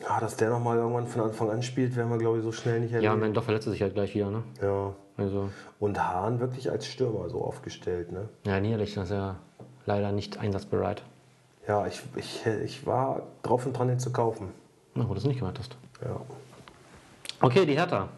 [0.00, 2.80] Ja, dass der nochmal irgendwann von Anfang an spielt, werden wir, glaube ich, so schnell
[2.80, 3.14] nicht Ja, erleben.
[3.14, 4.42] und dann doch verletzt er sich halt gleich wieder, ne?
[4.60, 4.94] Ja.
[5.16, 5.48] Also,
[5.80, 8.12] Und Hahn wirklich als Stürmer so aufgestellt.
[8.12, 8.28] Ne?
[8.44, 9.36] ja, Niederlicht ist ja
[9.86, 11.02] leider nicht einsatzbereit.
[11.66, 14.52] Ja, ich, ich, ich war drauf und dran, den zu kaufen.
[14.94, 15.76] Na, wo du es nicht gehört hast.
[16.02, 16.20] Ja.
[17.40, 18.08] Okay, die Hertha.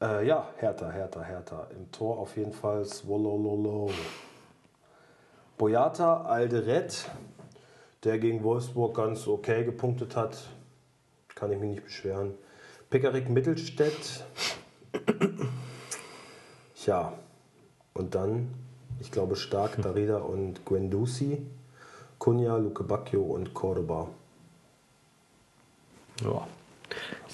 [0.00, 1.66] Äh, ja, Hertha, Hertha, Hertha.
[1.76, 3.90] Im Tor auf jeden Fall Swolololo.
[5.56, 7.10] Boyata Alderet,
[8.04, 10.36] der gegen Wolfsburg ganz okay gepunktet hat.
[11.34, 12.34] Kann ich mich nicht beschweren.
[12.90, 14.24] Pickerick Mittelstädt.
[16.74, 17.12] Tja,
[17.94, 18.54] und dann,
[19.00, 21.46] ich glaube, stark Darida und Guendouzi.
[22.18, 24.08] Cunha, Luke Bacchio und Cordoba.
[26.22, 26.46] Ja.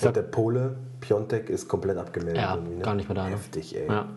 [0.03, 2.43] Und der Pole, Piontek, ist komplett abgemeldet.
[2.43, 2.79] Ja, ne?
[2.81, 3.37] gar nicht mehr da, ne?
[3.37, 3.87] Heftig, ey.
[3.87, 4.09] ja.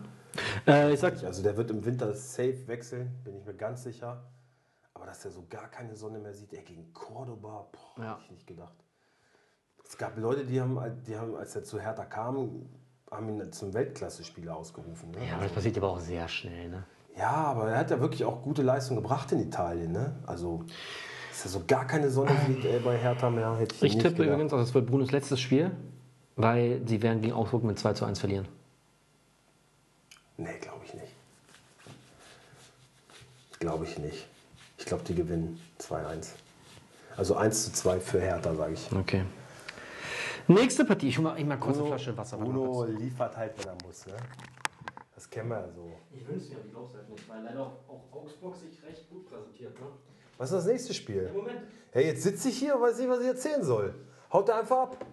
[0.66, 4.24] Äh, ich sag, Also der wird im Winter safe wechseln, bin ich mir ganz sicher.
[4.92, 8.10] Aber dass er so gar keine Sonne mehr sieht, ey, gegen Cordoba, boah, Ja.
[8.10, 8.74] hab ich nicht gedacht.
[9.88, 12.66] Es gab Leute, die haben, die haben, als er zu Hertha kam,
[13.10, 15.12] haben ihn zum Weltklasse-Spieler ausgerufen.
[15.12, 15.24] Ne?
[15.28, 16.84] ja, aber das passiert aber auch sehr schnell, ne?
[17.18, 19.92] Ja, aber er hat ja wirklich auch gute Leistung gebracht in Italien.
[19.92, 20.14] Ne?
[20.26, 20.64] Also,
[21.30, 22.30] dass er so gar keine Sonne
[22.64, 24.34] ey, bei Hertha mehr, hätte ich, Ich tippe gedacht.
[24.34, 25.70] übrigens, also es wird Brunos letztes Spiel,
[26.36, 28.46] weil sie werden gegen Augsburg mit 2 zu 1 verlieren.
[30.36, 31.12] Nee, glaube ich nicht.
[33.58, 34.26] Glaube ich nicht.
[34.78, 36.32] Ich glaube, die gewinnen 2-1.
[37.16, 38.92] Also 1 zu 2 für Hertha, sage ich.
[38.92, 39.24] Okay.
[40.48, 41.08] Nächste Partie.
[41.08, 42.36] Ich hole mal, kurz eine Flasche Wasser.
[42.36, 44.06] Bruno liefert halt, wenn er muss.
[44.06, 44.12] Ne?
[45.16, 45.90] Das kennen wir ja so.
[46.14, 49.08] Ich wünsche mir, aber ich glaube es halt nicht, weil leider auch Augsburg sich recht
[49.08, 49.74] gut präsentiert.
[49.80, 49.86] Ne?
[50.36, 51.30] Was ist das nächste Spiel?
[51.34, 51.62] Moment.
[51.90, 53.94] Hey, jetzt sitze ich hier und weiß nicht, was ich erzählen soll.
[54.30, 55.04] Haut er einfach ab.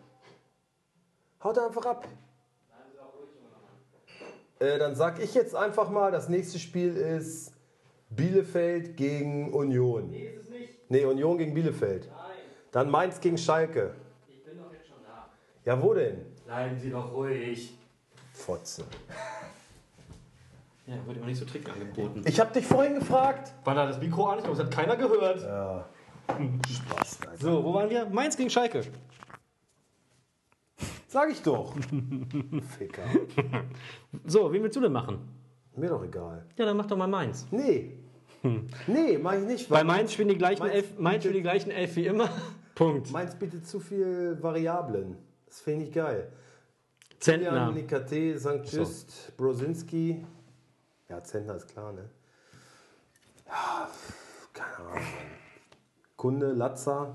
[1.42, 2.08] Haut er einfach ab.
[4.60, 7.54] Äh, dann sag ich jetzt einfach mal, das nächste Spiel ist
[8.10, 10.10] Bielefeld gegen Union.
[10.10, 10.92] Nee, ist es nicht.
[10.92, 12.08] Nee, Union gegen Bielefeld.
[12.08, 12.18] Nein,
[12.72, 13.94] Dann Mainz gegen Schalke.
[14.28, 15.30] ich bin doch jetzt schon da.
[15.64, 16.26] Ja, wo denn?
[16.46, 17.78] Bleiben Sie doch ruhig.
[18.34, 18.84] Fotze.
[20.86, 22.24] Ja, wird immer nicht so Trick angeboten.
[22.26, 23.54] Ich habe dich vorhin gefragt.
[23.64, 24.40] War da das Mikro an?
[24.40, 25.42] Ich glaube, das hat keiner gehört.
[25.42, 25.86] Ja.
[26.28, 27.38] Spaß, Alter.
[27.38, 28.06] So, wo waren wir?
[28.06, 28.82] Mainz gegen Schalke.
[31.08, 31.74] Sag ich doch.
[32.78, 33.04] Ficker.
[34.26, 35.20] So, wen willst du denn machen?
[35.76, 36.46] Mir doch egal.
[36.58, 37.48] Ja, dann mach doch mal Mainz.
[37.52, 38.00] Nee.
[38.88, 39.70] Nee, mach ich nicht.
[39.70, 42.30] Bei Weil Mainz spielen die gleichen Mainz elf, Mainz spielen die gleichen elf wie immer.
[42.76, 43.12] Punkt.
[43.12, 45.18] Mainz bietet zu viel Variablen.
[45.46, 46.32] Das finde ich geil.
[47.20, 47.56] Zentner.
[47.56, 48.66] Jan, Nikate, St.
[48.66, 50.26] Just, Brosinski.
[51.14, 52.10] Ja, Zentner ist klar, ne?
[53.46, 53.88] Ja,
[54.52, 55.04] keine Ahnung.
[56.18, 57.14] Kunde, Latza.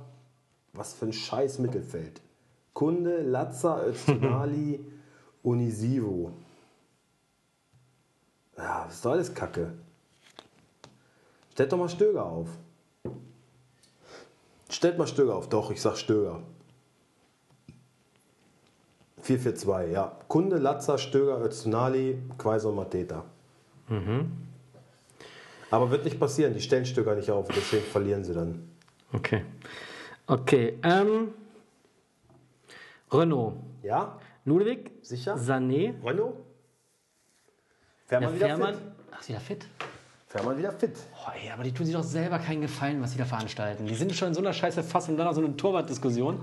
[0.72, 2.20] Was für ein scheiß Mittelfeld.
[2.74, 4.78] Kunde, Latza, Öztunali,
[5.42, 6.30] Unisivo.
[8.56, 9.72] Ja, das ist doch alles Kacke.
[11.50, 12.50] Stellt doch mal Stöger auf.
[14.70, 15.48] Stellt mal Stöger auf.
[15.48, 16.40] Doch, ich sag Stöger.
[19.24, 20.16] 4-4-2, ja.
[20.28, 23.24] Kunde, Latza, Stöger, Öztunali, Quaison, Mateta.
[25.70, 28.68] Aber wird nicht passieren, die stellen Stöger nicht auf, deswegen verlieren sie dann.
[29.12, 29.44] Okay.
[30.26, 30.78] Okay.
[30.82, 31.28] Ähm,
[33.10, 33.54] Renault.
[33.82, 34.18] Ja?
[34.44, 34.90] Ludwig.
[35.02, 35.36] Sicher?
[35.36, 35.94] Sané.
[36.04, 36.36] Renault?
[38.06, 38.74] Fährmann wieder Fährmann.
[38.74, 38.82] fit?
[39.10, 39.66] Ach, ist wieder fit.
[40.26, 40.94] Fährmann wieder fit.
[41.12, 43.86] Boah, ey, aber die tun sich doch selber keinen Gefallen, was sie da veranstalten.
[43.86, 46.40] Die sind schon in so einer Scheiße Fass und dann noch so eine Torwartdiskussion.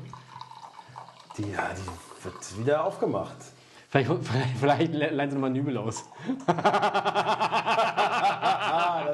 [1.38, 3.38] Die, ja, die wird wieder aufgemacht.
[3.96, 6.04] Vielleicht, vielleicht, vielleicht leihen sie nochmal Nübel aus.
[6.46, 6.58] Das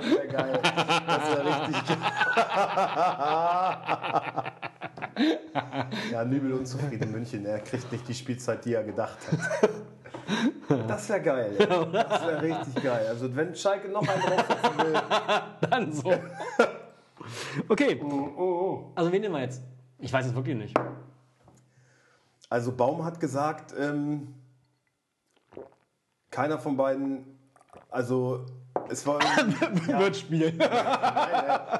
[0.09, 0.59] wäre geil.
[1.05, 1.97] Das wäre richtig geil.
[6.11, 7.45] ja, Nübel unzufrieden in München.
[7.45, 9.69] Er kriegt nicht die Spielzeit, die er gedacht hat.
[10.87, 11.55] Das wäre geil.
[11.59, 11.67] ey.
[11.91, 13.05] Das wäre richtig geil.
[13.07, 14.99] Also, wenn Schalke noch einen draufsetzen will.
[15.69, 16.11] Dann so.
[17.69, 19.61] Okay, Oh, also wen nehmen wir jetzt?
[19.99, 20.75] Ich weiß es wirklich nicht.
[22.49, 24.40] Also, Baum hat gesagt, ähm,
[26.31, 27.37] keiner von beiden.
[27.89, 28.45] Also,
[28.89, 29.19] es war.
[29.99, 30.61] Wird spielen.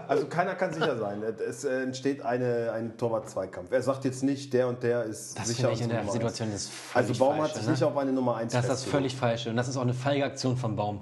[0.08, 1.24] Also keiner kann sicher sein.
[1.24, 3.72] Es entsteht eine, ein Torwart-Zweikampf.
[3.72, 6.70] Er sagt jetzt nicht, der und der ist Das sicher ich in der Situation ist
[6.70, 7.72] völlig Also Baum falsch, hat sich ne?
[7.72, 9.94] nicht auf eine Nummer 1 Das ist das völlig falsche und das ist auch eine
[9.94, 11.02] feige Aktion vom Baum.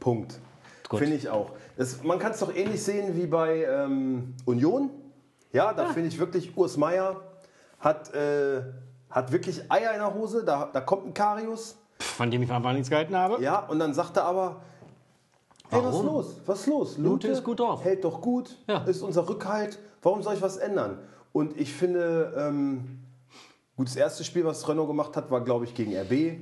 [0.00, 0.38] Punkt.
[0.88, 1.50] Finde ich auch.
[1.76, 4.90] Das, man kann es doch ähnlich sehen wie bei ähm, Union.
[5.52, 7.20] Ja, da finde ich wirklich, Urs Meier
[7.80, 8.62] hat, äh,
[9.10, 10.44] hat wirklich Eier in der Hose.
[10.44, 11.76] Da, da kommt ein Karius.
[11.98, 13.42] Von dem ich an nichts gehalten habe.
[13.42, 14.56] Ja, und dann sagt er aber,
[15.70, 16.40] hey, was ist los?
[16.46, 16.98] Was ist los?
[16.98, 17.84] Lute ist gut drauf.
[17.84, 18.78] Hält doch gut, Ja.
[18.84, 19.78] ist unser Rückhalt.
[20.02, 20.98] Warum soll ich was ändern?
[21.32, 23.00] Und ich finde, ähm,
[23.76, 26.38] gut, das erste Spiel, was Renault gemacht hat, war, glaube ich, gegen RB.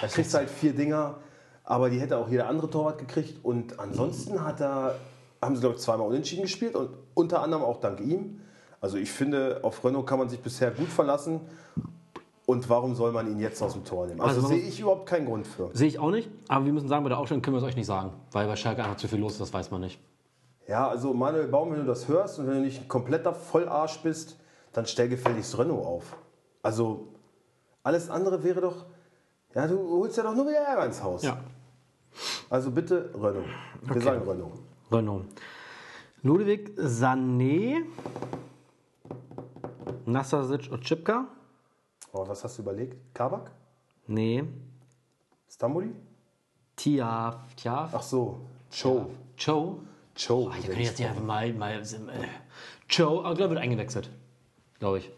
[0.00, 1.16] Da kriegst du halt vier Dinger,
[1.64, 3.44] aber die hätte auch jeder andere Torwart gekriegt.
[3.44, 4.96] Und ansonsten hat er,
[5.42, 8.40] haben sie, glaube ich, zweimal unentschieden gespielt und unter anderem auch dank ihm.
[8.80, 11.40] Also ich finde, auf Renault kann man sich bisher gut verlassen.
[12.48, 14.22] Und warum soll man ihn jetzt aus dem Tor nehmen?
[14.22, 15.68] Also, Also sehe ich überhaupt keinen Grund für.
[15.74, 17.76] Sehe ich auch nicht, aber wir müssen sagen, bei der Aufstellung können wir es euch
[17.76, 20.00] nicht sagen, weil bei Schalke einfach zu viel los ist, das weiß man nicht.
[20.66, 23.98] Ja, also Manuel Baum, wenn du das hörst und wenn du nicht ein kompletter Vollarsch
[23.98, 24.38] bist,
[24.72, 26.16] dann stell gefälligst Renault auf.
[26.62, 27.08] Also
[27.82, 28.86] alles andere wäre doch,
[29.54, 31.24] ja, du holst ja doch nur wieder Ärger ins Haus.
[31.24, 31.36] Ja.
[32.48, 33.44] Also bitte Renault.
[33.82, 34.52] Wir sagen Renault.
[34.90, 35.26] Renault.
[36.22, 37.82] Ludwig Sané,
[40.06, 41.26] Nastasic und Chipka.
[42.12, 42.96] Oh, was hast du überlegt?
[43.14, 43.50] Kabak?
[44.06, 44.44] Nee.
[45.50, 45.90] Stamboli?
[46.76, 47.54] Tiaf.
[47.56, 47.90] Tiaf.
[47.94, 48.40] Ach so,
[48.70, 49.10] Cho.
[49.36, 49.80] Cho.
[50.14, 50.52] Cho.
[50.52, 51.52] Hier kann ich jetzt mal.
[51.52, 52.28] mal äh,
[52.88, 54.10] Cho, aber glaube wird eingewechselt.
[54.78, 55.10] Glaube ich.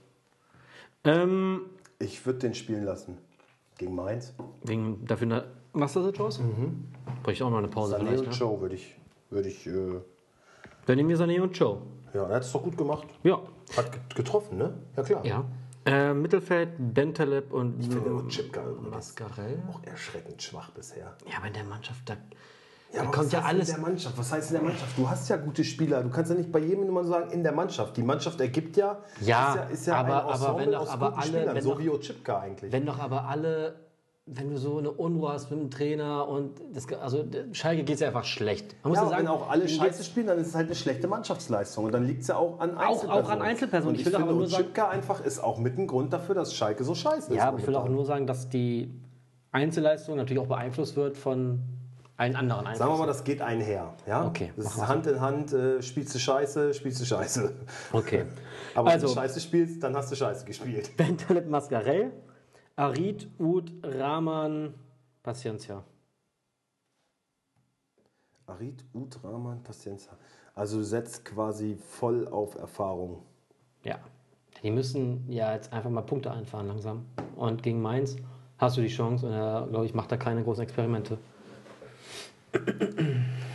[1.05, 1.62] Ähm,
[1.99, 3.18] Ich würde den spielen lassen.
[3.78, 4.34] Gegen Mainz.
[4.62, 5.45] wegen dafür eine
[6.20, 6.38] aus?
[6.38, 6.88] Mhm.
[7.22, 8.20] Bräuchte auch noch eine Pause Sané vielleicht.
[8.24, 8.34] und Ne?
[8.36, 8.95] Cho würde ich,
[9.30, 10.01] würde ich, äh,
[10.86, 11.80] Dann nehmen wir Sané und Cho.
[12.12, 13.07] ja, er hat es doch gut gemacht.
[13.22, 13.41] Ja.
[13.76, 14.74] Hat get- getroffen, ne?
[14.97, 15.24] Ja klar.
[15.24, 15.45] Ja.
[15.87, 18.61] Äh, Mittelfeld, Bentaleb und finde Chipka
[18.91, 19.62] Mascarell.
[19.70, 21.16] auch erschreckend schwach bisher.
[21.26, 22.16] Ja, aber in der Mannschaft, da,
[22.93, 23.68] Ja, da kommt ja alles.
[23.70, 24.18] In der Mannschaft?
[24.18, 24.99] Was heißt in der Mannschaft?
[24.99, 26.03] Du hast ja gute Spieler.
[26.03, 27.97] Du kannst ja nicht bei jedem immer sagen, in der Mannschaft.
[27.97, 28.99] Die Mannschaft ergibt ja.
[29.22, 31.70] Ja, ist ja, ist ja aber- ein aber wenn doch- aber alle- Spielern, wenn so
[31.72, 32.72] doch- wie Ochipka eigentlich.
[32.72, 33.76] Wenn doch aber alle,
[34.33, 38.01] wenn du so eine Unruhe hast mit dem Trainer und das, also Schalke geht es
[38.01, 38.76] ja einfach schlecht.
[38.85, 40.66] Man muss ja, ja, aber sagen, wenn auch alle Scheiße spielen, dann ist es halt
[40.66, 41.85] eine schlechte Mannschaftsleistung.
[41.87, 43.24] Und dann liegt es ja auch an Einzelpersonen.
[43.24, 43.89] auch an Einzelpersonen.
[43.89, 46.55] Und Ich ich, will finde, nur sagen- einfach ist auch mit ein Grund dafür, dass
[46.55, 47.37] Schalke so scheiße ist.
[47.37, 48.95] Ja, aber ich will auch nur sagen, dass die
[49.53, 51.61] Einzelleistung natürlich auch beeinflusst wird von
[52.16, 52.78] allen anderen Einflüssen.
[52.87, 53.95] Sagen wir mal, das geht einher.
[54.07, 54.26] Ja?
[54.26, 57.53] Okay, Das ist Hand in Hand, äh, spielst du Scheiße, spielst du Scheiße.
[57.93, 58.26] Okay.
[58.74, 60.97] Aber Also- wenn du Scheiße spielst, dann hast du Scheiße gespielt.
[60.97, 62.12] Bentaleb Mascarell,
[62.85, 64.72] Arid, Ud, Rahman,
[65.22, 65.85] Paciencia.
[68.47, 70.12] Arid, Utraman, Pacienza.
[70.55, 73.22] Also du setzt quasi voll auf Erfahrung.
[73.85, 73.99] Ja.
[74.62, 77.05] Die müssen ja jetzt einfach mal Punkte einfahren langsam.
[77.37, 78.16] Und gegen Mainz
[78.57, 81.18] hast du die Chance und er, glaube ich, macht da keine großen Experimente.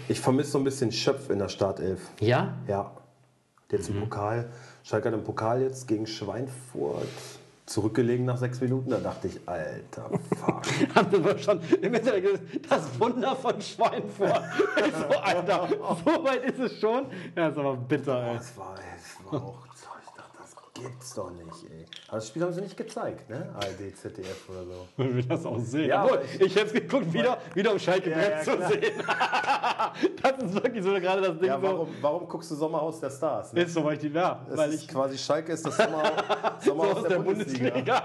[0.07, 2.11] Ich vermisse so ein bisschen Schöpf in der Startelf.
[2.19, 2.53] Ja?
[2.67, 2.91] Ja.
[3.71, 3.95] Jetzt Mhm.
[3.97, 4.49] im Pokal.
[4.83, 7.07] Schalke hat im Pokal jetzt gegen Schweinfurt
[7.65, 8.89] zurückgelegen nach sechs Minuten.
[8.89, 10.63] Da dachte ich, alter Fuck.
[10.95, 14.41] Haben wir schon im Internet gelesen, das Wunder von Schweinfurt.
[14.95, 17.07] So, Alter, so weit ist es schon?
[17.35, 18.35] Ja, ist aber bitter, ey.
[18.35, 19.87] das, war, das war auch so.
[20.01, 21.85] Ich dachte, das gibt's doch nicht, ey.
[22.09, 23.49] Aber das Spiel haben sie nicht gezeigt, ne?
[23.55, 24.87] ARD, ZDF oder so.
[24.97, 25.89] Wenn wir das auch sehen.
[25.89, 28.69] Ja, Obwohl, ich- ich, hätte es geguckt, wieder, wieder um Schalke Ja, ja, zu klar.
[28.69, 28.93] sehen.
[30.21, 31.47] das ist wirklich so gerade das Ding.
[31.47, 33.53] Ja, so, warum, warum guckst du Sommerhaus der Stars?
[33.53, 33.61] Ne?
[33.63, 36.03] ist so, weil ich die, ja, weil ich quasi Schalke ist das Sommer,
[36.59, 38.01] Sommerhaus aus der, der Bundesliga.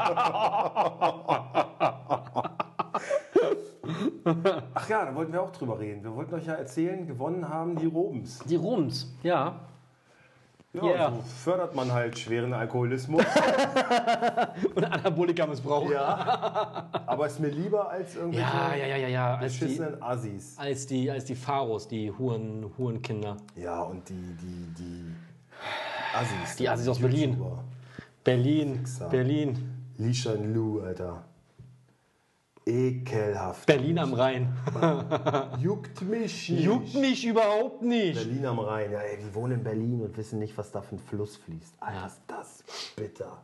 [4.74, 6.02] Ach ja, da wollten wir auch drüber reden.
[6.04, 8.38] Wir wollten euch ja erzählen, gewonnen haben die Robens.
[8.48, 9.60] Die Rums, ja.
[10.72, 11.10] Ja, Yeah.
[11.16, 13.24] so fördert man halt schweren Alkoholismus.
[14.76, 15.90] Und Anabolika-Missbrauch.
[15.90, 16.86] ja.
[17.06, 19.34] Aber ist mir lieber als irgendwelche Ja, ja, ja, ja, ja.
[19.36, 20.54] Als die, beschissenen Assis.
[20.58, 23.36] als die, als die Pharos, die Huren, Hurenkinder.
[23.56, 25.04] Ja, und die, die, die
[26.16, 26.56] Assis.
[26.56, 27.36] Die Assis aus Berlin.
[28.22, 28.84] Berlin.
[29.10, 29.76] Berlin.
[29.98, 31.24] Lishan Lu, Alter.
[32.66, 33.66] Ekelhaft.
[33.66, 34.56] Berlin am Rhein.
[35.60, 36.64] Juckt mich nicht.
[36.64, 38.14] Juckt mich überhaupt nicht.
[38.14, 38.92] Berlin am Rhein.
[38.92, 41.74] Ja, ey, die wohnen in Berlin und wissen nicht, was da für ein Fluss fließt.
[41.80, 42.64] Alter, ist das
[42.96, 43.38] bitter.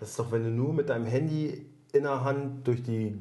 [0.00, 3.20] Das ist doch, wenn du nur mit deinem Handy in der Hand durch die.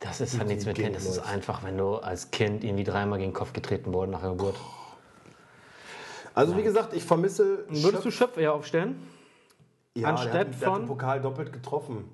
[0.00, 0.96] Das ist halt nichts mit Kind.
[0.96, 4.20] Das ist einfach, wenn du als Kind irgendwie dreimal gegen den Kopf getreten wurde nach
[4.20, 4.56] der Geburt.
[6.34, 7.64] Also, wie gesagt, ich vermisse.
[7.68, 8.96] Würdest du Schöpf eher aufstellen?
[9.94, 12.04] ja, anstatt der hat, der hat von- den Pokal doppelt getroffen.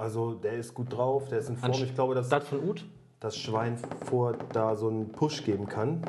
[0.00, 1.72] Also, der ist gut drauf, der ist in Form.
[1.72, 2.86] Ich glaube, dass Das von Uth?
[3.20, 6.00] das Schweinfurt da so einen Push geben kann.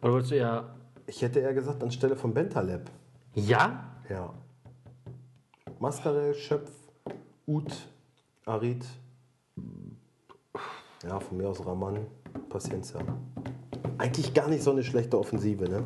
[0.00, 0.74] Oder würdest du eher.
[1.06, 2.90] Ich hätte eher gesagt, anstelle von Bentaleb.
[3.34, 3.90] Ja?
[4.08, 4.32] Ja.
[5.78, 6.70] Mascarell, Schöpf,
[7.46, 7.88] Ut,
[8.46, 8.86] Arid.
[11.06, 12.06] Ja, von mir aus Raman,
[12.48, 13.00] Paciencia.
[13.98, 15.84] Eigentlich gar nicht so eine schlechte Offensive, ne?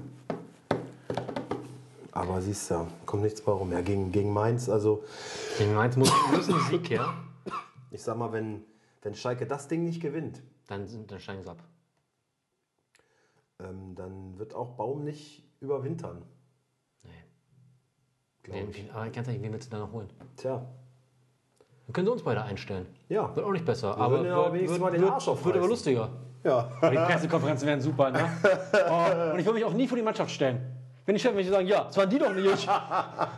[2.18, 3.70] Aber siehst du, kommt nichts bei rum.
[3.70, 5.04] Ja, gegen, gegen Mainz, also
[5.56, 7.14] Gegen Mainz muss, muss ein Sieg her.
[7.92, 8.64] ich sag mal, wenn,
[9.02, 11.62] wenn Schalke das Ding nicht gewinnt, Dann, dann steigen sie ab.
[13.60, 16.22] ähm, dann wird auch Baum nicht überwintern.
[17.04, 17.10] Nee.
[18.44, 18.78] Wen, ich.
[18.78, 20.08] wen, aber ganz ehrlich, wen willst du da noch holen?
[20.36, 20.66] Tja,
[21.86, 22.86] Dann können sie uns beide einstellen.
[23.08, 23.34] ja.
[23.36, 23.90] Wird auch nicht besser.
[23.96, 25.70] würden aber ja aber wird, wenigstens wird, mal den wird, Arsch wird aber aufreißen.
[25.70, 26.10] lustiger.
[26.44, 26.70] Ja.
[26.80, 28.20] Aber die Pressekonferenzen wären super, ne?
[28.90, 30.74] Oh, und ich würde mich auch nie vor die Mannschaft stellen.
[31.08, 32.66] Wenn die Chef mich sagen, ja, das waren die doch nicht.
[32.66, 33.30] ja,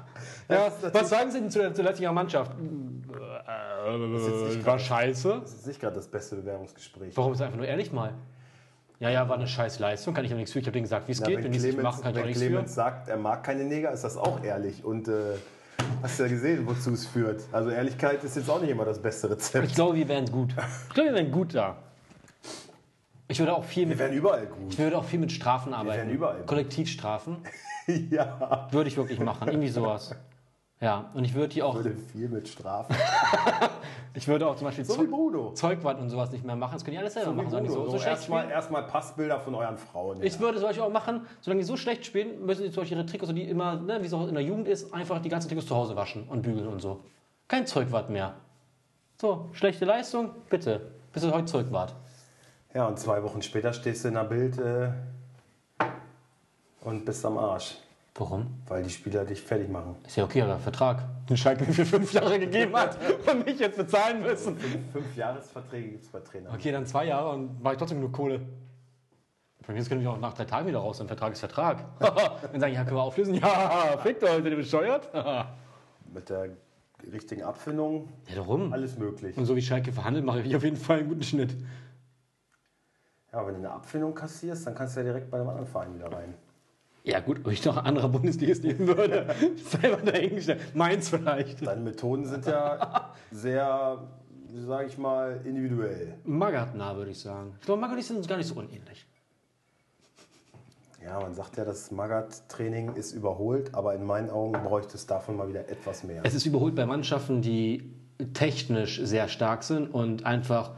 [0.92, 2.50] was sagen Sie denn zu der, zur letzten Mannschaft?
[2.58, 5.38] Äh, war scheiße.
[5.40, 7.16] Das ist nicht gerade das beste Bewerbungsgespräch.
[7.16, 8.14] Warum ist einfach nur ehrlich mal?
[8.98, 10.58] Ja, ja, war eine scheiß Leistung, kann ich aber nichts für.
[10.58, 11.36] Ich habe denen gesagt, wie es Ja, geht.
[11.36, 12.74] wenn Wenn die es nicht machen, kann ich auch wenn nichts Clemens für.
[12.74, 14.84] sagt, er mag keine Neger, ist das auch ehrlich.
[14.84, 15.36] Und äh,
[16.02, 17.44] hast du ja gesehen, wozu es führt.
[17.52, 19.76] Also Ehrlichkeit ist jetzt auch nicht immer das beste Ich Rezept.
[19.76, 20.56] glaube, wir wären gut.
[20.88, 21.76] Ich glaube, wir wären gut da.
[23.30, 24.78] Ich würde auch viel Wir mit, wären überall ich gut.
[24.78, 25.98] würde auch viel mit Strafen arbeiten.
[25.98, 26.44] wären überall.
[26.46, 27.36] Kollektivstrafen
[28.10, 28.68] ja.
[28.72, 29.46] würde ich wirklich machen.
[29.46, 30.16] Irgendwie sowas.
[30.80, 32.96] Ja, und ich würde die auch, Würde viel mit Strafen.
[34.14, 35.52] ich würde auch zum Beispiel So wie Bruno.
[35.52, 36.72] Zeugwart und sowas nicht mehr machen.
[36.72, 37.50] Das können die alles selber machen.
[37.50, 38.52] solange die so, so, schlecht erstmal spielen.
[38.52, 40.22] erstmal Passbilder von euren Frauen.
[40.22, 40.40] Ich ja.
[40.40, 43.06] würde zum Beispiel auch machen, solange die so schlecht spielen, müssen die zum Beispiel ihre
[43.06, 45.68] Trikots, die immer, ne, wie es auch in der Jugend ist, einfach die ganzen Trikots
[45.68, 47.00] zu Hause waschen und bügeln und so.
[47.46, 48.34] Kein Zeugwart mehr.
[49.20, 50.80] So, schlechte Leistung, bitte.
[51.12, 51.94] Bist du heute Zeugwart?
[52.74, 54.90] Ja, und zwei Wochen später stehst du in der Bild äh,
[56.82, 57.76] und bist am Arsch,
[58.14, 58.46] Warum?
[58.68, 59.96] weil die Spieler dich fertig machen.
[60.06, 62.96] Ist ja okay, aber Vertrag, den Schalke mir für fünf Jahre gegeben hat
[63.30, 64.56] und mich jetzt bezahlen müssen.
[64.58, 66.54] Fünf, fünf Jahresverträge gibt es bei Trainern.
[66.54, 68.40] Okay, dann zwei Jahre und mache ich trotzdem genug Kohle.
[69.62, 71.84] Von mir können wir auch nach drei Tagen wieder raus, ein Vertrag ist Vertrag.
[72.00, 73.34] dann sagen, ja, können wir auflösen?
[73.34, 75.10] Ja, fickt euch, seid ihr bescheuert?
[75.12, 75.54] ja,
[76.12, 76.48] Mit der
[77.12, 78.72] richtigen Abfindung darum.
[78.72, 79.36] alles möglich.
[79.36, 81.56] Und so wie Schalke verhandelt, mache ich auf jeden Fall einen guten Schnitt.
[83.32, 85.94] Ja, wenn du eine Abfindung kassierst, dann kannst du ja direkt bei einem anderen Verein
[85.94, 86.34] wieder rein.
[87.04, 89.34] Ja gut, ob ich noch anderer Bundesligist nehmen würde,
[89.80, 90.74] selber dahingestellt.
[90.74, 91.64] Meins vielleicht.
[91.66, 93.98] Deine Methoden sind ja sehr,
[94.66, 96.14] sage ich mal, individuell.
[96.24, 97.54] Magath-nah, würde ich sagen.
[97.60, 99.06] Ich glaube, Magath und ich sind uns gar nicht so unähnlich.
[101.02, 105.36] Ja, man sagt ja, das Magat-Training ist überholt, aber in meinen Augen bräuchte es davon
[105.36, 106.20] mal wieder etwas mehr.
[106.24, 107.94] Es ist überholt bei Mannschaften, die
[108.34, 110.72] technisch sehr stark sind und einfach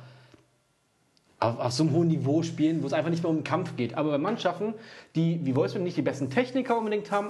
[1.43, 3.77] auf, auf so einem hohen Niveau spielen, wo es einfach nicht mehr um den Kampf
[3.77, 3.94] geht.
[3.97, 4.74] Aber bei Mannschaften,
[5.14, 7.28] die, wie Wolfsburg, nicht die besten Techniker unbedingt haben,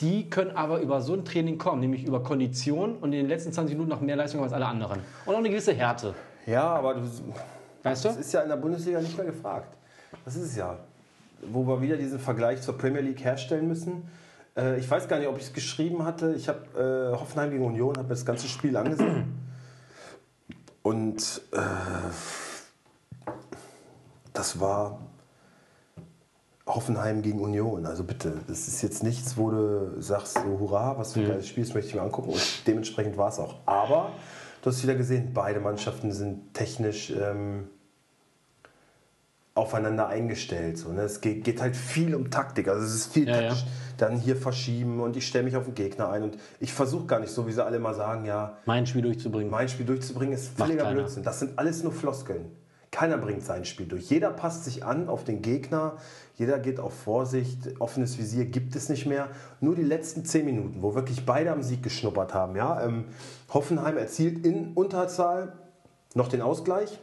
[0.00, 3.52] die können aber über so ein Training kommen, nämlich über Kondition und in den letzten
[3.52, 5.00] 20 Minuten noch mehr Leistung als alle anderen.
[5.26, 6.14] Und auch eine gewisse Härte.
[6.46, 7.02] Ja, aber du,
[7.82, 8.08] Weißt du?
[8.08, 9.76] das ist ja in der Bundesliga nicht mehr gefragt.
[10.24, 10.78] Das ist es ja.
[11.42, 14.08] Wo wir wieder diesen Vergleich zur Premier League herstellen müssen.
[14.56, 16.34] Äh, ich weiß gar nicht, ob ich es geschrieben hatte.
[16.34, 19.38] Ich habe äh, Hoffenheim gegen Union, habe das ganze Spiel angesehen.
[20.82, 21.58] Und äh,
[24.32, 25.00] das war
[26.66, 27.86] Hoffenheim gegen Union.
[27.86, 31.48] Also bitte, das ist jetzt nichts, wo du sagst, so hurra, was für ein geiles
[31.48, 32.30] Spiel, das möchte ich mir angucken.
[32.30, 33.56] Und dementsprechend war es auch.
[33.66, 34.12] Aber
[34.62, 37.68] du hast wieder gesehen, beide Mannschaften sind technisch ähm,
[39.54, 40.78] aufeinander eingestellt.
[40.78, 41.02] So, ne?
[41.02, 42.68] Es geht, geht halt viel um Taktik.
[42.68, 43.64] Also es ist viel Ja, taktisch.
[43.98, 46.22] Dann hier verschieben und ich stelle mich auf den Gegner ein.
[46.22, 49.50] Und ich versuche gar nicht so, wie sie alle mal sagen, ja, Mein Spiel durchzubringen.
[49.50, 50.90] mein Spiel durchzubringen ist völliger.
[50.92, 51.22] Blödsinn.
[51.22, 52.46] Das sind alles nur Floskeln.
[52.92, 54.10] Keiner bringt sein Spiel durch.
[54.10, 55.94] Jeder passt sich an auf den Gegner.
[56.36, 57.80] Jeder geht auf Vorsicht.
[57.80, 59.28] Offenes Visier gibt es nicht mehr.
[59.60, 62.54] Nur die letzten zehn Minuten, wo wirklich beide am Sieg geschnuppert haben.
[62.54, 62.84] Ja?
[62.84, 63.06] Ähm,
[63.52, 65.54] Hoffenheim erzielt in Unterzahl
[66.14, 67.00] noch den Ausgleich.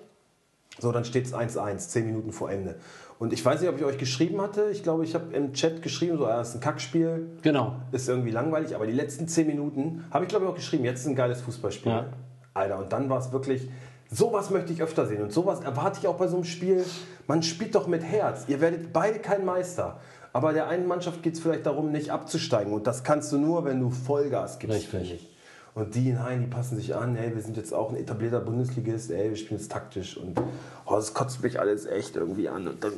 [0.78, 2.76] So, dann steht es 1-1, 10 Minuten vor Ende.
[3.18, 4.70] Und ich weiß nicht, ob ich euch geschrieben hatte.
[4.72, 7.76] Ich glaube, ich habe im Chat geschrieben, so, ja, das ist ein Kackspiel Genau.
[7.92, 11.02] ist irgendwie langweilig, aber die letzten 10 Minuten habe ich glaube ich auch geschrieben, jetzt
[11.02, 11.92] ist ein geiles Fußballspiel.
[11.92, 12.06] Ja.
[12.54, 13.70] Alter, und dann war es wirklich,
[14.12, 16.86] sowas möchte ich öfter sehen und sowas erwarte ich auch bei so einem Spiel.
[17.28, 18.46] Man spielt doch mit Herz.
[18.48, 20.00] Ihr werdet beide kein Meister.
[20.32, 22.74] Aber der einen Mannschaft geht es vielleicht darum, nicht abzusteigen.
[22.74, 24.94] Und das kannst du nur, wenn du Vollgas gibst.
[24.94, 25.28] Richtig.
[25.74, 27.16] Und die, nein, die passen sich an.
[27.16, 29.12] Hey, wir sind jetzt auch ein etablierter Bundesligist.
[29.12, 30.18] Ey, wir spielen jetzt taktisch.
[30.18, 30.40] Und
[30.86, 32.68] oh, das kotzt mich alles echt irgendwie an.
[32.68, 32.94] Und dann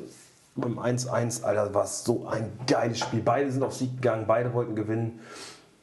[0.55, 3.21] beim 1-1, Alter, war es so ein geiles Spiel.
[3.23, 5.19] Beide sind auf Sieg gegangen, beide wollten gewinnen.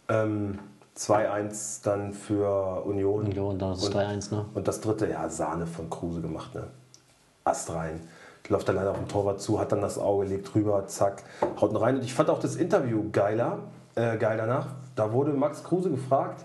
[0.09, 0.59] Ähm,
[0.99, 3.27] 2-1 dann für Union.
[3.27, 4.47] Union, dann ist es 3-1, ne?
[4.55, 6.65] Und das dritte, ja, Sahne von Kruse gemacht, ne?
[7.45, 8.01] Ast rein.
[8.49, 11.23] Läuft dann leider auf den Torwart zu, hat dann das Auge, legt rüber, zack,
[11.61, 11.97] haut ihn rein.
[11.97, 13.59] Und ich fand auch das Interview geiler,
[13.95, 14.69] äh, geil danach.
[14.97, 16.45] Da wurde Max Kruse gefragt,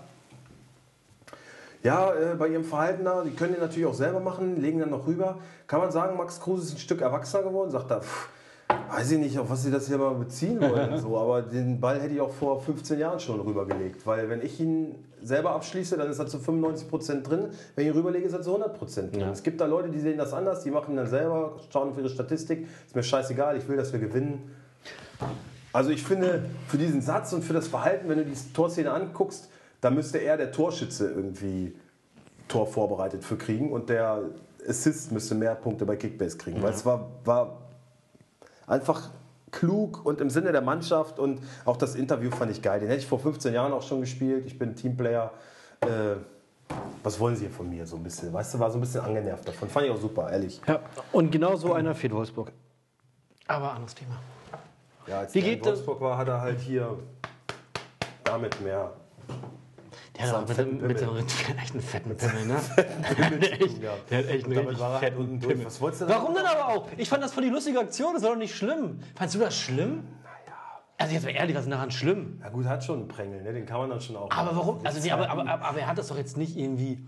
[1.82, 4.90] ja, äh, bei ihrem Verhalten da, die können den natürlich auch selber machen, legen dann
[4.90, 5.38] noch rüber.
[5.66, 7.70] Kann man sagen, Max Kruse ist ein Stück erwachsener geworden?
[7.70, 8.28] Sagt er, pff,
[8.68, 10.98] weiß ich nicht, auf was sie das hier mal beziehen wollen.
[10.98, 14.06] so, aber den Ball hätte ich auch vor 15 Jahren schon rübergelegt.
[14.06, 17.48] Weil wenn ich ihn selber abschließe, dann ist er zu 95% drin.
[17.74, 19.20] Wenn ich ihn rüberlege, ist er zu 100% drin.
[19.20, 19.30] Ja.
[19.30, 21.98] Es gibt da Leute, die sehen das anders, die machen ihn dann selber, schauen auf
[21.98, 22.66] ihre Statistik.
[22.86, 24.50] Ist mir scheißegal, ich will, dass wir gewinnen.
[25.72, 29.48] Also ich finde, für diesen Satz und für das Verhalten, wenn du die Torszene anguckst,
[29.80, 31.74] da müsste er der Torschütze irgendwie
[32.48, 34.22] Tor vorbereitet für kriegen und der
[34.66, 36.62] Assist müsste mehr Punkte bei Kickbase kriegen.
[36.62, 37.63] Weil es war, war
[38.66, 39.10] einfach
[39.50, 42.80] klug und im Sinne der Mannschaft und auch das Interview fand ich geil.
[42.80, 44.44] Den hätte ich vor 15 Jahren auch schon gespielt.
[44.46, 45.30] Ich bin Teamplayer.
[45.80, 46.16] Äh,
[47.02, 48.32] was wollen Sie hier von mir so ein bisschen?
[48.32, 49.68] Weißt du, war so ein bisschen angenervt davon.
[49.68, 50.60] Fand ich auch super, ehrlich.
[50.66, 50.80] Ja,
[51.12, 52.50] und genau so einer fehlt Wolfsburg.
[53.46, 54.16] Aber anderes Thema.
[55.06, 56.98] Ja, als Wie er in geht das- Wolfsburg war, hat er halt hier
[58.24, 58.92] damit mehr.
[60.16, 62.60] Der hat, auch mit, dem, mit dem echt einen fetten Pimmel, ne?
[64.10, 65.38] der, hat echt, einen richtig fetten.
[65.40, 65.66] Pimmel.
[65.66, 66.88] Was wolltest du Warum denn aber auch?
[66.96, 69.00] Ich fand das voll die lustige Aktion, das war doch nicht schlimm.
[69.16, 70.04] Fandst du das schlimm?
[70.22, 70.56] Naja.
[70.98, 72.38] Also jetzt mal ehrlich, was ist daran schlimm?
[72.42, 73.52] Ja gut, hat schon einen Prängel, ne?
[73.52, 74.30] den kann man dann schon auch.
[74.30, 74.86] Aber warum?
[74.86, 77.04] Also nee, aber, aber, aber, aber er hat das doch jetzt nicht irgendwie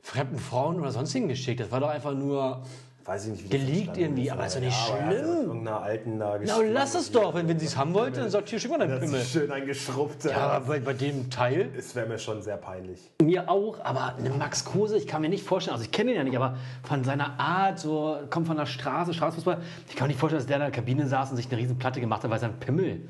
[0.00, 1.58] fremden Frauen oder sonstigen geschickt.
[1.58, 2.62] Das war doch einfach nur.
[3.06, 4.96] Weiß ich nicht, wie Der das liegt entstanden irgendwie, ist, aber ist doch nicht ja,
[5.10, 5.26] schlimm.
[5.46, 7.34] irgendeiner alten da Na, lass es doch.
[7.34, 9.20] Wenn, wenn sie es haben wollte, dann sagt hier, schick mal deinen Das Pimmel.
[9.20, 10.24] ist schön eingeschrubbt.
[10.24, 12.98] Ja, aber bei, bei dem Teil, Es wäre mir schon sehr peinlich.
[13.22, 16.16] mir auch, aber eine Max Kruse, ich kann mir nicht vorstellen, also ich kenne ihn
[16.16, 19.58] ja nicht, aber von seiner Art, so, kommt von der Straße, Straßenfußball,
[19.88, 21.78] ich kann mir nicht vorstellen, dass der in der Kabine saß und sich eine riesen
[21.78, 23.02] Platte gemacht hat, weil sein Pimmel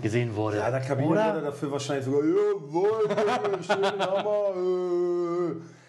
[0.00, 0.58] gesehen wurde.
[0.58, 1.34] Ja, der Kabine Oder?
[1.34, 3.08] wurde dafür wahrscheinlich sogar, jawohl,
[3.62, 4.48] schön Hammer.
[4.56, 5.81] Äh.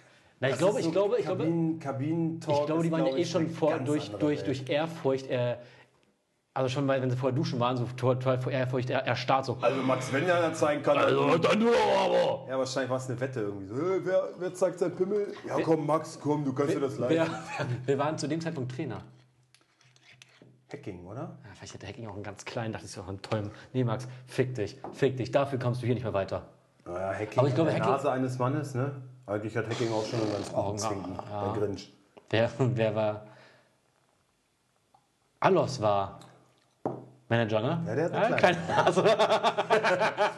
[0.44, 3.06] Na, ich glaube, ist ich so glaube, ich glaube, Kabinen, Kabinentalk ich glaube, die waren
[3.06, 5.56] ja eh schon vor, durch, durch, durch Ehrfurcht, äh,
[6.54, 9.58] also schon, weil, wenn sie vorher duschen waren, so total vor Ehrfurcht er, erstarrt, so.
[9.62, 10.98] Also Max, wenn ja dann zeigen kann.
[10.98, 12.46] Also, dann nur aber.
[12.50, 13.76] ja, wahrscheinlich war es eine Wette irgendwie so.
[13.76, 15.34] Äh, wer, wer zeigt sein Pimmel?
[15.48, 17.16] Ja, komm, Max, komm, du kannst dir das leisten.
[17.16, 19.02] Wir, wir waren zu dem Zeitpunkt Trainer.
[20.74, 21.38] Hacking, oder?
[21.46, 23.50] Ja, vielleicht hatte Hacking auch einen ganz kleinen, dachte ich so, einen tollen.
[23.72, 26.50] Nee, Max, fick dich, fick dich, dafür kommst du hier nicht mehr weiter.
[26.86, 29.02] Naja, Hacking Aber ich glaube, Hacking- Nase eines Mannes, ne?
[29.26, 31.16] Eigentlich hat Hacking auch schon einen ganz guten ja, Zinken.
[31.30, 31.54] ja.
[31.54, 31.94] Der Grinch.
[32.30, 33.28] Wer, wer war.
[35.40, 36.20] Alos war
[37.30, 37.84] Manager, ne?
[37.88, 39.04] Ja, der hat eine kleine Nase.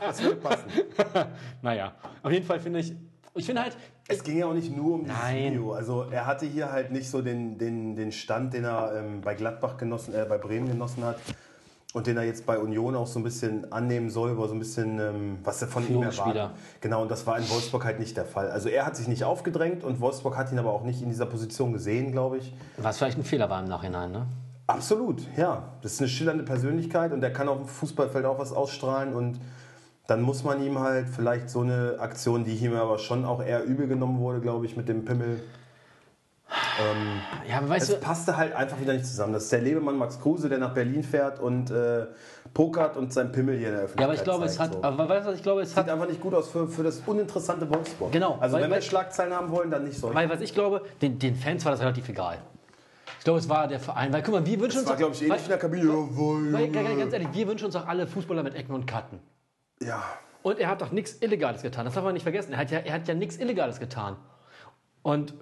[0.01, 0.69] Das würde passen.
[1.61, 1.93] naja,
[2.23, 2.93] auf jeden Fall finde ich,
[3.33, 3.75] ich finde halt,
[4.07, 5.51] Es ging ja auch nicht nur um dieses Nein.
[5.53, 5.73] Video.
[5.73, 9.33] Also er hatte hier halt nicht so den, den, den Stand, den er ähm, bei
[9.33, 11.17] Gladbach genossen, äh, bei Bremen genossen hat.
[11.95, 14.59] Und den er jetzt bei Union auch so ein bisschen annehmen soll, wo so ein
[14.59, 16.51] bisschen, ähm, was er von ihm erwartet.
[16.81, 18.51] Genau, und das war in Wolfsburg halt nicht der Fall.
[18.51, 21.25] Also er hat sich nicht aufgedrängt und Wolfsburg hat ihn aber auch nicht in dieser
[21.25, 22.53] Position gesehen, glaube ich.
[22.75, 24.25] was vielleicht ein Fehler war im Nachhinein, ne?
[24.67, 25.69] Absolut, ja.
[25.83, 29.39] Das ist eine schillernde Persönlichkeit und der kann auf dem Fußballfeld auch was ausstrahlen und
[30.07, 33.63] dann muss man ihm halt vielleicht so eine Aktion, die ihm aber schon auch eher
[33.63, 35.41] übel genommen wurde, glaube ich, mit dem Pimmel.
[37.49, 39.33] Ja, aber weißt Es du, passte halt einfach wieder nicht zusammen.
[39.33, 42.05] Das ist der Lebemann Max Kruse, der nach Berlin fährt und äh,
[42.53, 44.81] pokert und sein Pimmel hier in der Öffentlichkeit ja, aber ich glaube, es zeigt, hat,
[44.81, 44.83] so.
[44.83, 47.01] aber weißt du, ich glaube, es hat Sieht einfach nicht gut aus für, für das
[47.05, 48.11] uninteressante Wolfsburg.
[48.11, 50.15] Genau, Also weil- wenn wir weil- Schlagzeilen haben wollen, dann nicht solche.
[50.15, 52.37] Weil, was ich glaube, den, den Fans war das relativ egal.
[53.19, 54.13] Ich glaube, es war der Verein.
[54.13, 54.89] Weil, guck mal, wir wünschen Das uns.
[54.89, 55.85] war, glaube ich, ähnlich in der Kabine.
[55.85, 59.19] Jawohl, weil, weil, ganz ehrlich, wir wünschen uns doch alle Fußballer mit Ecken und Karten.
[59.81, 60.03] Ja,
[60.43, 61.85] Und er hat doch nichts Illegales getan.
[61.85, 62.53] Das darf man nicht vergessen.
[62.53, 64.15] Er hat ja, er hat ja nichts Illegales getan.
[65.01, 65.33] Und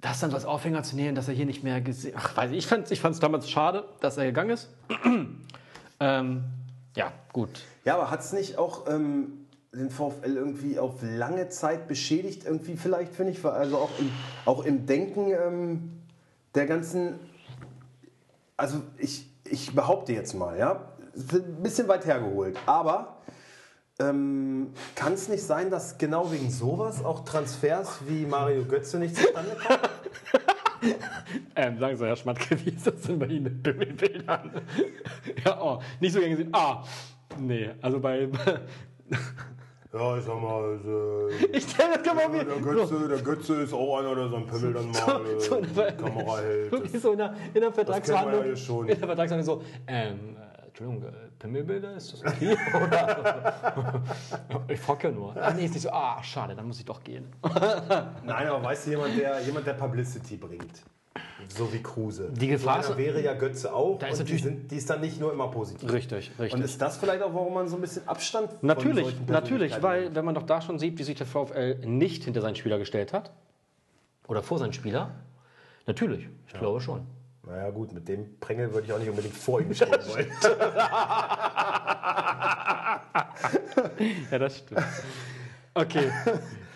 [0.00, 2.14] das dann so als Aufhänger zu nehmen, dass er hier nicht mehr gesehen.
[2.16, 4.68] Ach, weiß ich, ich fand es ich fand's damals schade, dass er gegangen ist.
[6.00, 6.44] ähm,
[6.96, 7.64] ja, gut.
[7.84, 12.44] Ja, aber hat es nicht auch ähm, den VfL irgendwie auf lange Zeit beschädigt?
[12.44, 14.10] Irgendwie vielleicht, finde ich, also auch im,
[14.44, 15.92] auch im Denken ähm,
[16.54, 17.18] der ganzen.
[18.56, 23.18] Also ich, ich behaupte jetzt mal, ja, ein bisschen weit hergeholt, aber
[24.00, 29.16] ähm, kann es nicht sein, dass genau wegen sowas auch Transfers wie Mario Götze nicht
[29.16, 29.80] zustande kommen?
[31.56, 34.62] Ähm, sagen Sie, Herr Schmatke, wie ist das denn bei Ihnen mit Bimmelbildern?
[35.44, 36.50] ja, oh, nicht so gern gesehen.
[36.52, 36.84] Ah,
[37.36, 38.28] nee, also bei.
[39.92, 40.78] Ja, ich sag mal,
[41.50, 42.62] ich stelle das genau wie.
[42.62, 46.02] Götze, der Götze ist auch einer, der sein Pimmel dann mal äh, so eine- die
[46.02, 47.00] Kamera hält.
[47.00, 48.42] So in der, in der Vertragsverhandlung.
[48.44, 48.86] wir ja schon.
[48.86, 50.47] In der Vertragsverhandlung so, ähm, äh,
[50.78, 52.56] Entschuldigung, äh, Pimmelbilder, ist das okay?
[52.74, 54.02] Oder?
[54.68, 55.36] ich frage ja nur.
[55.36, 57.26] Ah, nee, ist nicht so, ah, schade, dann muss ich doch gehen.
[58.22, 60.82] Nein, aber weißt du, jemand, der, jemand, der Publicity bringt.
[61.48, 62.30] So wie Kruse.
[62.30, 63.98] Die Gefahr so wäre ja Götze auch.
[63.98, 65.90] Da ist und natürlich- die, sind, die ist dann nicht nur immer positiv.
[65.90, 66.54] Richtig, richtig.
[66.54, 70.24] Und ist das vielleicht auch, warum man so ein bisschen Abstand Natürlich, natürlich, weil wenn
[70.24, 73.32] man doch da schon sieht, wie sich der VfL nicht hinter seinen Spieler gestellt hat,
[74.28, 75.14] oder vor seinen Spieler,
[75.86, 77.06] natürlich, ich glaube schon.
[77.48, 80.30] Naja, gut, mit dem Prängel würde ich auch nicht unbedingt vor ihm stehen wollen.
[84.30, 84.82] Ja, das stimmt.
[85.74, 86.10] Okay.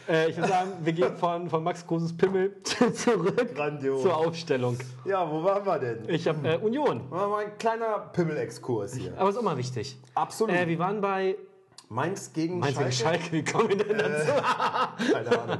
[0.09, 4.03] äh, ich würde sagen, wir gehen von, von Max Großes Pimmel zurück Grandios.
[4.03, 4.79] zur Aufstellung.
[5.05, 6.09] Ja, wo waren wir denn?
[6.09, 9.13] Ich habe äh, Union, wir mal ein kleiner Pimmel-Exkurs hier.
[9.17, 9.97] aber ist mal wichtig.
[10.15, 10.55] Absolut.
[10.55, 11.37] Äh, wir waren bei
[11.89, 13.25] Mainz gegen Mainz gegen Schalke?
[13.25, 14.33] Schalke, wie kommen wir denn dazu?
[15.13, 15.59] Keine Ahnung.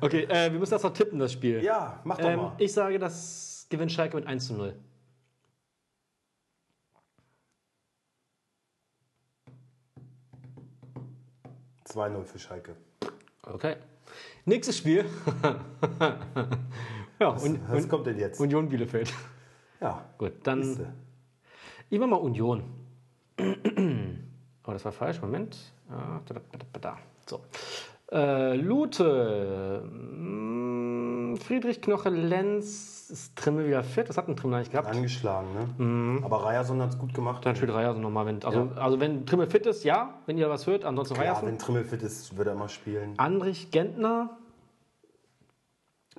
[0.00, 1.62] Okay, äh, wir müssen das noch tippen, das Spiel.
[1.62, 2.52] Ja, mach doch ähm, mal.
[2.58, 4.76] ich sage, das gewinnt Schalke mit 1 zu 0.
[11.84, 12.76] Ich 2-0 für Schalke.
[13.42, 13.76] Okay.
[14.44, 15.04] Nächstes Spiel.
[17.18, 18.40] ja, Was Un kommt denn jetzt?
[18.40, 19.12] Union Bielefeld.
[19.80, 20.94] Ja, Gut, dann.
[21.90, 22.62] Ich mach mal Union.
[23.38, 25.20] oh, das war falsch.
[25.20, 25.58] Moment.
[25.90, 26.20] Ah.
[27.26, 27.40] So.
[28.10, 29.82] Äh, Lute.
[29.84, 33.01] mm, Friedrich Knoche Lenz.
[33.12, 34.08] Ist Trimmel wieder fit?
[34.08, 34.88] Das hat ein Trimmel eigentlich gehabt.
[34.88, 35.68] angeschlagen, ne?
[35.84, 36.24] Mhm.
[36.24, 37.44] Aber Ryerson hat es gut gemacht.
[37.44, 38.24] Dann spielt Reierson nochmal.
[38.24, 40.14] Wenn, also, also, wenn Trimmel fit ist, ja.
[40.24, 41.46] Wenn ihr was hört, ansonsten Ja, Reierson.
[41.46, 43.12] wenn Trimmel fit ist, wird er immer spielen.
[43.18, 44.30] Andrich Gentner.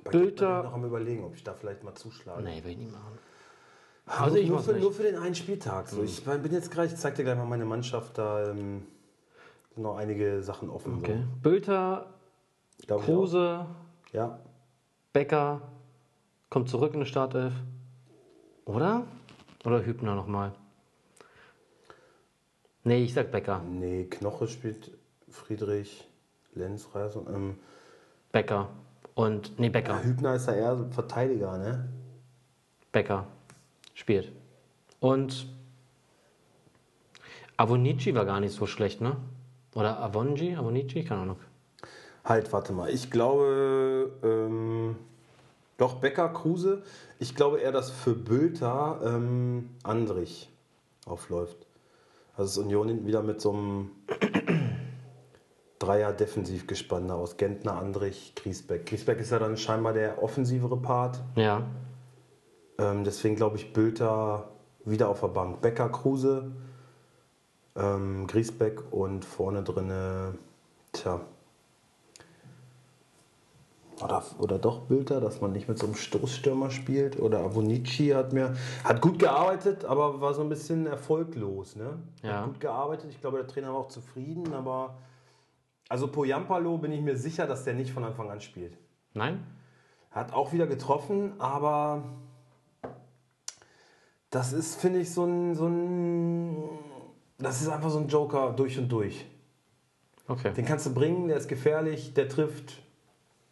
[0.04, 2.42] Bei Bülter- Gentner bin ich noch am überlegen, ob ich da vielleicht mal zuschlage.
[2.44, 3.18] Nee, will ich nicht machen.
[4.06, 4.82] Also Also ich nur, für, nicht.
[4.82, 5.88] nur für den einen Spieltag.
[5.88, 8.86] So, ich bin jetzt gleich, ich zeig dir gleich mal meine Mannschaft, da ähm,
[9.74, 10.98] sind noch einige Sachen offen.
[10.98, 11.22] Okay.
[11.42, 12.06] Bülter,
[12.86, 12.98] So.
[12.98, 13.66] Ich Kruse.
[14.12, 14.38] Ja,
[15.12, 15.62] Becker,
[16.54, 17.52] kommt zurück in die Startelf.
[18.64, 19.02] Oder?
[19.64, 20.52] Oder Hübner nochmal?
[22.84, 23.60] Nee, ich sag Becker.
[23.68, 24.92] Nee, Knoche spielt
[25.28, 26.06] Friedrich,
[26.54, 27.28] Lenz, Reis und.
[27.28, 27.58] Ähm,
[28.30, 28.68] Becker.
[29.16, 30.04] Und, nee, Becker.
[30.04, 31.88] Hübner ist ja eher Verteidiger, ne?
[32.92, 33.26] Becker
[33.94, 34.30] spielt.
[35.00, 35.48] Und
[37.56, 39.16] Avonici war gar nicht so schlecht, ne?
[39.74, 40.54] Oder Avonji?
[40.54, 41.02] Avonici?
[41.02, 41.36] Keine Ahnung.
[42.24, 42.90] Halt, warte mal.
[42.90, 44.94] Ich glaube, ähm,
[45.84, 46.82] doch Becker, Kruse.
[47.18, 50.50] Ich glaube eher, dass für Bülter ähm, Andrich
[51.06, 51.66] aufläuft.
[52.36, 53.90] Also ist Union wieder mit so einem
[55.78, 57.36] Dreier defensiv gespannt aus.
[57.36, 58.86] Gentner, Andrich, Griesbeck.
[58.86, 61.20] Griesbeck ist ja dann scheinbar der offensivere Part.
[61.36, 61.64] Ja.
[62.78, 64.48] Ähm, deswegen glaube ich Bülter
[64.84, 65.60] wieder auf der Bank.
[65.60, 66.50] Becker, Kruse,
[67.76, 70.38] ähm, Griesbeck und vorne drinne,
[70.92, 71.20] tja.
[74.02, 77.20] Oder, oder doch Bülter, dass man nicht mit so einem Stoßstürmer spielt.
[77.20, 81.76] Oder Avonici hat mir hat gut gearbeitet, aber war so ein bisschen erfolglos.
[81.76, 81.98] Ne?
[82.22, 82.38] Ja.
[82.38, 83.10] Hat gut gearbeitet.
[83.10, 84.96] Ich glaube, der Trainer war auch zufrieden, aber
[85.88, 88.76] also Poyampalo bin ich mir sicher, dass der nicht von Anfang an spielt.
[89.12, 89.46] Nein?
[90.10, 92.04] Hat auch wieder getroffen, aber
[94.30, 96.68] das ist, finde ich, so ein, so ein.
[97.38, 99.26] Das ist einfach so ein Joker durch und durch.
[100.26, 100.52] Okay.
[100.52, 102.83] Den kannst du bringen, der ist gefährlich, der trifft.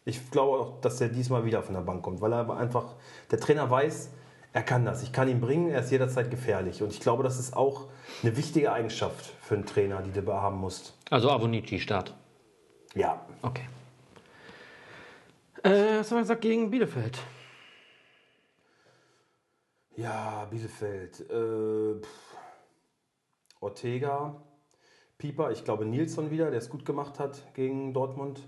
[0.05, 2.95] Ich glaube auch, dass der diesmal wieder von der Bank kommt, weil er aber einfach,
[3.31, 4.09] der Trainer weiß,
[4.51, 5.01] er kann das.
[5.03, 6.83] Ich kann ihn bringen, er ist jederzeit gefährlich.
[6.83, 7.87] Und ich glaube, das ist auch
[8.21, 10.97] eine wichtige Eigenschaft für einen Trainer, die du haben musst.
[11.09, 12.13] Also Avonici Start.
[12.93, 13.25] Ja.
[13.41, 13.67] Okay.
[15.63, 17.17] Äh, was haben wir gesagt gegen Bielefeld?
[19.95, 21.21] Ja, Bielefeld.
[21.29, 22.01] Äh.
[23.63, 24.43] Ortega,
[25.17, 28.41] Pieper, ich glaube Nilsson wieder, der es gut gemacht hat gegen Dortmund.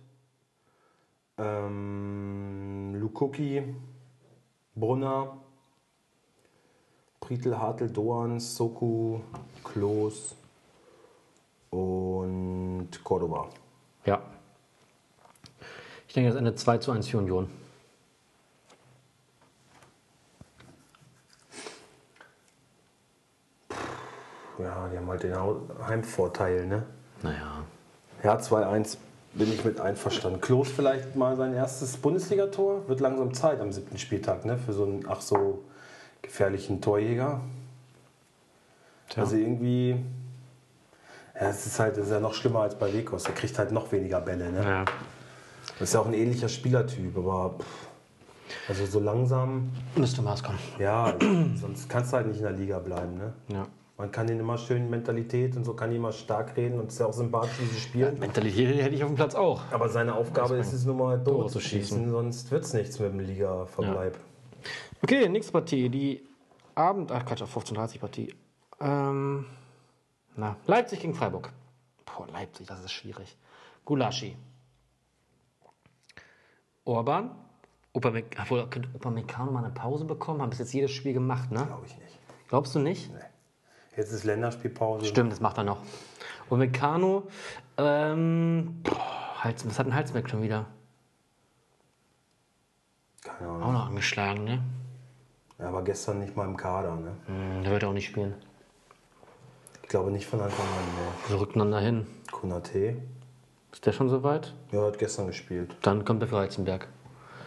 [1.37, 3.75] Ähm, Lukoki,
[4.73, 5.37] Brunner,
[7.19, 9.19] Prietl, Hartl, Doan, Soku,
[9.63, 10.35] Klos
[11.71, 13.49] und Cordoba.
[14.05, 14.21] Ja.
[16.07, 17.49] Ich denke, das Ende 2 zu 1 für Union.
[24.57, 25.35] Ja, die haben halt den
[25.85, 26.85] Heimvorteil, ne?
[27.21, 27.65] Naja.
[28.23, 28.97] Ja, 2-1
[29.35, 30.41] bin ich mit einverstanden.
[30.41, 32.87] Klos vielleicht mal sein erstes Bundesligator.
[32.87, 34.57] Wird langsam Zeit am siebten Spieltag, ne?
[34.57, 35.63] Für so einen ach so
[36.21, 37.41] gefährlichen Torjäger.
[39.09, 39.23] Tja.
[39.23, 39.97] Also irgendwie.
[41.35, 43.25] Ja, es ist halt das ist ja noch schlimmer als bei Wekos.
[43.25, 44.63] Er kriegt halt noch weniger Bälle, ne?
[44.63, 44.85] Ja.
[45.77, 50.59] Das ist ja auch ein ähnlicher Spielertyp, aber pff, also so langsam, Müsste Maß kommen.
[50.79, 51.13] ja,
[51.55, 53.33] sonst kannst du halt nicht in der Liga bleiben, ne?
[53.49, 53.67] Ja.
[53.97, 56.95] Man kann den immer schön Mentalität und so kann ihn immer stark reden und es
[56.95, 58.19] ist ja auch sympathisch, wie sie spielen.
[58.19, 59.61] Mentalität hätte ich auf dem Platz auch.
[59.71, 62.11] Aber seine Aufgabe ist es nur mal Tore Tore zu schießen, schießen.
[62.11, 64.17] sonst wird es nichts mit dem Liga-Verbleib.
[65.01, 65.87] Okay, nächste Partie.
[65.89, 66.27] Die
[66.73, 67.09] Abend...
[67.11, 68.35] Ach Quatsch, auf 15.30 Partie.
[68.81, 69.45] Ähm,
[70.35, 71.53] na, Leipzig gegen Freiburg.
[72.05, 73.37] Boah, Leipzig, das ist schwierig.
[73.85, 74.35] Gulaschi.
[76.83, 77.31] Orban.
[77.93, 78.23] Obwohl,
[78.69, 80.41] könnte Upamecano mal eine Pause bekommen?
[80.41, 81.65] Haben bis jetzt jedes Spiel gemacht, ne?
[81.65, 82.19] Glaube ich nicht.
[82.49, 83.09] Glaubst du nicht?
[83.97, 85.05] Jetzt ist Länderspielpause.
[85.05, 85.77] Stimmt, das macht er noch.
[86.49, 87.23] Und Meccano,
[87.77, 90.65] ähm, boah, Hals, was hat ein Halsmeck schon wieder?
[93.23, 93.63] Keine Ahnung.
[93.63, 94.61] Auch noch angeschlagen, ne?
[95.57, 96.95] Er war gestern nicht mal im Kader.
[96.95, 97.11] Ne?
[97.27, 98.33] Hm, Der wird auch nicht spielen.
[99.83, 100.83] Ich glaube nicht von Anfang an.
[100.95, 101.29] Ne.
[101.29, 102.05] Wir rücken dann dahin.
[102.31, 102.97] Konate.
[103.71, 104.53] Ist der schon soweit?
[104.71, 105.75] Ja, hat gestern gespielt.
[105.81, 106.87] Dann kommt der für Heizenberg.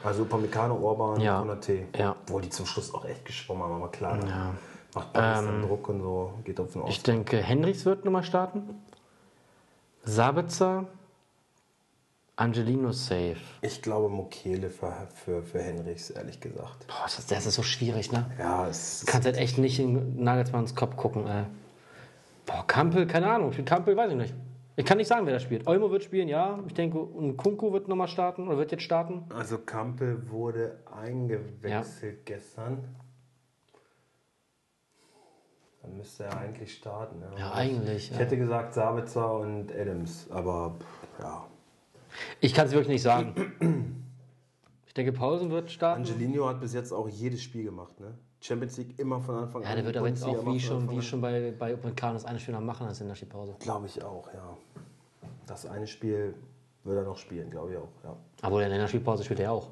[0.04, 1.40] Also Upamecano, Orban, Ja.
[1.40, 1.86] Konate.
[1.96, 2.16] Ja.
[2.22, 4.16] Obwohl die zum Schluss auch echt geschwommen haben, aber klar.
[4.16, 4.28] ne?
[4.28, 4.54] Ja.
[4.94, 7.06] Macht Paris dann Druck und so, geht auf den Ich Ost.
[7.06, 8.82] denke, Henrichs wird nochmal starten.
[10.04, 10.86] Sabitzer.
[12.36, 13.36] Angelino safe.
[13.62, 16.86] Ich glaube Mokele für, für, für Henrichs, ehrlich gesagt.
[16.86, 18.30] Boah, das, das ist so schwierig, ne?
[18.38, 21.44] Ja, es Du kannst halt echt nicht in Nagelsmanns Kopf gucken, ey.
[22.46, 23.52] Boah, Kampel, keine Ahnung.
[23.52, 24.34] Spielt Kampel, weiß ich nicht.
[24.76, 25.66] Ich kann nicht sagen, wer da spielt.
[25.66, 26.60] Olmo wird spielen, ja.
[26.68, 29.24] Ich denke, und Kunku wird nochmal starten oder wird jetzt starten.
[29.34, 32.84] Also Kampel wurde eingewechselt gestern.
[35.88, 37.22] Dann müsste er eigentlich starten.
[37.32, 38.04] Ja, Ja, eigentlich.
[38.06, 38.18] Ich Ja.
[38.18, 40.74] hätte gesagt Sabitzer und Adams, aber
[41.18, 41.46] ja.
[42.40, 43.94] Ich kann es wirklich nicht sagen.
[44.86, 46.02] Ich denke, Pausen wird starten.
[46.02, 48.14] Angelino hat bis jetzt auch jedes Spiel gemacht, ne?
[48.40, 51.20] Champions League immer von Anfang Ja, der wird aber jetzt auch wie schon, wie schon.
[51.20, 53.56] bei, bei das eine Spiel noch machen als in der Spielpause.
[53.58, 54.56] Glaube ich auch, ja.
[55.46, 56.34] Das eine Spiel
[56.84, 58.16] wird er noch spielen, glaube ich auch, ja.
[58.42, 59.70] Aber in der Spielpause spielt er ja auch.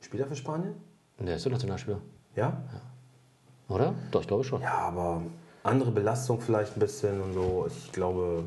[0.00, 0.74] Spielt er für Spanien?
[1.18, 2.00] Der ist doch Nationalspieler.
[2.34, 2.62] Ja?
[3.68, 3.94] Oder?
[4.10, 4.60] Doch, ich glaube schon.
[4.60, 5.22] Ja, aber
[5.62, 7.66] andere Belastung vielleicht ein bisschen und so.
[7.68, 8.44] Ich glaube,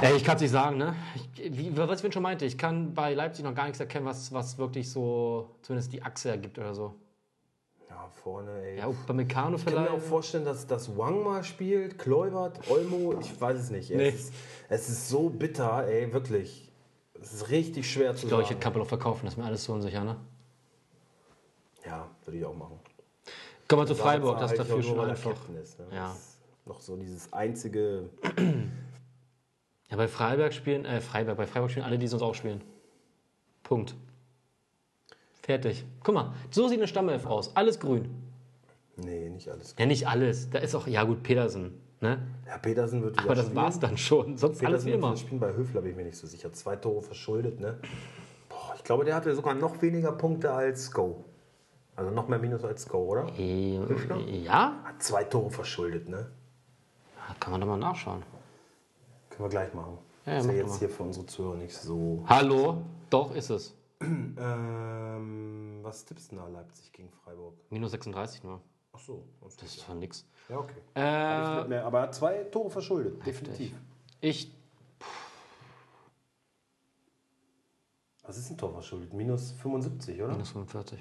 [0.00, 0.94] Ey, ich kann es nicht sagen, ne?
[1.36, 4.32] Ich, wie, was ich schon meinte, ich kann bei Leipzig noch gar nichts erkennen, was,
[4.32, 6.94] was wirklich so zumindest die Achse ergibt oder so.
[7.88, 8.78] Ja, vorne, ey.
[8.78, 10.06] Ja, Upamecano Ich kann mir auch vielleicht.
[10.06, 13.90] vorstellen, dass das Wang mal spielt, Kleubert, Olmo, ich weiß es nicht.
[13.90, 14.08] Nee.
[14.08, 14.32] Es, ist,
[14.68, 16.70] es ist so bitter, ey, wirklich.
[17.22, 18.56] Es ist richtig schwer zu Ich glaube, ich sagen.
[18.58, 20.16] hätte Kappel auch verkaufen, das ist mir alles so unsicher, ne?
[21.84, 22.78] Ja, würde ich auch machen.
[23.68, 25.36] Kommen wir zu Freiburg, das ist dafür schon einfach.
[25.62, 25.86] Ist, ne?
[25.92, 26.12] Ja.
[26.12, 28.10] Ist noch so dieses einzige.
[29.90, 32.62] Ja, bei Freiburg spielen, äh, Freiburg, bei Freiburg spielen alle, die sonst auch spielen.
[33.62, 33.94] Punkt.
[35.42, 35.84] Fertig.
[36.02, 37.54] Guck mal, so sieht eine Stammelf aus.
[37.54, 38.08] Alles grün.
[38.96, 39.74] Nee, nicht alles.
[39.78, 40.48] Ja, nicht alles.
[40.50, 41.80] Da ist auch, ja gut, Petersen.
[42.00, 42.18] Ne?
[42.46, 43.56] Ja, Petersen wird Aber das spielen.
[43.56, 44.36] war's dann schon.
[44.36, 45.16] Sonst alles Petersen wie wird immer.
[45.16, 45.40] spielen.
[45.40, 46.52] Bei Höfler bin ich mir nicht so sicher.
[46.52, 47.78] Zwei Tore verschuldet, ne?
[48.48, 51.24] Boah, ich glaube, der hatte sogar noch weniger Punkte als Go.
[51.96, 53.28] Also noch mehr Minus als Go, oder?
[53.38, 54.80] Äh, Ja?
[54.84, 56.30] Hat zwei Tore verschuldet, ne?
[57.16, 58.22] Ja, Kann man doch mal nachschauen.
[59.30, 59.98] Können wir gleich machen.
[60.26, 60.78] Ja, ist ja jetzt mal.
[60.78, 62.24] hier für unsere Zuhörer nicht so.
[62.26, 62.82] Hallo?
[63.10, 63.74] Doch, ist es.
[64.36, 67.54] Ähm, was tippst du da Leipzig gegen Freiburg?
[67.70, 68.60] Minus 36 nur.
[68.92, 69.24] Ach so.
[69.40, 70.26] Das ist von nix.
[70.48, 70.74] Ja, okay.
[70.94, 73.72] Äh, mehr, aber er hat zwei Tore verschuldet, definitiv.
[74.20, 74.52] ich,
[78.26, 79.12] Was ist ein Tor verschuldet?
[79.12, 80.32] Minus 75, oder?
[80.32, 80.98] minus 45.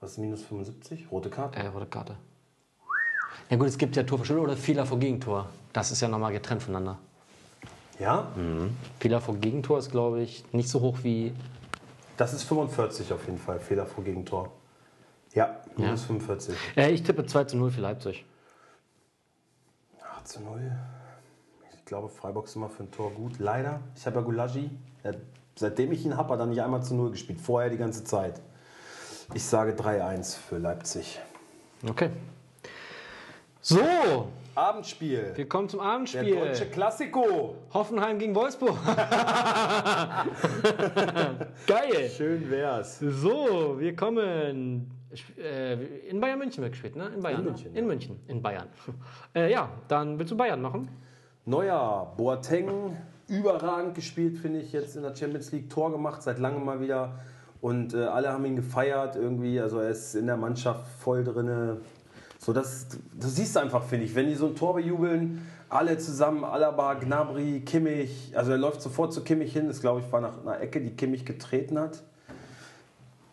[0.00, 1.10] Was ist minus 75?
[1.10, 1.58] Rote Karte?
[1.58, 2.16] Äh, rote Karte.
[3.50, 5.48] Ja gut, es gibt ja Torverschuldung oder Fehler vor Gegentor.
[5.72, 6.98] Das ist ja nochmal getrennt voneinander.
[7.98, 8.28] Ja?
[9.00, 11.34] Fehler vor Gegentor ist, glaube ich, nicht so hoch wie.
[12.16, 13.58] Das ist 45 auf jeden Fall.
[13.58, 14.52] Fehler vor Gegentor.
[15.34, 16.06] Ja, minus Ja.
[16.06, 16.56] 45.
[16.76, 18.24] Äh, ich tippe 2 zu 0 für Leipzig.
[20.16, 20.72] 8 zu 0.
[21.74, 23.38] Ich glaube, Freiburg ist immer für ein Tor gut.
[23.38, 23.80] Leider.
[23.96, 24.70] Ich habe ja Gulagi.
[25.56, 27.40] Seitdem ich ihn habe, hat er nicht einmal zu 0 gespielt.
[27.40, 28.40] Vorher die ganze Zeit.
[29.34, 31.18] Ich sage 3-1 für Leipzig.
[31.86, 32.10] Okay.
[33.60, 35.32] So, Abendspiel.
[35.34, 36.34] wir kommen zum Der Abendspiel.
[36.34, 37.56] deutsche Klassiko.
[37.74, 38.76] Hoffenheim gegen Wolfsburg.
[41.66, 42.08] Geil.
[42.08, 42.98] Schön wär's.
[43.00, 44.90] So, wir kommen.
[45.38, 45.74] Äh,
[46.08, 47.08] in Bayern München wird gespielt, ne?
[47.14, 47.40] In Bayern.
[47.40, 47.50] In ne?
[47.50, 48.68] München, In München, in Bayern.
[49.34, 50.88] Äh, ja, dann willst du Bayern machen?
[51.44, 52.96] Neuer Boateng,
[53.26, 55.68] überragend gespielt, finde ich, jetzt in der Champions League.
[55.70, 57.18] Tor gemacht, seit langem mal wieder.
[57.60, 59.60] Und äh, alle haben ihn gefeiert irgendwie.
[59.60, 61.78] Also er ist in der Mannschaft voll drinne.
[62.38, 62.86] So, das,
[63.18, 64.14] das siehst du einfach, finde ich.
[64.14, 68.32] Wenn die so ein Tor bejubeln, alle zusammen, Alaba, Gnabry, Kimmich.
[68.34, 69.66] Also er läuft sofort zu Kimmich hin.
[69.66, 72.02] Das, glaube ich, war nach einer Ecke, die Kimmich getreten hat.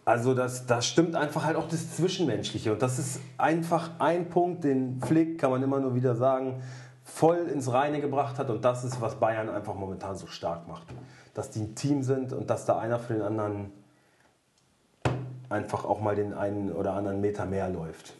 [0.05, 2.73] Also das, das stimmt einfach halt auch das Zwischenmenschliche.
[2.73, 6.61] Und das ist einfach ein Punkt, den Flick, kann man immer nur wieder sagen,
[7.03, 8.49] voll ins Reine gebracht hat.
[8.49, 10.87] Und das ist, was Bayern einfach momentan so stark macht.
[11.33, 13.71] Dass die ein Team sind und dass da einer für den anderen
[15.55, 18.13] einfach auch mal den einen oder anderen Meter mehr läuft,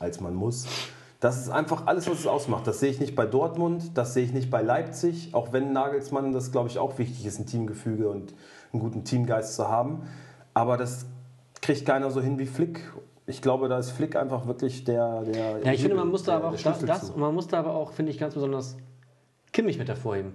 [0.00, 0.66] als man muss.
[1.20, 2.66] Das ist einfach alles, was es ausmacht.
[2.66, 6.32] Das sehe ich nicht bei Dortmund, das sehe ich nicht bei Leipzig, auch wenn Nagelsmann
[6.32, 8.34] das, glaube ich, auch wichtig ist, ein Teamgefüge und
[8.72, 10.02] einen guten Teamgeist zu haben.
[10.52, 11.06] Aber das
[11.60, 12.92] kriegt keiner so hin wie Flick.
[13.26, 15.22] Ich glaube, da ist Flick einfach wirklich der.
[15.22, 17.60] der Ja, ich finde, man muss da aber auch das, das und man muss da
[17.60, 18.76] aber auch, finde ich, ganz besonders
[19.52, 20.34] Kimmich mit hervorheben.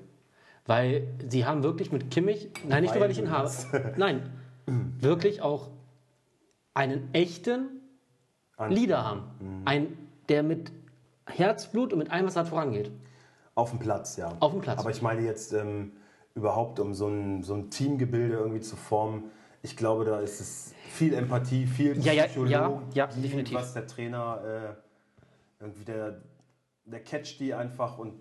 [0.65, 3.49] Weil sie haben wirklich mit Kimmich, nein, nicht nur, weil ich ihn habe,
[3.97, 4.21] nein,
[4.99, 5.67] wirklich auch
[6.77, 7.81] einen echten
[8.69, 9.23] Leader haben.
[9.39, 9.61] Mhm.
[9.65, 9.97] Ein,
[10.29, 10.71] der mit
[11.25, 12.91] Herzblut und mit allem, was er hat, vorangeht.
[13.55, 14.31] Auf dem Platz, ja.
[14.39, 14.79] Auf dem Platz.
[14.79, 15.93] Aber ich meine jetzt ähm,
[16.35, 19.23] überhaupt, um so ein, so ein Teamgebilde irgendwie zu formen.
[19.63, 23.57] Ich glaube, da ist es viel Empathie, viel Ja, ja, Psychologie, ja, ja, definitiv.
[23.57, 24.75] was der Trainer
[25.59, 26.21] äh, irgendwie der,
[26.85, 28.13] der catcht die einfach und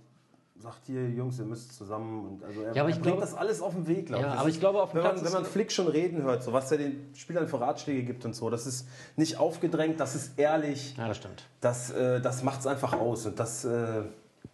[0.59, 2.27] sagt hier, Jungs, ihr müsst zusammen.
[2.27, 4.23] Und also er, Ja, aber er ich bringt glaube- das alles auf den Weg, glaube
[4.25, 6.53] Ja, aber ich glaube, auf dem wenn man, wenn man Flick schon reden hört, so
[6.53, 10.39] was er den Spielern für Ratschläge gibt und so, das ist nicht aufgedrängt, das ist
[10.39, 11.45] ehrlich Ja, das stimmt.
[11.61, 13.27] das, äh, das macht es einfach aus.
[13.27, 14.03] Und das äh,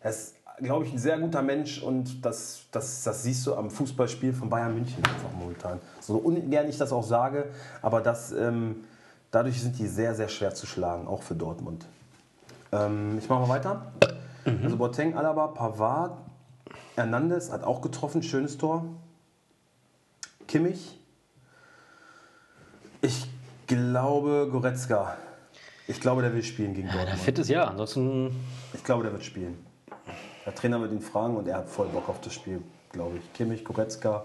[0.00, 3.70] er ist, glaube ich, ein sehr guter Mensch und das, das, das siehst du am
[3.70, 5.80] Fußballspiel von Bayern München einfach momentan.
[6.00, 7.46] So ungern ich das auch sage,
[7.80, 8.84] aber das, ähm,
[9.30, 11.86] dadurch sind die sehr, sehr schwer zu schlagen, auch für Dortmund.
[12.72, 13.92] Ähm, ich mache mal weiter.
[14.44, 16.18] Also Boateng, Alaba, Pavard,
[16.96, 18.84] Hernandez hat auch getroffen, schönes Tor.
[20.48, 20.98] Kimmich.
[23.00, 23.28] Ich
[23.66, 25.16] glaube Goretzka.
[25.88, 27.22] Ich glaube, der will spielen gegen Ja, der Dortmund.
[27.24, 28.34] fit ist ja, ansonsten.
[28.72, 29.58] Ich glaube, der wird spielen.
[30.46, 32.62] Der Trainer wird ihn fragen und er hat voll Bock auf das Spiel,
[32.92, 33.32] glaube ich.
[33.32, 34.24] Kimmich, Goretzka,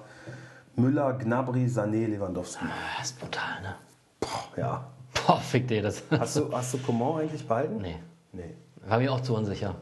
[0.76, 2.66] Müller, Gnabry, Sané, Lewandowski.
[2.98, 3.76] Das ist brutal, ne?
[4.20, 4.88] Boah, ja.
[5.26, 6.04] Boah, fick dir das.
[6.12, 7.78] Hast du, hast du Coman eigentlich behalten?
[7.78, 7.98] Nee,
[8.32, 8.56] Nee.
[8.86, 9.76] war mir auch zu unsicher.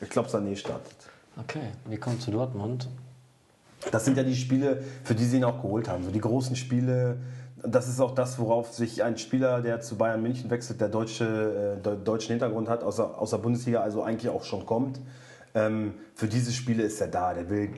[0.00, 0.96] Ich glaube, Sané startet.
[1.40, 2.88] Okay, wir kommen zu Dortmund.
[3.92, 6.04] Das sind ja die Spiele, für die sie ihn auch geholt haben.
[6.04, 7.18] So die großen Spiele.
[7.64, 11.76] Das ist auch das, worauf sich ein Spieler, der zu Bayern München wechselt, der deutsche,
[11.78, 15.00] äh, de- deutschen Hintergrund hat, aus der, aus der Bundesliga, also eigentlich auch schon kommt.
[15.54, 17.34] Ähm, für diese Spiele ist er da.
[17.34, 17.70] Der will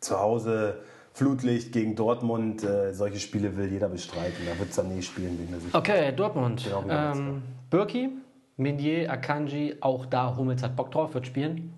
[0.00, 0.78] zu Hause
[1.12, 2.64] Flutlicht gegen Dortmund.
[2.64, 4.44] Äh, solche Spiele will jeder bestreiten.
[4.46, 5.78] Da wird Sané spielen, bin ich mir sicher.
[5.78, 6.64] Okay, Dortmund.
[6.64, 8.08] Genau, ähm, Birki,
[8.60, 11.72] Minier, Akanji, auch da Hummels hat Bock drauf, wird spielen.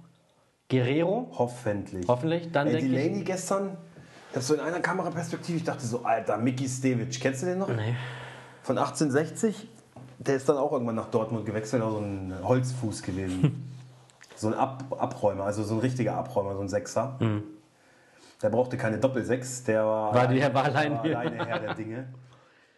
[0.68, 2.06] Guerrero, Hoffentlich.
[2.08, 2.50] hoffentlich.
[2.52, 3.02] Dann Ey, denke ich.
[3.02, 3.76] Delaney gestern,
[4.34, 7.68] hab so in einer Kameraperspektive, ich dachte so, Alter, Mickey Stevic, kennst du den noch?
[7.68, 7.94] Nee.
[8.62, 9.68] Von 1860.
[10.18, 13.70] Der ist dann auch irgendwann nach Dortmund gewechselt, so ein Holzfuß gewesen.
[14.36, 17.18] so ein Ab Abräumer, also so ein richtiger Abräumer, so ein Sechser.
[18.42, 22.08] Der brauchte keine Doppelsechs, der war, War die- war allein war alleine Herr der Dinge.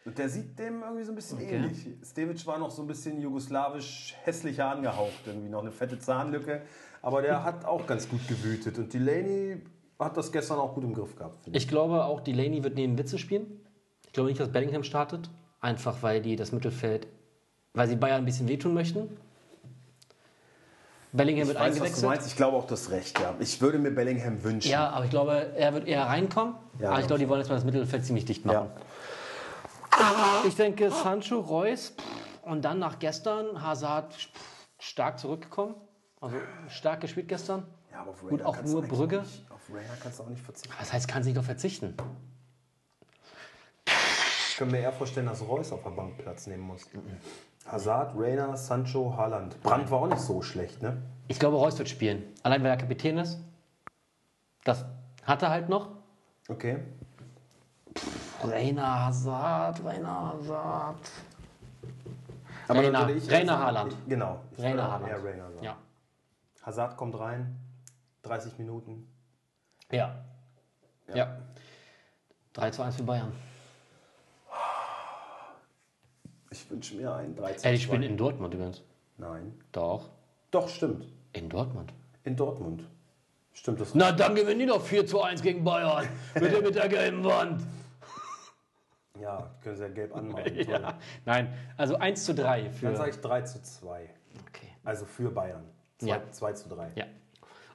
[0.07, 1.57] Und der sieht dem irgendwie so ein bisschen Okay.
[1.57, 1.87] ähnlich.
[2.05, 6.61] Stevic war noch so ein bisschen jugoslawisch hässlicher angehaucht, irgendwie noch eine fette Zahnlücke.
[7.01, 8.79] Aber der hat auch ganz gut gewütet.
[8.79, 9.63] Und Delaney
[9.99, 11.47] hat das gestern auch gut im Griff gehabt.
[11.47, 11.55] ich.
[11.55, 13.61] Ich glaube auch, Delaney wird neben Witze spielen.
[14.07, 15.31] Ich glaube nicht, dass Bellingham startet.
[15.61, 17.07] Einfach weil die das Mittelfeld,
[17.73, 19.09] weil sie Bayern ein bisschen wehtun möchten.
[21.13, 22.07] Bellingham wird Ich weiß, was du eingewechselt.
[22.11, 22.27] meinst.
[22.29, 23.35] Ich glaube auch, das recht, ja.
[23.39, 24.71] Ich würde mir Bellingham wünschen.
[24.71, 26.55] Ja, aber ich glaube, er wird eher reinkommen.
[26.81, 28.69] Ja, aber ich glaube, glaub die wollen jetzt mal das Mittelfeld ziemlich dicht machen.
[30.47, 31.95] Ich denke, Sancho, Reus
[32.43, 34.15] und dann nach gestern Hazard
[34.79, 35.75] stark zurückgekommen.
[36.21, 36.37] Also
[36.69, 37.67] stark gespielt gestern.
[37.93, 39.19] Ja, aber auf Gut, Rainer auch kannst du nur Brügge.
[39.21, 40.75] auch Nicht, auf Rainer kannst du auch nicht verzichten.
[40.79, 41.95] Das heißt, kann sich doch verzichten.
[43.87, 46.87] Ich kann mir eher vorstellen, dass Reus auf der Bank Platz nehmen muss.
[47.67, 49.61] Hazard, Rainer, Sancho, Haaland.
[49.63, 51.03] Brandt war auch nicht so schlecht, ne?
[51.29, 52.23] Ich glaube, Reus wird spielen.
[52.43, 53.41] Allein weil er Kapitän ist.
[54.65, 54.85] Das
[55.25, 55.91] hat er halt noch.
[56.49, 56.85] Okay.
[58.43, 60.97] Rainer Hazard, Rainer Hazard.
[62.69, 63.97] Aber Rainer- ich Rainer Haaland.
[64.09, 64.41] Genau.
[64.57, 65.09] Ich Rainer Haaland.
[65.11, 65.65] eher Rainer sagen.
[65.65, 65.77] Ja.
[66.63, 67.57] Hazard kommt rein,
[68.23, 69.07] 30 Minuten.
[69.91, 70.25] Ja.
[71.15, 71.37] Ja.
[72.55, 73.33] 3 zu 1 für Bayern.
[76.51, 77.69] Ich wünsche mir einen 13.
[77.69, 78.83] Äh, die spielen in Dortmund übrigens.
[79.19, 79.59] Nein.
[79.73, 80.09] Doch.
[80.51, 81.07] Doch, stimmt.
[81.33, 81.93] In Dortmund.
[82.23, 82.85] In Dortmund.
[83.53, 83.95] Stimmt das?
[83.95, 86.09] Na, dann gewinnen die doch 4 zu 1 gegen Bayern.
[86.35, 87.67] mit, der, mit der gelben Wand.
[89.21, 90.13] Ja, können sie ja gelb.
[90.15, 90.67] Toll.
[90.69, 90.99] Ja.
[91.25, 92.87] Nein, also 1 zu 3 für.
[92.87, 94.11] Dann sage ich 3 zu 2.
[94.49, 94.69] Okay.
[94.85, 95.65] Also für Bayern.
[95.99, 96.21] 2, Ja.
[96.31, 96.91] 2 zu 3.
[96.97, 97.05] Ja.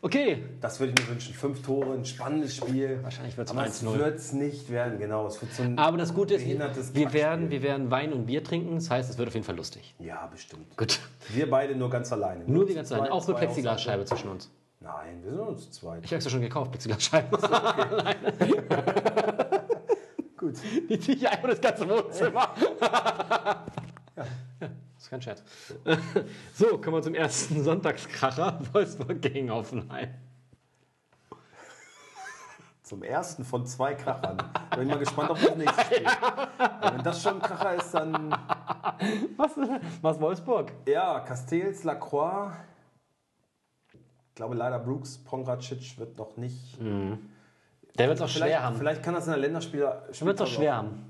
[0.02, 0.44] Okay.
[0.62, 1.34] Das würde ich mir wünschen.
[1.34, 3.04] Fünf Tore, ein spannendes Spiel.
[3.04, 3.98] Wahrscheinlich Aber es 1-0.
[3.98, 5.28] wird es nicht werden, genau.
[5.28, 6.46] Es wird so ein Aber das Gute ist,
[6.96, 8.76] wir werden, wir werden Wein und Bier trinken.
[8.76, 9.94] Das heißt, es wird auf jeden Fall lustig.
[10.00, 10.78] Ja, bestimmt.
[10.78, 11.00] Gut.
[11.30, 12.46] Wir beide nur ganz alleine.
[12.46, 13.12] Nur ganze zweit, Zeit.
[13.12, 14.50] Auch mit Plexiglasscheibe zwischen uns.
[14.80, 16.06] Nein, wir sind nur zu zweit.
[16.06, 17.38] Ich habe extra schon gekauft, Plexiglasscheiben.
[20.50, 20.60] Gut.
[20.90, 22.54] Die ziehe ich einfach das ganze Wohnzimmer.
[22.82, 23.66] ja.
[24.60, 25.44] Das ist kein Scherz.
[26.54, 28.60] So, kommen wir zum ersten Sonntagskracher.
[28.74, 30.14] Wolfsburg gegen Hoffenheim.
[32.84, 34.44] Zum ersten von zwei Krachern.
[34.76, 36.04] Bin mal gespannt auf das nächste Spiel.
[36.04, 36.50] Ja,
[36.94, 38.32] Wenn das schon ein Kracher ist, dann.
[39.38, 39.52] Was,
[40.02, 40.74] was Wolfsburg?
[40.86, 42.52] Ja, Castells, Lacroix.
[43.94, 46.78] Ich glaube leider Brooks, Pongracic wird noch nicht.
[47.98, 48.76] Der wird es auch schwer haben.
[48.78, 50.04] vielleicht kann das in der Länderspieler.
[50.10, 51.06] Der wird es auch schwer haben.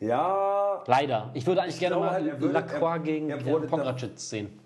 [0.00, 1.30] Ja, Leider.
[1.34, 4.58] Ich würde eigentlich Ich gerne glaube mal würde- Lacroix er- gegen er wurde Pongracic sehen.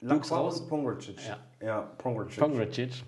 [0.00, 0.60] Lacroix raus.
[0.60, 1.16] und Pongracic.
[1.26, 1.36] Ja.
[1.66, 2.38] ja Pongracic.
[2.38, 3.04] Pongracic.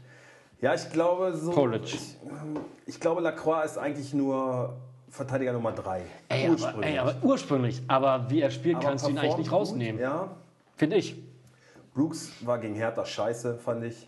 [0.60, 1.52] Ja, ich glaube so.
[1.84, 4.76] Ich, ähm, ich glaube, Lacroix ist eigentlich nur
[5.08, 6.02] Verteidiger Nummer 3.
[6.28, 7.82] Ey, aber, ey, aber ursprünglich.
[7.88, 10.00] Aber wie er spielt, kannst du ihn eigentlich nicht rausnehmen.
[10.00, 10.30] Ja.
[10.76, 11.16] Finde ich.
[11.94, 14.06] Brooks war gegen Hertha scheiße, fand ich.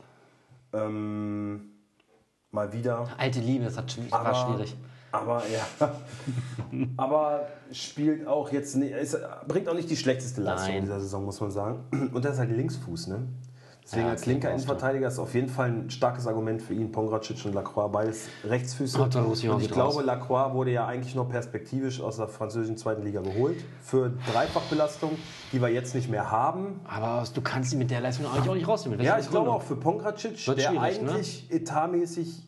[0.72, 1.71] Ähm,
[2.52, 3.08] mal wieder.
[3.16, 4.76] Alte Liebe, das, hat, das war schwierig.
[5.10, 5.66] Aber ja.
[6.96, 8.94] aber spielt auch jetzt nicht.
[9.48, 10.78] Bringt auch nicht die schlechteste Leistung Nein.
[10.78, 11.80] in dieser Saison, muss man sagen.
[12.12, 13.26] Und er ist halt Linksfuß, ne?
[13.84, 16.92] Deswegen Ja, als linker Innenverteidiger ist auf jeden Fall ein starkes Argument für ihn.
[16.92, 19.02] Pongracic und Lacroix, beides Rechtsfüße.
[19.02, 20.04] Und ich glaube, raus.
[20.04, 23.64] Lacroix wurde ja eigentlich nur perspektivisch aus der französischen zweiten Liga geholt.
[23.82, 25.10] Für Dreifachbelastung,
[25.52, 26.80] die wir jetzt nicht mehr haben.
[26.84, 29.00] Aber du kannst ihn mit der Leistung eigentlich auch nicht rausnehmen.
[29.00, 30.80] Ja, ich glaube auch für Pongracic, Wird der ne?
[30.80, 32.46] eigentlich etatmäßig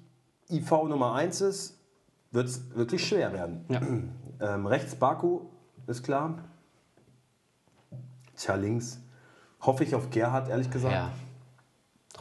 [0.50, 1.80] IV Nummer 1 ist,
[2.30, 3.64] wird es wirklich schwer werden.
[3.68, 3.80] Ja.
[4.40, 5.42] Ähm, rechts Baku,
[5.86, 6.40] ist klar.
[8.36, 8.98] Tja, links
[9.60, 10.92] hoffe ich auf Gerhard, ehrlich gesagt.
[10.92, 11.10] Ja.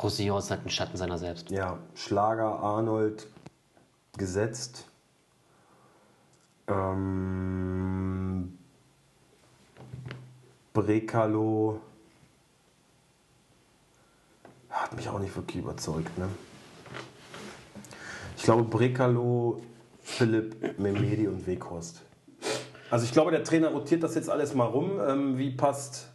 [0.01, 1.49] Roussillon ist halt ein Schatten seiner selbst.
[1.51, 3.27] Ja, Schlager, Arnold,
[4.17, 4.85] gesetzt.
[6.67, 8.57] Ähm,
[10.73, 11.79] Brekalo
[14.69, 16.17] hat mich auch nicht wirklich überzeugt.
[16.17, 16.27] Ne?
[18.37, 19.61] Ich glaube, Brekalo,
[20.01, 22.01] Philipp, Memedi und Weghorst.
[22.89, 24.99] Also ich glaube, der Trainer rotiert das jetzt alles mal rum.
[25.07, 26.12] Ähm, wie, passt,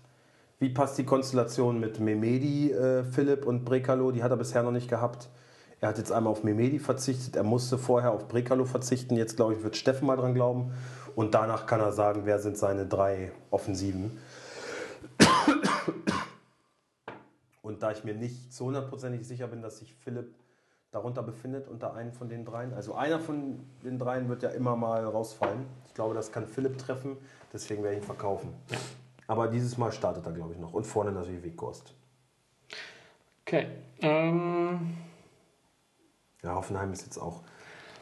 [0.58, 4.10] wie passt die Konstellation mit Memedi, äh, Philipp und Brekalo?
[4.10, 5.28] Die hat er bisher noch nicht gehabt.
[5.80, 7.36] Er hat jetzt einmal auf Memedi verzichtet.
[7.36, 9.16] Er musste vorher auf Brekalo verzichten.
[9.16, 10.72] Jetzt, glaube ich, wird Steffen mal dran glauben.
[11.14, 14.18] Und danach kann er sagen, wer sind seine drei Offensiven.
[17.62, 20.34] Und da ich mir nicht zu hundertprozentig sicher bin, dass sich Philipp
[20.90, 22.72] darunter befindet, unter einen von den dreien.
[22.72, 25.66] Also einer von den dreien wird ja immer mal rausfallen.
[25.86, 27.16] Ich glaube, das kann Philipp treffen,
[27.52, 28.54] deswegen werde ich ihn verkaufen.
[29.28, 30.72] Aber dieses Mal startet er, glaube ich, noch.
[30.72, 31.94] Und vorne natürlich Weghorst.
[33.46, 33.66] Okay.
[34.00, 34.96] Ähm,
[36.42, 37.42] Ja, Hoffenheim ist jetzt auch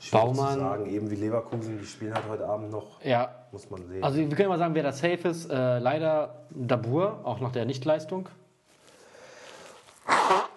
[0.01, 0.55] schwierig Baumann.
[0.55, 0.87] zu sagen.
[0.87, 3.03] Eben wie Leverkusen, die spielen halt heute Abend noch.
[3.05, 3.43] ja.
[3.53, 4.03] Muss man sehen.
[4.03, 5.49] Also wir können mal sagen, wer da safe ist.
[5.51, 8.29] Äh, leider Dabur, auch nach der Nichtleistung.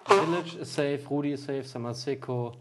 [0.06, 2.52] Village ist safe, Rudi ist safe, Samaseko.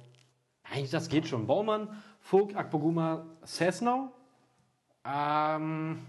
[0.72, 1.46] Eigentlich, das geht schon.
[1.48, 1.90] Baumann,
[2.22, 4.12] Vogt, Akpoguma, Cessnau.
[5.04, 6.00] Ähm,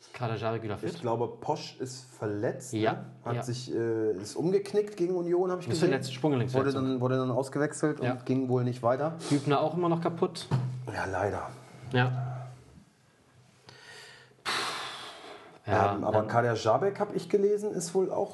[0.00, 0.94] ist Kader Jarek wieder fit?
[0.94, 2.72] ich glaube, Posch ist verletzt.
[2.72, 2.98] Ja, Ne?
[3.24, 3.42] Hat ja.
[3.42, 5.88] sich äh, ist umgeknickt gegen Union, habe ich Ist gesehen.
[5.90, 6.52] verletzt, Sprunggelenk.
[6.54, 8.12] Wurde dann, wurde dann ausgewechselt Ja.
[8.12, 9.16] und ging wohl nicht weiter.
[9.28, 10.46] Hübner auch immer noch kaputt.
[10.92, 11.50] Ja, leider.
[11.92, 12.26] Ja.
[15.66, 18.32] Ja, ähm, aber Kader Jabek, habe ich gelesen, ist wohl auch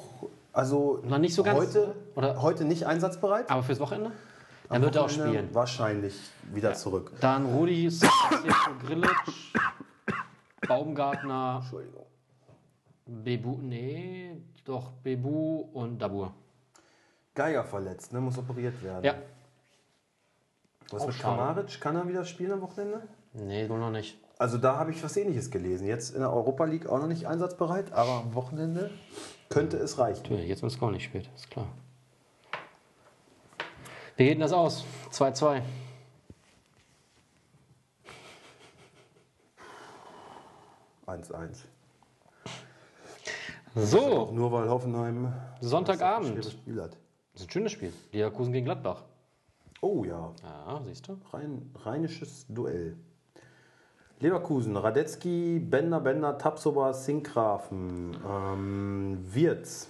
[0.53, 2.41] also Noch nicht so ganz, heute, oder?
[2.41, 3.49] heute nicht einsatzbereit.
[3.51, 4.11] aber fürs Wochenende?
[4.69, 5.49] Dann wird er auch spielen.
[5.53, 6.15] Wahrscheinlich
[6.51, 7.11] wieder zurück.
[7.21, 7.89] Dann Rudi,
[8.85, 9.09] Grilic,
[10.65, 12.05] Baumgartner, Entschuldigung.
[13.05, 16.33] Bebu, nee, doch Bebu und Dabur.
[17.33, 18.19] Geiger verletzt, ne?
[18.19, 19.05] muss operiert werden.
[19.05, 19.15] Ja.
[20.89, 21.37] Was Auch mit schade.
[21.37, 21.81] Kamaric?
[21.81, 23.03] Kann er wieder spielen am Wochenende?
[23.33, 24.17] Nee, wohl noch nicht.
[24.39, 25.87] Also da habe ich was ähnliches gelesen.
[25.87, 28.91] Jetzt in der Europa League auch noch nicht einsatzbereit, aber am Wochenende
[29.49, 30.21] könnte es reichen.
[30.23, 31.67] Natürlich, jetzt, wenn es gar nicht spielt, ist klar.
[34.15, 34.83] Wie geht denn das aus?
[35.11, 35.61] 2-2.
[41.07, 41.63] Eins 1
[43.75, 46.27] So, Nur weil Hoffenheim Sonntagabend.
[46.27, 46.97] ein schweres Spiel hat.
[47.33, 47.93] Das ist ein schönes Spiel.
[48.11, 49.03] Leverkusen gegen Gladbach.
[49.81, 51.17] Oh ja, Ja, siehst du?
[51.31, 52.97] Rhein, rheinisches Duell.
[54.19, 59.87] Leverkusen, Radetzky, Bender, Bender, Tapsoba, Sinkgrafen, ähm, Wirtz.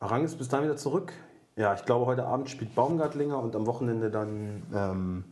[0.00, 1.12] Arang ist bis dahin wieder zurück.
[1.56, 5.24] Ja, ich glaube, heute Abend spielt Baumgartlinger und am Wochenende dann ähm,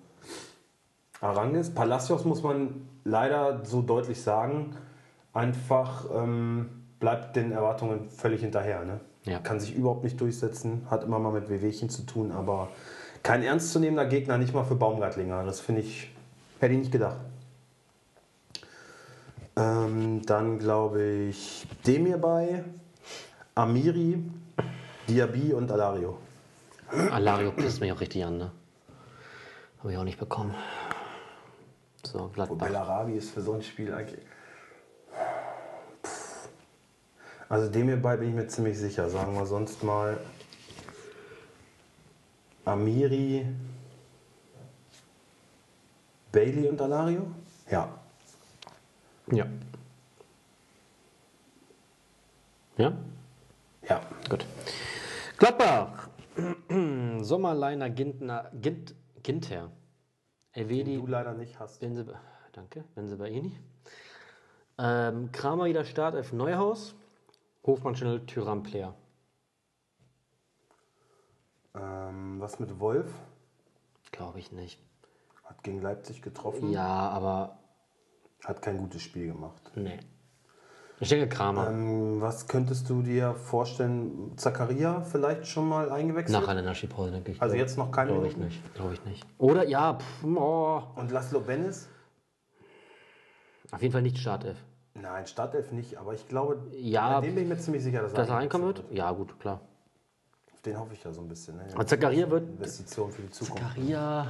[1.20, 1.74] Arangis.
[1.74, 4.76] Palacios muss man leider so deutlich sagen,
[5.32, 6.68] einfach ähm,
[6.98, 8.84] bleibt den Erwartungen völlig hinterher.
[8.84, 9.00] Ne?
[9.24, 9.38] Ja.
[9.38, 12.68] Kann sich überhaupt nicht durchsetzen, hat immer mal mit Wehwehchen zu tun, aber
[13.22, 15.44] kein ernstzunehmender Gegner, nicht mal für Baumgartlinger.
[15.44, 16.12] Das finde ich,
[16.60, 17.16] hätte ich nicht gedacht.
[19.56, 22.62] Ähm, dann glaube ich Demir bei,
[23.54, 24.22] Amiri,
[25.08, 26.18] Diaby und Alario.
[27.10, 28.50] Alario pisst mich auch richtig an, ne?
[29.80, 30.54] Habe ich auch nicht bekommen.
[32.06, 32.56] So, Gladbach.
[32.58, 34.24] Bellarabi ist für so ein Spiel eigentlich.
[36.04, 36.48] Pff.
[37.48, 39.08] Also dem hierbei bin ich mir ziemlich sicher.
[39.10, 40.18] Sagen wir sonst mal
[42.64, 43.46] Amiri,
[46.32, 47.26] Bailey und Alario?
[47.70, 47.88] Ja.
[49.32, 49.46] Ja.
[52.76, 52.92] Ja?
[53.88, 54.00] Ja.
[54.28, 54.44] Gut.
[55.38, 56.08] Gladbach.
[57.20, 59.70] Sommerleiner Gintner, Gint, Ginter.
[60.56, 60.96] Elvedi.
[60.96, 61.80] Du leider nicht hast.
[61.80, 62.06] Benze,
[62.52, 62.84] danke.
[62.94, 63.58] Benzebaini.
[64.78, 66.94] Ähm, Kramer wieder Start auf Neuhaus.
[67.64, 68.94] Hofmann schnell Tyram Player.
[71.74, 73.12] Ähm, was mit Wolf?
[74.12, 74.80] Glaube ich nicht.
[75.44, 76.70] Hat gegen Leipzig getroffen.
[76.70, 77.58] Ja, aber
[78.44, 79.60] Hat kein gutes Spiel gemacht.
[79.74, 79.98] nee.
[80.98, 81.68] Ich denke Kramer.
[81.68, 84.32] Ähm, was könntest du dir vorstellen?
[84.36, 86.40] Zakaria vielleicht schon mal eingewechselt?
[86.40, 87.42] Nach einer Länderspielpause, denke ich.
[87.42, 88.54] Also jetzt noch keine Glaube ich Minuten?
[88.54, 88.74] nicht.
[88.74, 89.26] Glaube ich nicht.
[89.36, 90.82] Oder ja, pff, oh.
[90.96, 91.88] Und Laszlo Bennis?
[93.72, 94.56] auf jeden Fall nicht Startelf.
[94.94, 98.14] Nein, Startelf nicht, aber ich glaube, Ja, bei dem bin ich mir ziemlich sicher, dass,
[98.14, 98.84] Dass er reinkommen wird?
[98.90, 99.60] Ja, gut, klar.
[100.54, 101.56] Auf den hoffe ich ja so ein bisschen.
[101.56, 101.66] Ne?
[101.74, 102.48] Aber Zakaria wird.
[102.48, 103.62] Investition für die Zukunft.
[103.62, 104.28] Zakaria.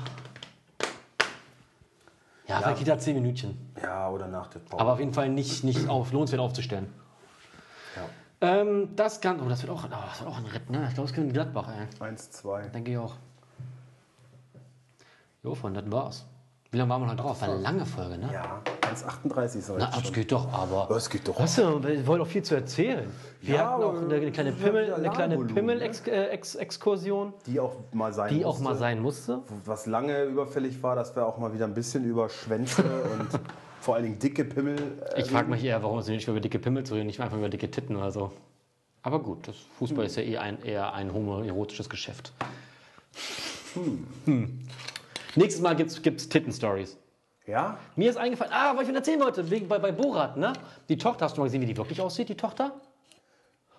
[2.49, 3.73] Ja, geht er 10 Minütchen.
[3.83, 4.81] Ja, oder nach der Pause.
[4.81, 6.93] Aber auf jeden Fall nicht, nicht auf, lohnenswert aufzustellen.
[7.97, 8.03] ja.
[8.41, 9.41] Ähm, das kann.
[9.41, 10.87] Oh, das wird auch, oh, das wird auch ein Ritt, ne?
[10.89, 11.87] Ich glaube, es gewinnt Gladbach, ey.
[12.07, 12.69] 1, 2.
[12.69, 13.15] Denke ich auch.
[15.43, 16.27] Jo, von das war's.
[16.77, 17.41] Wie lange waren wir noch drauf?
[17.41, 18.29] War eine lange Folge, ne?
[18.31, 18.61] Ja,
[18.95, 20.87] 1,38 soll Na, das geht doch, aber.
[20.91, 21.41] Das geht doch.
[21.41, 23.09] Weißt du, wir wollen auch viel zu erzählen.
[23.41, 28.13] Wir Ja, hatten auch aber eine, eine kleine Pimmel, eine kleine Pimmel-Exkursion, Die auch mal
[28.13, 28.65] sein die auch musste.
[28.65, 29.39] mal sein musste.
[29.65, 32.83] Was lange überfällig war, dass wir auch mal wieder ein bisschen über Schwänze
[33.19, 33.41] und
[33.81, 34.77] vor allen Dingen dicke Pimmel.
[35.15, 37.39] Äh, Ich frage mich eher, warum es nicht über dicke Pimmel zu reden, nicht einfach
[37.39, 38.33] über dicke Titten oder so.
[39.03, 42.35] Aber gut, das Fußball ist ja eh ein, eher ein homoerotisches Geschäft.
[44.27, 44.67] Hm.
[45.37, 46.99] Nächstes Mal gibt es Titten-Stories.
[47.47, 47.79] ja?
[47.95, 50.53] Mir ist eingefallen, ah, was ich erzählen wollte, wegen, bei, bei Borat, ne?
[50.89, 52.81] Die Tochter, hast du mal gesehen, wie die wirklich aussieht, die Tochter?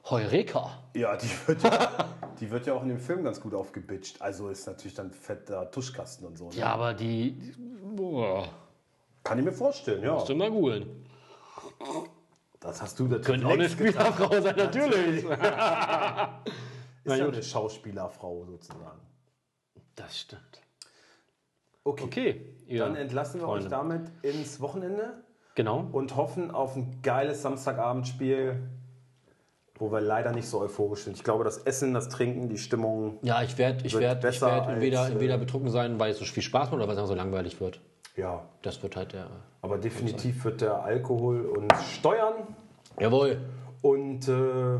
[0.09, 0.71] Heureka.
[0.93, 1.89] Ja, die wird ja,
[2.39, 4.21] die wird ja auch in dem Film ganz gut aufgebitcht.
[4.21, 6.49] Also ist natürlich dann fetter Tuschkasten und so.
[6.49, 6.55] Ne?
[6.55, 7.53] Ja, aber die,
[7.95, 8.47] boah,
[9.23, 10.13] Kann ich mir vorstellen, ja.
[10.13, 11.05] musst du mal googeln.
[12.59, 13.69] Das hast du natürlich Könnte auch eine.
[13.69, 15.23] Spielerfrau sein, natürlich.
[17.03, 19.01] Ist ja eine Schauspielerfrau sozusagen.
[19.95, 20.61] Das stimmt.
[21.87, 22.41] Okay.
[22.67, 23.65] Okay, Dann entlassen wir Freunde.
[23.65, 25.13] euch damit ins Wochenende
[25.55, 25.87] Genau.
[25.91, 28.59] und hoffen auf ein geiles Samstagabendspiel,
[29.79, 31.15] wo wir leider nicht so euphorisch sind.
[31.15, 34.67] Ich glaube, das Essen, das Trinken, die Stimmung, Ja, ich werde ich werd, ich werd
[34.67, 36.97] entweder, als, äh, entweder betrunken sein, weil es so viel Spaß macht oder weil es
[36.99, 37.79] einfach so langweilig wird.
[38.15, 38.43] ja.
[38.63, 39.27] Das wird halt der.
[39.61, 42.33] Aber definitiv wird der Alkohol und Steuern
[42.99, 43.37] Jawohl.
[43.81, 44.79] und äh,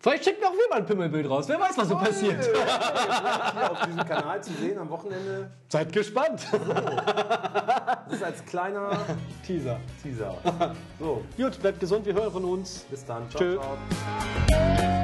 [0.00, 1.48] Vielleicht schickt mir auch wir mal ein Pimmelbild raus.
[1.48, 2.44] Wer weiß, was so passiert.
[2.44, 5.50] hier auf diesem Kanal zu sehen am Wochenende.
[5.68, 6.46] Seid gespannt.
[6.52, 8.90] Das ist als kleiner
[9.46, 9.80] Teaser.
[10.02, 10.34] Teaser.
[11.00, 12.86] So, Gut, bleibt gesund, wir hören von uns.
[12.90, 13.28] bis dann.
[13.30, 13.58] Ciao, Tschö.
[13.58, 15.02] ciao.